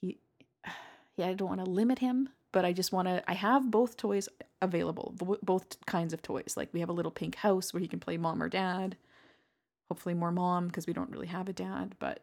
he, 0.00 0.18
yeah, 1.16 1.28
I 1.28 1.34
don't 1.34 1.48
want 1.48 1.64
to 1.64 1.70
limit 1.70 2.00
him, 2.00 2.28
but 2.50 2.64
I 2.64 2.72
just 2.72 2.92
want 2.92 3.06
to. 3.06 3.22
I 3.30 3.34
have 3.34 3.70
both 3.70 3.96
toys 3.96 4.28
available, 4.60 5.14
both 5.42 5.76
kinds 5.86 6.12
of 6.12 6.22
toys. 6.22 6.54
Like 6.56 6.70
we 6.72 6.80
have 6.80 6.88
a 6.88 6.92
little 6.92 7.12
pink 7.12 7.36
house 7.36 7.72
where 7.72 7.80
he 7.80 7.88
can 7.88 8.00
play 8.00 8.16
mom 8.16 8.42
or 8.42 8.48
dad. 8.48 8.96
Hopefully 9.88 10.14
more 10.14 10.32
mom 10.32 10.66
because 10.66 10.88
we 10.88 10.92
don't 10.92 11.10
really 11.10 11.28
have 11.28 11.48
a 11.48 11.52
dad, 11.52 11.94
but 12.00 12.20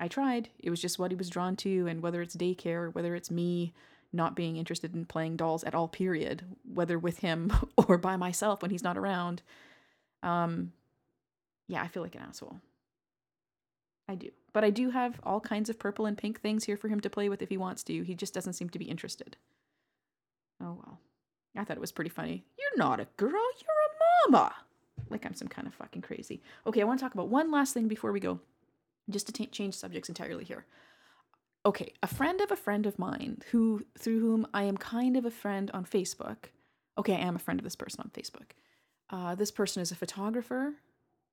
I 0.00 0.08
tried. 0.08 0.48
It 0.58 0.70
was 0.70 0.80
just 0.80 0.98
what 0.98 1.10
he 1.10 1.16
was 1.16 1.30
drawn 1.30 1.56
to, 1.56 1.86
and 1.86 2.02
whether 2.02 2.20
it's 2.20 2.36
daycare, 2.36 2.92
whether 2.94 3.14
it's 3.14 3.30
me 3.30 3.72
not 4.12 4.36
being 4.36 4.56
interested 4.56 4.94
in 4.94 5.04
playing 5.04 5.36
dolls 5.36 5.64
at 5.64 5.74
all, 5.74 5.88
period, 5.88 6.44
whether 6.72 6.98
with 6.98 7.18
him 7.18 7.52
or 7.76 7.98
by 7.98 8.16
myself 8.16 8.62
when 8.62 8.70
he's 8.70 8.82
not 8.82 8.98
around. 8.98 9.42
Um, 10.22 10.72
yeah, 11.68 11.82
I 11.82 11.88
feel 11.88 12.02
like 12.02 12.14
an 12.14 12.22
asshole. 12.22 12.60
I 14.08 14.14
do. 14.14 14.30
But 14.52 14.64
I 14.64 14.70
do 14.70 14.90
have 14.90 15.20
all 15.22 15.40
kinds 15.40 15.70
of 15.70 15.78
purple 15.78 16.06
and 16.06 16.16
pink 16.16 16.40
things 16.40 16.64
here 16.64 16.76
for 16.76 16.88
him 16.88 17.00
to 17.00 17.10
play 17.10 17.28
with 17.28 17.42
if 17.42 17.48
he 17.48 17.56
wants 17.56 17.82
to. 17.84 18.02
He 18.02 18.14
just 18.14 18.34
doesn't 18.34 18.52
seem 18.52 18.68
to 18.70 18.78
be 18.78 18.84
interested. 18.84 19.36
Oh 20.62 20.78
well. 20.84 21.00
I 21.56 21.64
thought 21.64 21.76
it 21.76 21.80
was 21.80 21.92
pretty 21.92 22.10
funny. 22.10 22.44
You're 22.58 22.84
not 22.84 23.00
a 23.00 23.06
girl, 23.16 23.30
you're 23.30 23.38
a 23.38 24.30
mama. 24.30 24.54
Like 25.08 25.24
I'm 25.24 25.34
some 25.34 25.48
kind 25.48 25.66
of 25.66 25.74
fucking 25.74 26.02
crazy. 26.02 26.42
Okay, 26.66 26.80
I 26.80 26.84
want 26.84 26.98
to 26.98 27.04
talk 27.04 27.14
about 27.14 27.28
one 27.28 27.50
last 27.50 27.74
thing 27.74 27.88
before 27.88 28.12
we 28.12 28.20
go, 28.20 28.40
just 29.10 29.26
to 29.26 29.32
ta 29.32 29.44
change 29.50 29.74
subjects 29.74 30.08
entirely 30.08 30.44
here. 30.44 30.66
Okay, 31.66 31.92
a 32.02 32.06
friend 32.06 32.40
of 32.40 32.50
a 32.50 32.56
friend 32.56 32.86
of 32.86 32.98
mine 32.98 33.42
who 33.50 33.84
through 33.98 34.20
whom 34.20 34.46
I 34.52 34.64
am 34.64 34.76
kind 34.76 35.16
of 35.16 35.24
a 35.24 35.30
friend 35.30 35.70
on 35.72 35.84
Facebook. 35.84 36.50
Okay, 36.98 37.14
I 37.14 37.20
am 37.20 37.36
a 37.36 37.40
friend 37.40 37.58
of 37.58 37.64
this 37.64 37.76
person 37.76 38.00
on 38.02 38.10
Facebook. 38.10 38.50
Uh, 39.10 39.34
this 39.34 39.50
person 39.50 39.80
is 39.82 39.90
a 39.90 39.96
photographer 39.96 40.74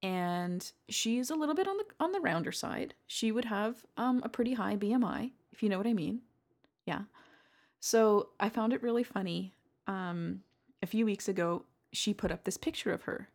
and 0.04 0.72
she's 0.90 1.30
a 1.30 1.36
little 1.36 1.56
bit 1.56 1.68
on 1.68 1.78
the 1.78 1.86
on 2.00 2.12
the 2.12 2.20
rounder 2.20 2.52
side. 2.52 2.94
She 3.08 3.32
would 3.32 3.46
have 3.46 3.86
um 3.98 4.22
a 4.24 4.30
pretty 4.30 4.54
high 4.54 4.76
BMI, 4.76 5.32
if 5.52 5.62
you 5.62 5.70
know 5.70 5.78
what 5.78 5.88
I 5.88 5.94
mean. 5.94 6.22
Yeah. 6.86 7.04
So 7.80 8.30
I 8.40 8.50
found 8.50 8.74
it 8.74 8.84
really 8.84 9.04
funny. 9.04 9.54
Um, 9.88 10.42
a 10.82 10.88
few 10.88 11.06
weeks 11.06 11.28
ago, 11.28 11.66
she 11.92 12.14
put 12.14 12.32
up 12.32 12.44
this 12.44 12.58
picture 12.58 12.94
of 12.94 13.04
her 13.04 13.30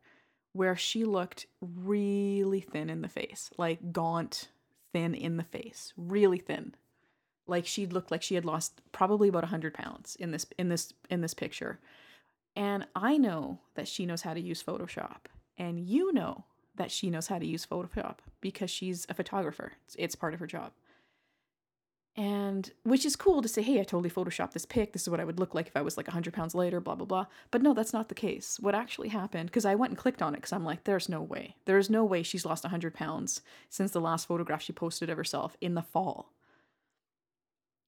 where 0.57 0.77
she 0.77 1.05
looked 1.05 1.47
really 1.61 2.61
thin 2.61 2.89
in 2.89 3.03
the 3.03 3.09
face, 3.09 3.51
like 3.59 3.93
gaunt, 3.93 4.49
thin 4.93 5.15
in 5.15 5.37
the 5.37 5.45
face, 5.45 5.93
really 5.97 6.39
thin. 6.39 6.75
Like 7.47 7.67
she 7.67 7.87
looked 7.87 8.11
like 8.11 8.23
she 8.23 8.35
had 8.35 8.45
lost 8.45 8.81
probably 8.91 9.29
about 9.29 9.45
hundred 9.45 9.75
pounds 9.75 10.17
in 10.17 10.31
this 10.31 10.47
in 10.59 10.69
this 10.69 10.93
in 11.11 11.21
this 11.21 11.35
picture. 11.35 11.79
And 12.57 12.87
I 12.97 13.19
know 13.19 13.61
that 13.75 13.87
she 13.87 14.07
knows 14.07 14.23
how 14.23 14.33
to 14.33 14.41
use 14.41 14.63
Photoshop, 14.63 15.27
and 15.59 15.79
you 15.79 16.13
know 16.13 16.45
that 16.75 16.91
she 16.91 17.11
knows 17.11 17.27
how 17.27 17.39
to 17.39 17.47
use 17.47 17.67
Photoshop 17.67 18.17
because 18.41 18.71
she's 18.71 19.07
a 19.09 19.15
photographer. 19.15 19.73
It's, 19.85 19.97
it's 19.99 20.15
part 20.15 20.35
of 20.35 20.41
her 20.41 20.47
job. 20.47 20.73
And 22.17 22.71
which 22.83 23.05
is 23.05 23.15
cool 23.15 23.43
to 23.43 23.49
say, 23.49 23.61
hey, 23.61 23.79
I 23.79 23.83
totally 23.83 24.09
photoshopped 24.09 24.53
this 24.53 24.65
pic. 24.65 24.95
This 24.95 25.03
is 25.03 25.11
what 25.11 25.21
I 25.21 25.25
would 25.25 25.39
look 25.39 25.55
like 25.55 25.67
if 25.67 25.77
I 25.77 25.83
was 25.83 25.99
like 25.99 26.07
100 26.07 26.33
pounds 26.33 26.55
lighter, 26.55 26.81
blah, 26.81 26.95
blah, 26.95 27.05
blah. 27.05 27.27
But 27.51 27.61
no, 27.61 27.75
that's 27.75 27.93
not 27.93 28.09
the 28.09 28.15
case. 28.15 28.57
What 28.59 28.75
actually 28.75 29.09
happened, 29.09 29.51
because 29.51 29.67
I 29.67 29.75
went 29.75 29.91
and 29.91 29.99
clicked 29.99 30.23
on 30.23 30.33
it 30.33 30.39
because 30.39 30.53
I'm 30.55 30.65
like, 30.65 30.85
there's 30.85 31.11
no 31.11 31.21
way. 31.21 31.57
There's 31.67 31.91
no 31.91 32.07
way 32.07 32.23
she's 32.23 32.47
lost 32.47 32.65
100 32.65 32.95
pounds 32.95 33.43
since 33.69 33.91
the 33.91 34.01
last 34.01 34.27
photograph 34.27 34.63
she 34.63 34.73
posted 34.73 35.11
of 35.11 35.19
herself 35.19 35.59
in 35.61 35.75
the 35.75 35.83
fall. 35.83 36.33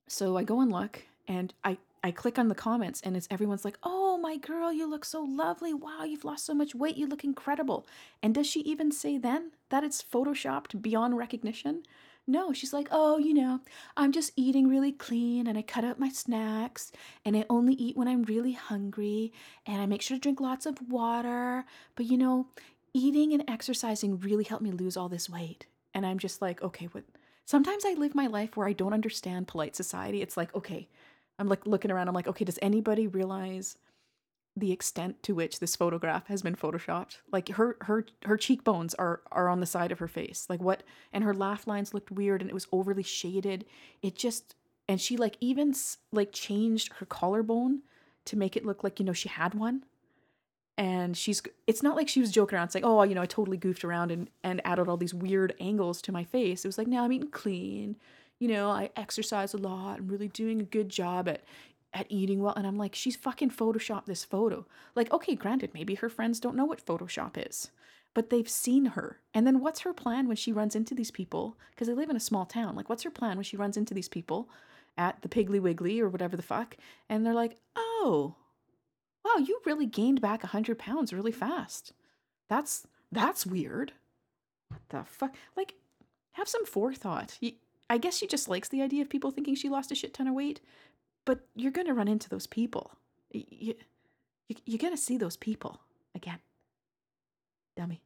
So 0.09 0.37
I 0.37 0.43
go 0.43 0.61
and 0.61 0.71
look 0.71 1.07
and 1.27 1.55
I, 1.65 1.79
I 2.05 2.11
click 2.11 2.39
on 2.39 2.49
the 2.49 2.55
comments 2.55 3.01
and 3.01 3.17
it's 3.17 3.29
everyone's 3.31 3.65
like, 3.65 3.79
oh, 3.83 4.19
my 4.19 4.37
girl, 4.37 4.71
you 4.71 4.87
look 4.87 5.07
so 5.07 5.23
lovely. 5.23 5.73
Wow, 5.73 6.05
you've 6.05 6.25
lost 6.25 6.45
so 6.45 6.53
much 6.53 6.75
weight. 6.75 6.99
You 6.99 7.07
look 7.07 7.25
incredible. 7.25 7.87
And 8.23 8.35
does 8.35 8.47
she 8.47 8.61
even 8.61 8.93
say 8.93 9.17
then 9.17 9.53
that 9.71 9.85
it's 9.85 10.03
photoshopped 10.03 10.83
beyond 10.83 11.17
recognition? 11.17 11.85
No, 12.29 12.53
she's 12.53 12.75
like, 12.75 12.89
oh, 12.91 13.17
you 13.17 13.33
know, 13.33 13.61
I'm 13.97 14.13
just 14.13 14.33
eating 14.37 14.69
really 14.69 14.93
clean 14.93 15.47
and 15.47 15.57
I 15.57 15.63
cut 15.63 15.83
out 15.83 15.99
my 15.99 16.11
snacks 16.11 16.93
and 17.25 17.35
I 17.35 17.47
only 17.49 17.73
eat 17.73 17.97
when 17.97 18.07
I'm 18.07 18.23
really 18.25 18.53
hungry 18.53 19.33
and 19.65 19.81
I 19.81 19.87
make 19.87 20.03
sure 20.03 20.19
to 20.19 20.21
drink 20.21 20.39
lots 20.39 20.67
of 20.67 20.91
water. 20.91 21.65
But 21.97 22.05
you 22.05 22.19
know, 22.19 22.49
eating 22.93 23.33
and 23.33 23.45
exercising 23.49 24.21
really 24.21 24.45
helped 24.45 24.63
me 24.63 24.73
lose 24.73 24.95
all 24.95 25.09
this 25.09 25.31
weight. 25.31 25.65
And 25.95 26.05
I'm 26.05 26.19
just 26.19 26.43
like, 26.43 26.63
okay, 26.63 26.85
what? 26.93 27.05
Sometimes 27.47 27.87
I 27.87 27.95
live 27.95 28.15
my 28.15 28.27
life 28.27 28.59
where 28.59 28.69
I 28.69 28.75
don't 28.75 28.93
understand 28.93 29.49
polite 29.49 29.75
society. 29.75 30.21
It's 30.21 30.37
like, 30.37 30.55
okay, 30.55 30.87
I'm 31.39 31.49
like 31.49 31.67
looking 31.67 31.91
around, 31.91 32.09
I'm 32.09 32.15
like, 32.15 32.29
okay, 32.29 32.45
does 32.45 32.59
anybody 32.61 33.07
realize 33.07 33.79
the 34.59 34.73
extent 34.73 35.23
to 35.23 35.35
which 35.35 35.61
this 35.61 35.77
photograph 35.77 36.27
has 36.27 36.43
been 36.43 36.57
photoshopped. 36.57 37.19
Like 37.31 37.49
her 37.51 37.77
her 37.83 38.07
her 38.25 38.37
cheekbones 38.37 38.95
are 38.95 39.21
are 39.33 39.49
on 39.49 39.61
the 39.61 39.67
side 39.67 39.93
of 39.93 39.99
her 39.99 40.09
face. 40.09 40.47
Like 40.49 40.61
what 40.61 40.83
and 41.13 41.25
her 41.25 41.35
laugh 41.35 41.67
lines 41.67 41.95
looked 41.95 42.11
weird 42.11 42.41
and 42.41 42.51
it 42.51 42.55
was 42.55 42.67
overly 42.73 43.03
shaded. 43.03 43.65
It 44.03 44.17
just 44.17 44.55
and 44.89 45.01
she 45.01 45.17
like 45.17 45.37
even 45.41 45.75
like 46.13 46.33
changed 46.33 46.93
her 46.95 47.07
collarbone 47.07 47.83
to 48.27 48.37
make 48.37 48.57
it 48.57 48.65
look 48.67 48.85
like 48.85 48.99
you 48.99 49.07
know 49.07 49.13
she 49.13 49.29
had 49.29 49.55
one. 49.55 49.85
And 50.77 51.17
she's 51.17 51.43
it's 51.67 51.83
not 51.83 51.97
like 51.97 52.09
she 52.09 52.21
was 52.21 52.31
joking 52.31 52.57
around 52.57 52.71
saying, 52.71 52.85
"Oh, 52.85 53.03
you 53.03 53.15
know, 53.15 53.23
I 53.23 53.27
totally 53.27 53.57
goofed 53.57 53.85
around 53.85 54.13
and 54.13 54.31
and 54.45 54.61
added 54.65 54.89
all 54.89 54.97
these 54.97 55.15
weird 55.15 55.55
angles 55.59 56.01
to 56.03 56.13
my 56.13 56.23
face." 56.23 56.65
It 56.65 56.69
was 56.69 56.79
like, 56.79 56.87
"No, 56.87 57.03
I'm 57.03 57.13
eating 57.13 57.31
clean. 57.31 57.97
You 58.39 58.47
know, 58.47 58.71
I 58.71 58.91
exercise 58.95 59.53
a 59.55 59.59
lot. 59.59 59.99
I'm 59.99 60.07
really 60.07 60.29
doing 60.29 60.61
a 60.61 60.65
good 60.65 60.89
job 60.89 61.29
at 61.29 61.43
at 61.93 62.07
eating 62.09 62.43
well. 62.43 62.55
And 62.55 62.67
I'm 62.67 62.77
like, 62.77 62.95
she's 62.95 63.17
fucking 63.17 63.51
photoshopped 63.51 64.07
this 64.07 64.25
photo. 64.25 64.67
Like, 64.95 65.13
okay, 65.13 65.35
granted, 65.35 65.73
maybe 65.75 65.95
her 65.97 66.09
friends 66.09 66.41
don't 66.41 66.57
know 66.57 66.65
what 66.65 66.85
Photoshop 66.85 67.33
is, 67.49 67.71
but 68.15 68.31
they've 68.31 68.49
seen 68.49 68.87
her. 68.87 69.19
And 69.35 69.47
then 69.47 69.61
what's 69.61 69.81
her 69.81 69.93
plan 69.93 70.29
when 70.29 70.37
she 70.37 70.53
runs 70.53 70.77
into 70.77 70.95
these 70.95 71.11
people? 71.11 71.57
Because 71.71 71.89
they 71.89 71.95
live 71.95 72.11
in 72.11 72.17
a 72.17 72.21
small 72.21 72.47
town. 72.47 72.77
Like, 72.77 72.89
what's 72.89 73.05
her 73.05 73.11
plan 73.11 73.37
when 73.37 73.45
she 73.45 73.57
runs 73.57 73.77
into 73.77 73.95
these 73.95 74.09
people 74.09 74.49
at 74.97 75.23
the 75.23 75.29
Piggly 75.29 75.61
Wiggly 75.61 76.01
or 76.01 76.09
whatever 76.09 76.37
the 76.37 76.43
fuck? 76.43 76.77
And 77.09 77.25
they're 77.25 77.35
like, 77.35 77.57
oh, 77.77 78.35
wow, 79.25 79.39
you 79.39 79.61
really 79.65 79.87
gained 79.87 80.21
back 80.21 80.43
100 80.43 80.79
pounds 80.79 81.13
really 81.13 81.33
fast. 81.33 81.93
That's 82.49 82.87
that's 83.11 83.47
weird. 83.47 83.93
What 84.69 84.81
the 84.91 85.05
fuck? 85.05 85.35
Like, 85.57 85.75
have 86.33 86.49
some 86.49 86.67
forethought. 86.67 87.39
I 87.91 87.99
guess 87.99 88.17
she 88.17 88.27
just 88.27 88.49
likes 88.49 88.69
the 88.69 88.83
idea 88.83 89.03
of 89.03 89.09
people 89.09 89.31
thinking 89.31 89.55
she 89.55 89.69
lost 89.69 89.91
a 89.91 89.95
shit 89.95 90.13
ton 90.13 90.29
of 90.29 90.35
weight, 90.35 90.61
but 91.29 91.41
you're 91.55 91.71
gonna 91.71 91.93
run 91.93 92.09
into 92.09 92.31
those 92.31 92.47
people. 92.47 92.91
You, 93.31 93.75
you, 94.49 94.57
you're 94.65 94.79
gonna 94.79 94.97
see 94.97 95.19
those 95.19 95.37
people 95.37 95.83
again. 96.15 96.39
Dummy. 97.77 98.01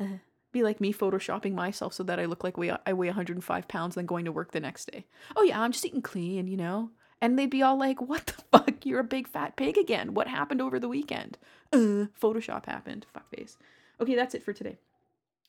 Uh, 0.00 0.18
be 0.50 0.64
like 0.64 0.80
me 0.80 0.92
photoshopping 0.92 1.54
myself 1.54 1.94
so 1.94 2.02
that 2.02 2.18
I 2.18 2.24
look 2.24 2.42
like 2.42 2.58
weigh, 2.58 2.76
I 2.84 2.92
weigh 2.92 3.06
105 3.06 3.68
pounds, 3.68 3.94
then 3.94 4.06
going 4.06 4.24
to 4.24 4.32
work 4.32 4.50
the 4.50 4.58
next 4.58 4.90
day. 4.90 5.04
Oh 5.36 5.44
yeah, 5.44 5.60
I'm 5.60 5.70
just 5.70 5.86
eating 5.86 6.02
clean, 6.02 6.48
you 6.48 6.56
know. 6.56 6.90
And 7.22 7.38
they'd 7.38 7.48
be 7.48 7.62
all 7.62 7.78
like, 7.78 8.00
"What 8.00 8.26
the 8.26 8.42
fuck? 8.58 8.84
You're 8.84 8.98
a 8.98 9.04
big 9.04 9.28
fat 9.28 9.54
pig 9.54 9.78
again. 9.78 10.12
What 10.12 10.26
happened 10.26 10.60
over 10.60 10.80
the 10.80 10.88
weekend? 10.88 11.38
Uh, 11.72 12.10
Photoshop 12.20 12.66
happened. 12.66 13.06
Fuck 13.14 13.30
face." 13.30 13.56
Okay, 14.00 14.16
that's 14.16 14.34
it 14.34 14.42
for 14.42 14.52
today. 14.52 14.78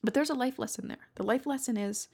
But 0.04 0.14
there's 0.14 0.30
a 0.30 0.36
life 0.36 0.60
lesson 0.60 0.88
there. 0.88 1.10
The 1.16 1.24
life 1.24 1.48
lesson 1.48 1.78
is 1.78 2.10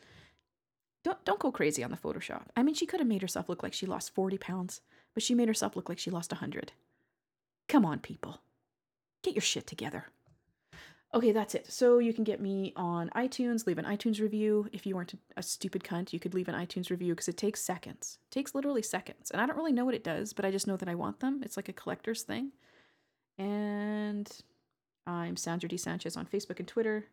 don't 1.03 1.23
don't 1.25 1.39
go 1.39 1.51
crazy 1.51 1.83
on 1.83 1.91
the 1.91 1.97
Photoshop. 1.97 2.43
I 2.55 2.63
mean, 2.63 2.75
she 2.75 2.85
could 2.85 2.99
have 2.99 3.07
made 3.07 3.21
herself 3.21 3.49
look 3.49 3.63
like 3.63 3.73
she 3.73 3.85
lost 3.85 4.13
40 4.13 4.37
pounds, 4.37 4.81
but 5.13 5.23
she 5.23 5.35
made 5.35 5.47
herself 5.47 5.75
look 5.75 5.89
like 5.89 5.99
she 5.99 6.11
lost 6.11 6.31
100. 6.31 6.71
Come 7.67 7.85
on, 7.85 7.99
people. 7.99 8.41
Get 9.23 9.35
your 9.35 9.41
shit 9.41 9.67
together. 9.67 10.07
Okay, 11.13 11.33
that's 11.33 11.55
it. 11.55 11.69
So 11.69 11.99
you 11.99 12.13
can 12.13 12.23
get 12.23 12.39
me 12.39 12.71
on 12.77 13.09
iTunes, 13.09 13.67
leave 13.67 13.77
an 13.77 13.85
iTunes 13.85 14.21
review. 14.21 14.69
If 14.71 14.85
you 14.85 14.95
weren't 14.95 15.13
a 15.35 15.43
stupid 15.43 15.83
cunt, 15.83 16.13
you 16.13 16.19
could 16.19 16.33
leave 16.33 16.47
an 16.47 16.55
iTunes 16.55 16.89
review 16.89 17.13
because 17.13 17.27
it 17.27 17.35
takes 17.35 17.61
seconds. 17.61 18.17
It 18.29 18.33
takes 18.33 18.55
literally 18.55 18.81
seconds. 18.81 19.29
And 19.29 19.41
I 19.41 19.45
don't 19.45 19.57
really 19.57 19.73
know 19.73 19.83
what 19.83 19.93
it 19.93 20.05
does, 20.05 20.31
but 20.31 20.45
I 20.45 20.51
just 20.51 20.67
know 20.67 20.77
that 20.77 20.87
I 20.87 20.95
want 20.95 21.19
them. 21.19 21.41
It's 21.43 21.57
like 21.57 21.67
a 21.67 21.73
collector's 21.73 22.23
thing. 22.23 22.51
And 23.37 24.31
I'm 25.05 25.35
Sandra 25.35 25.67
D. 25.67 25.75
Sanchez 25.75 26.15
on 26.15 26.27
Facebook 26.27 26.59
and 26.59 26.67
Twitter. 26.67 27.07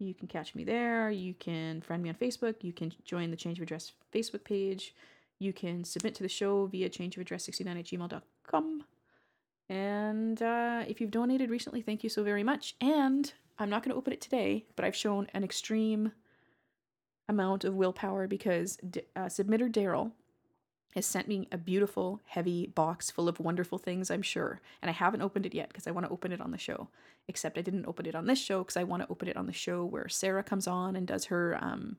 You 0.00 0.14
can 0.14 0.28
catch 0.28 0.54
me 0.54 0.64
there. 0.64 1.10
You 1.10 1.34
can 1.34 1.80
friend 1.82 2.02
me 2.02 2.08
on 2.08 2.14
Facebook. 2.14 2.56
You 2.62 2.72
can 2.72 2.92
join 3.04 3.30
the 3.30 3.36
Change 3.36 3.58
of 3.58 3.62
Address 3.62 3.92
Facebook 4.12 4.44
page. 4.44 4.94
You 5.38 5.52
can 5.52 5.84
submit 5.84 6.14
to 6.16 6.22
the 6.22 6.28
show 6.28 6.66
via 6.66 6.88
changeofaddress69 6.88 7.78
at 7.78 7.84
gmail.com. 7.84 8.84
And 9.68 10.42
uh, 10.42 10.84
if 10.88 11.00
you've 11.00 11.10
donated 11.10 11.50
recently, 11.50 11.82
thank 11.82 12.02
you 12.02 12.10
so 12.10 12.24
very 12.24 12.42
much. 12.42 12.74
And 12.80 13.32
I'm 13.58 13.70
not 13.70 13.82
going 13.82 13.92
to 13.92 13.98
open 13.98 14.12
it 14.12 14.20
today, 14.20 14.66
but 14.74 14.84
I've 14.84 14.96
shown 14.96 15.28
an 15.32 15.44
extreme 15.44 16.12
amount 17.28 17.64
of 17.64 17.74
willpower 17.74 18.26
because 18.26 18.78
uh, 19.14 19.26
submitter 19.26 19.70
Daryl 19.70 20.12
has 20.94 21.06
sent 21.06 21.28
me 21.28 21.48
a 21.52 21.58
beautiful, 21.58 22.20
heavy 22.26 22.66
box 22.66 23.10
full 23.10 23.28
of 23.28 23.38
wonderful 23.38 23.78
things, 23.78 24.10
I'm 24.10 24.22
sure. 24.22 24.60
And 24.82 24.90
I 24.90 24.92
haven't 24.92 25.22
opened 25.22 25.46
it 25.46 25.54
yet 25.54 25.68
because 25.68 25.86
I 25.86 25.92
want 25.92 26.06
to 26.06 26.12
open 26.12 26.32
it 26.32 26.40
on 26.40 26.50
the 26.50 26.58
show. 26.58 26.88
Except 27.28 27.58
I 27.58 27.62
didn't 27.62 27.86
open 27.86 28.06
it 28.06 28.14
on 28.14 28.26
this 28.26 28.40
show 28.40 28.58
because 28.60 28.76
I 28.76 28.84
want 28.84 29.02
to 29.02 29.08
open 29.08 29.28
it 29.28 29.36
on 29.36 29.46
the 29.46 29.52
show 29.52 29.84
where 29.84 30.08
Sarah 30.08 30.42
comes 30.42 30.66
on 30.66 30.96
and 30.96 31.06
does 31.06 31.26
her 31.26 31.56
um, 31.60 31.96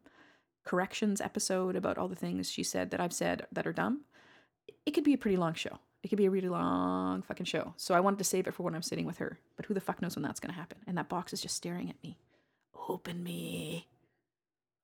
corrections 0.66 1.22
episode 1.22 1.76
about 1.76 1.98
all 1.98 2.10
the 2.10 2.16
things 2.16 2.52
she 2.52 2.64
said 2.64 2.92
that 2.92 3.00
I've 3.00 3.14
said 3.14 3.48
that 3.52 3.66
are 3.66 3.74
dumb. 3.74 4.02
It 4.86 4.92
could 4.92 5.06
be 5.06 5.14
a 5.14 5.18
pretty 5.18 5.38
long 5.38 5.54
show. 5.54 5.80
It 6.04 6.10
could 6.10 6.18
be 6.18 6.26
a 6.26 6.32
really 6.32 6.50
long 6.50 7.22
fucking 7.22 7.46
show. 7.46 7.74
So 7.78 7.94
I 7.94 8.00
wanted 8.00 8.18
to 8.20 8.26
save 8.26 8.48
it 8.48 8.54
for 8.54 8.64
when 8.64 8.76
I'm 8.76 8.82
sitting 8.82 9.06
with 9.06 9.20
her. 9.20 9.40
But 9.56 9.68
who 9.68 9.74
the 9.74 9.80
fuck 9.80 10.02
knows 10.02 10.16
when 10.16 10.24
that's 10.24 10.40
going 10.40 10.54
to 10.54 10.60
happen? 10.60 10.80
And 10.86 10.98
that 10.98 11.10
box 11.10 11.32
is 11.32 11.42
just 11.42 11.56
staring 11.56 11.90
at 11.90 12.02
me. 12.04 12.18
Open 12.90 13.24
me. 13.24 13.88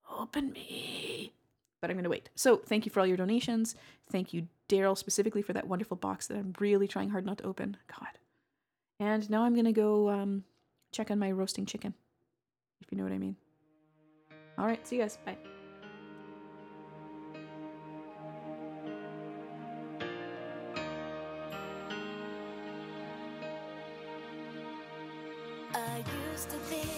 Open 0.09 0.51
me 0.53 1.33
but 1.81 1.89
I'm 1.89 1.95
going 1.95 2.03
to 2.03 2.09
wait. 2.09 2.29
So 2.35 2.57
thank 2.57 2.85
you 2.85 2.91
for 2.91 2.99
all 2.99 3.05
your 3.05 3.17
donations. 3.17 3.75
Thank 4.11 4.33
you, 4.33 4.47
Daryl, 4.69 4.97
specifically 4.97 5.41
for 5.41 5.53
that 5.53 5.67
wonderful 5.67 5.97
box 5.97 6.27
that 6.27 6.37
I'm 6.37 6.53
really 6.59 6.87
trying 6.87 7.09
hard 7.09 7.25
not 7.25 7.39
to 7.39 7.45
open. 7.45 7.77
God. 7.87 8.17
And 8.99 9.29
now 9.29 9.43
I'm 9.43 9.53
going 9.53 9.65
to 9.65 9.71
go 9.71 10.09
um, 10.09 10.43
check 10.91 11.11
on 11.11 11.19
my 11.19 11.31
roasting 11.31 11.65
chicken, 11.65 11.93
if 12.81 12.91
you 12.91 12.97
know 12.97 13.03
what 13.03 13.13
I 13.13 13.19
mean. 13.19 13.35
All 14.57 14.65
right, 14.65 14.85
see 14.87 14.95
you 14.95 15.03
guys. 15.03 15.17
Bye. 15.23 15.37
I 25.75 26.03
used 26.31 26.49
to 26.49 26.57
think 26.57 26.96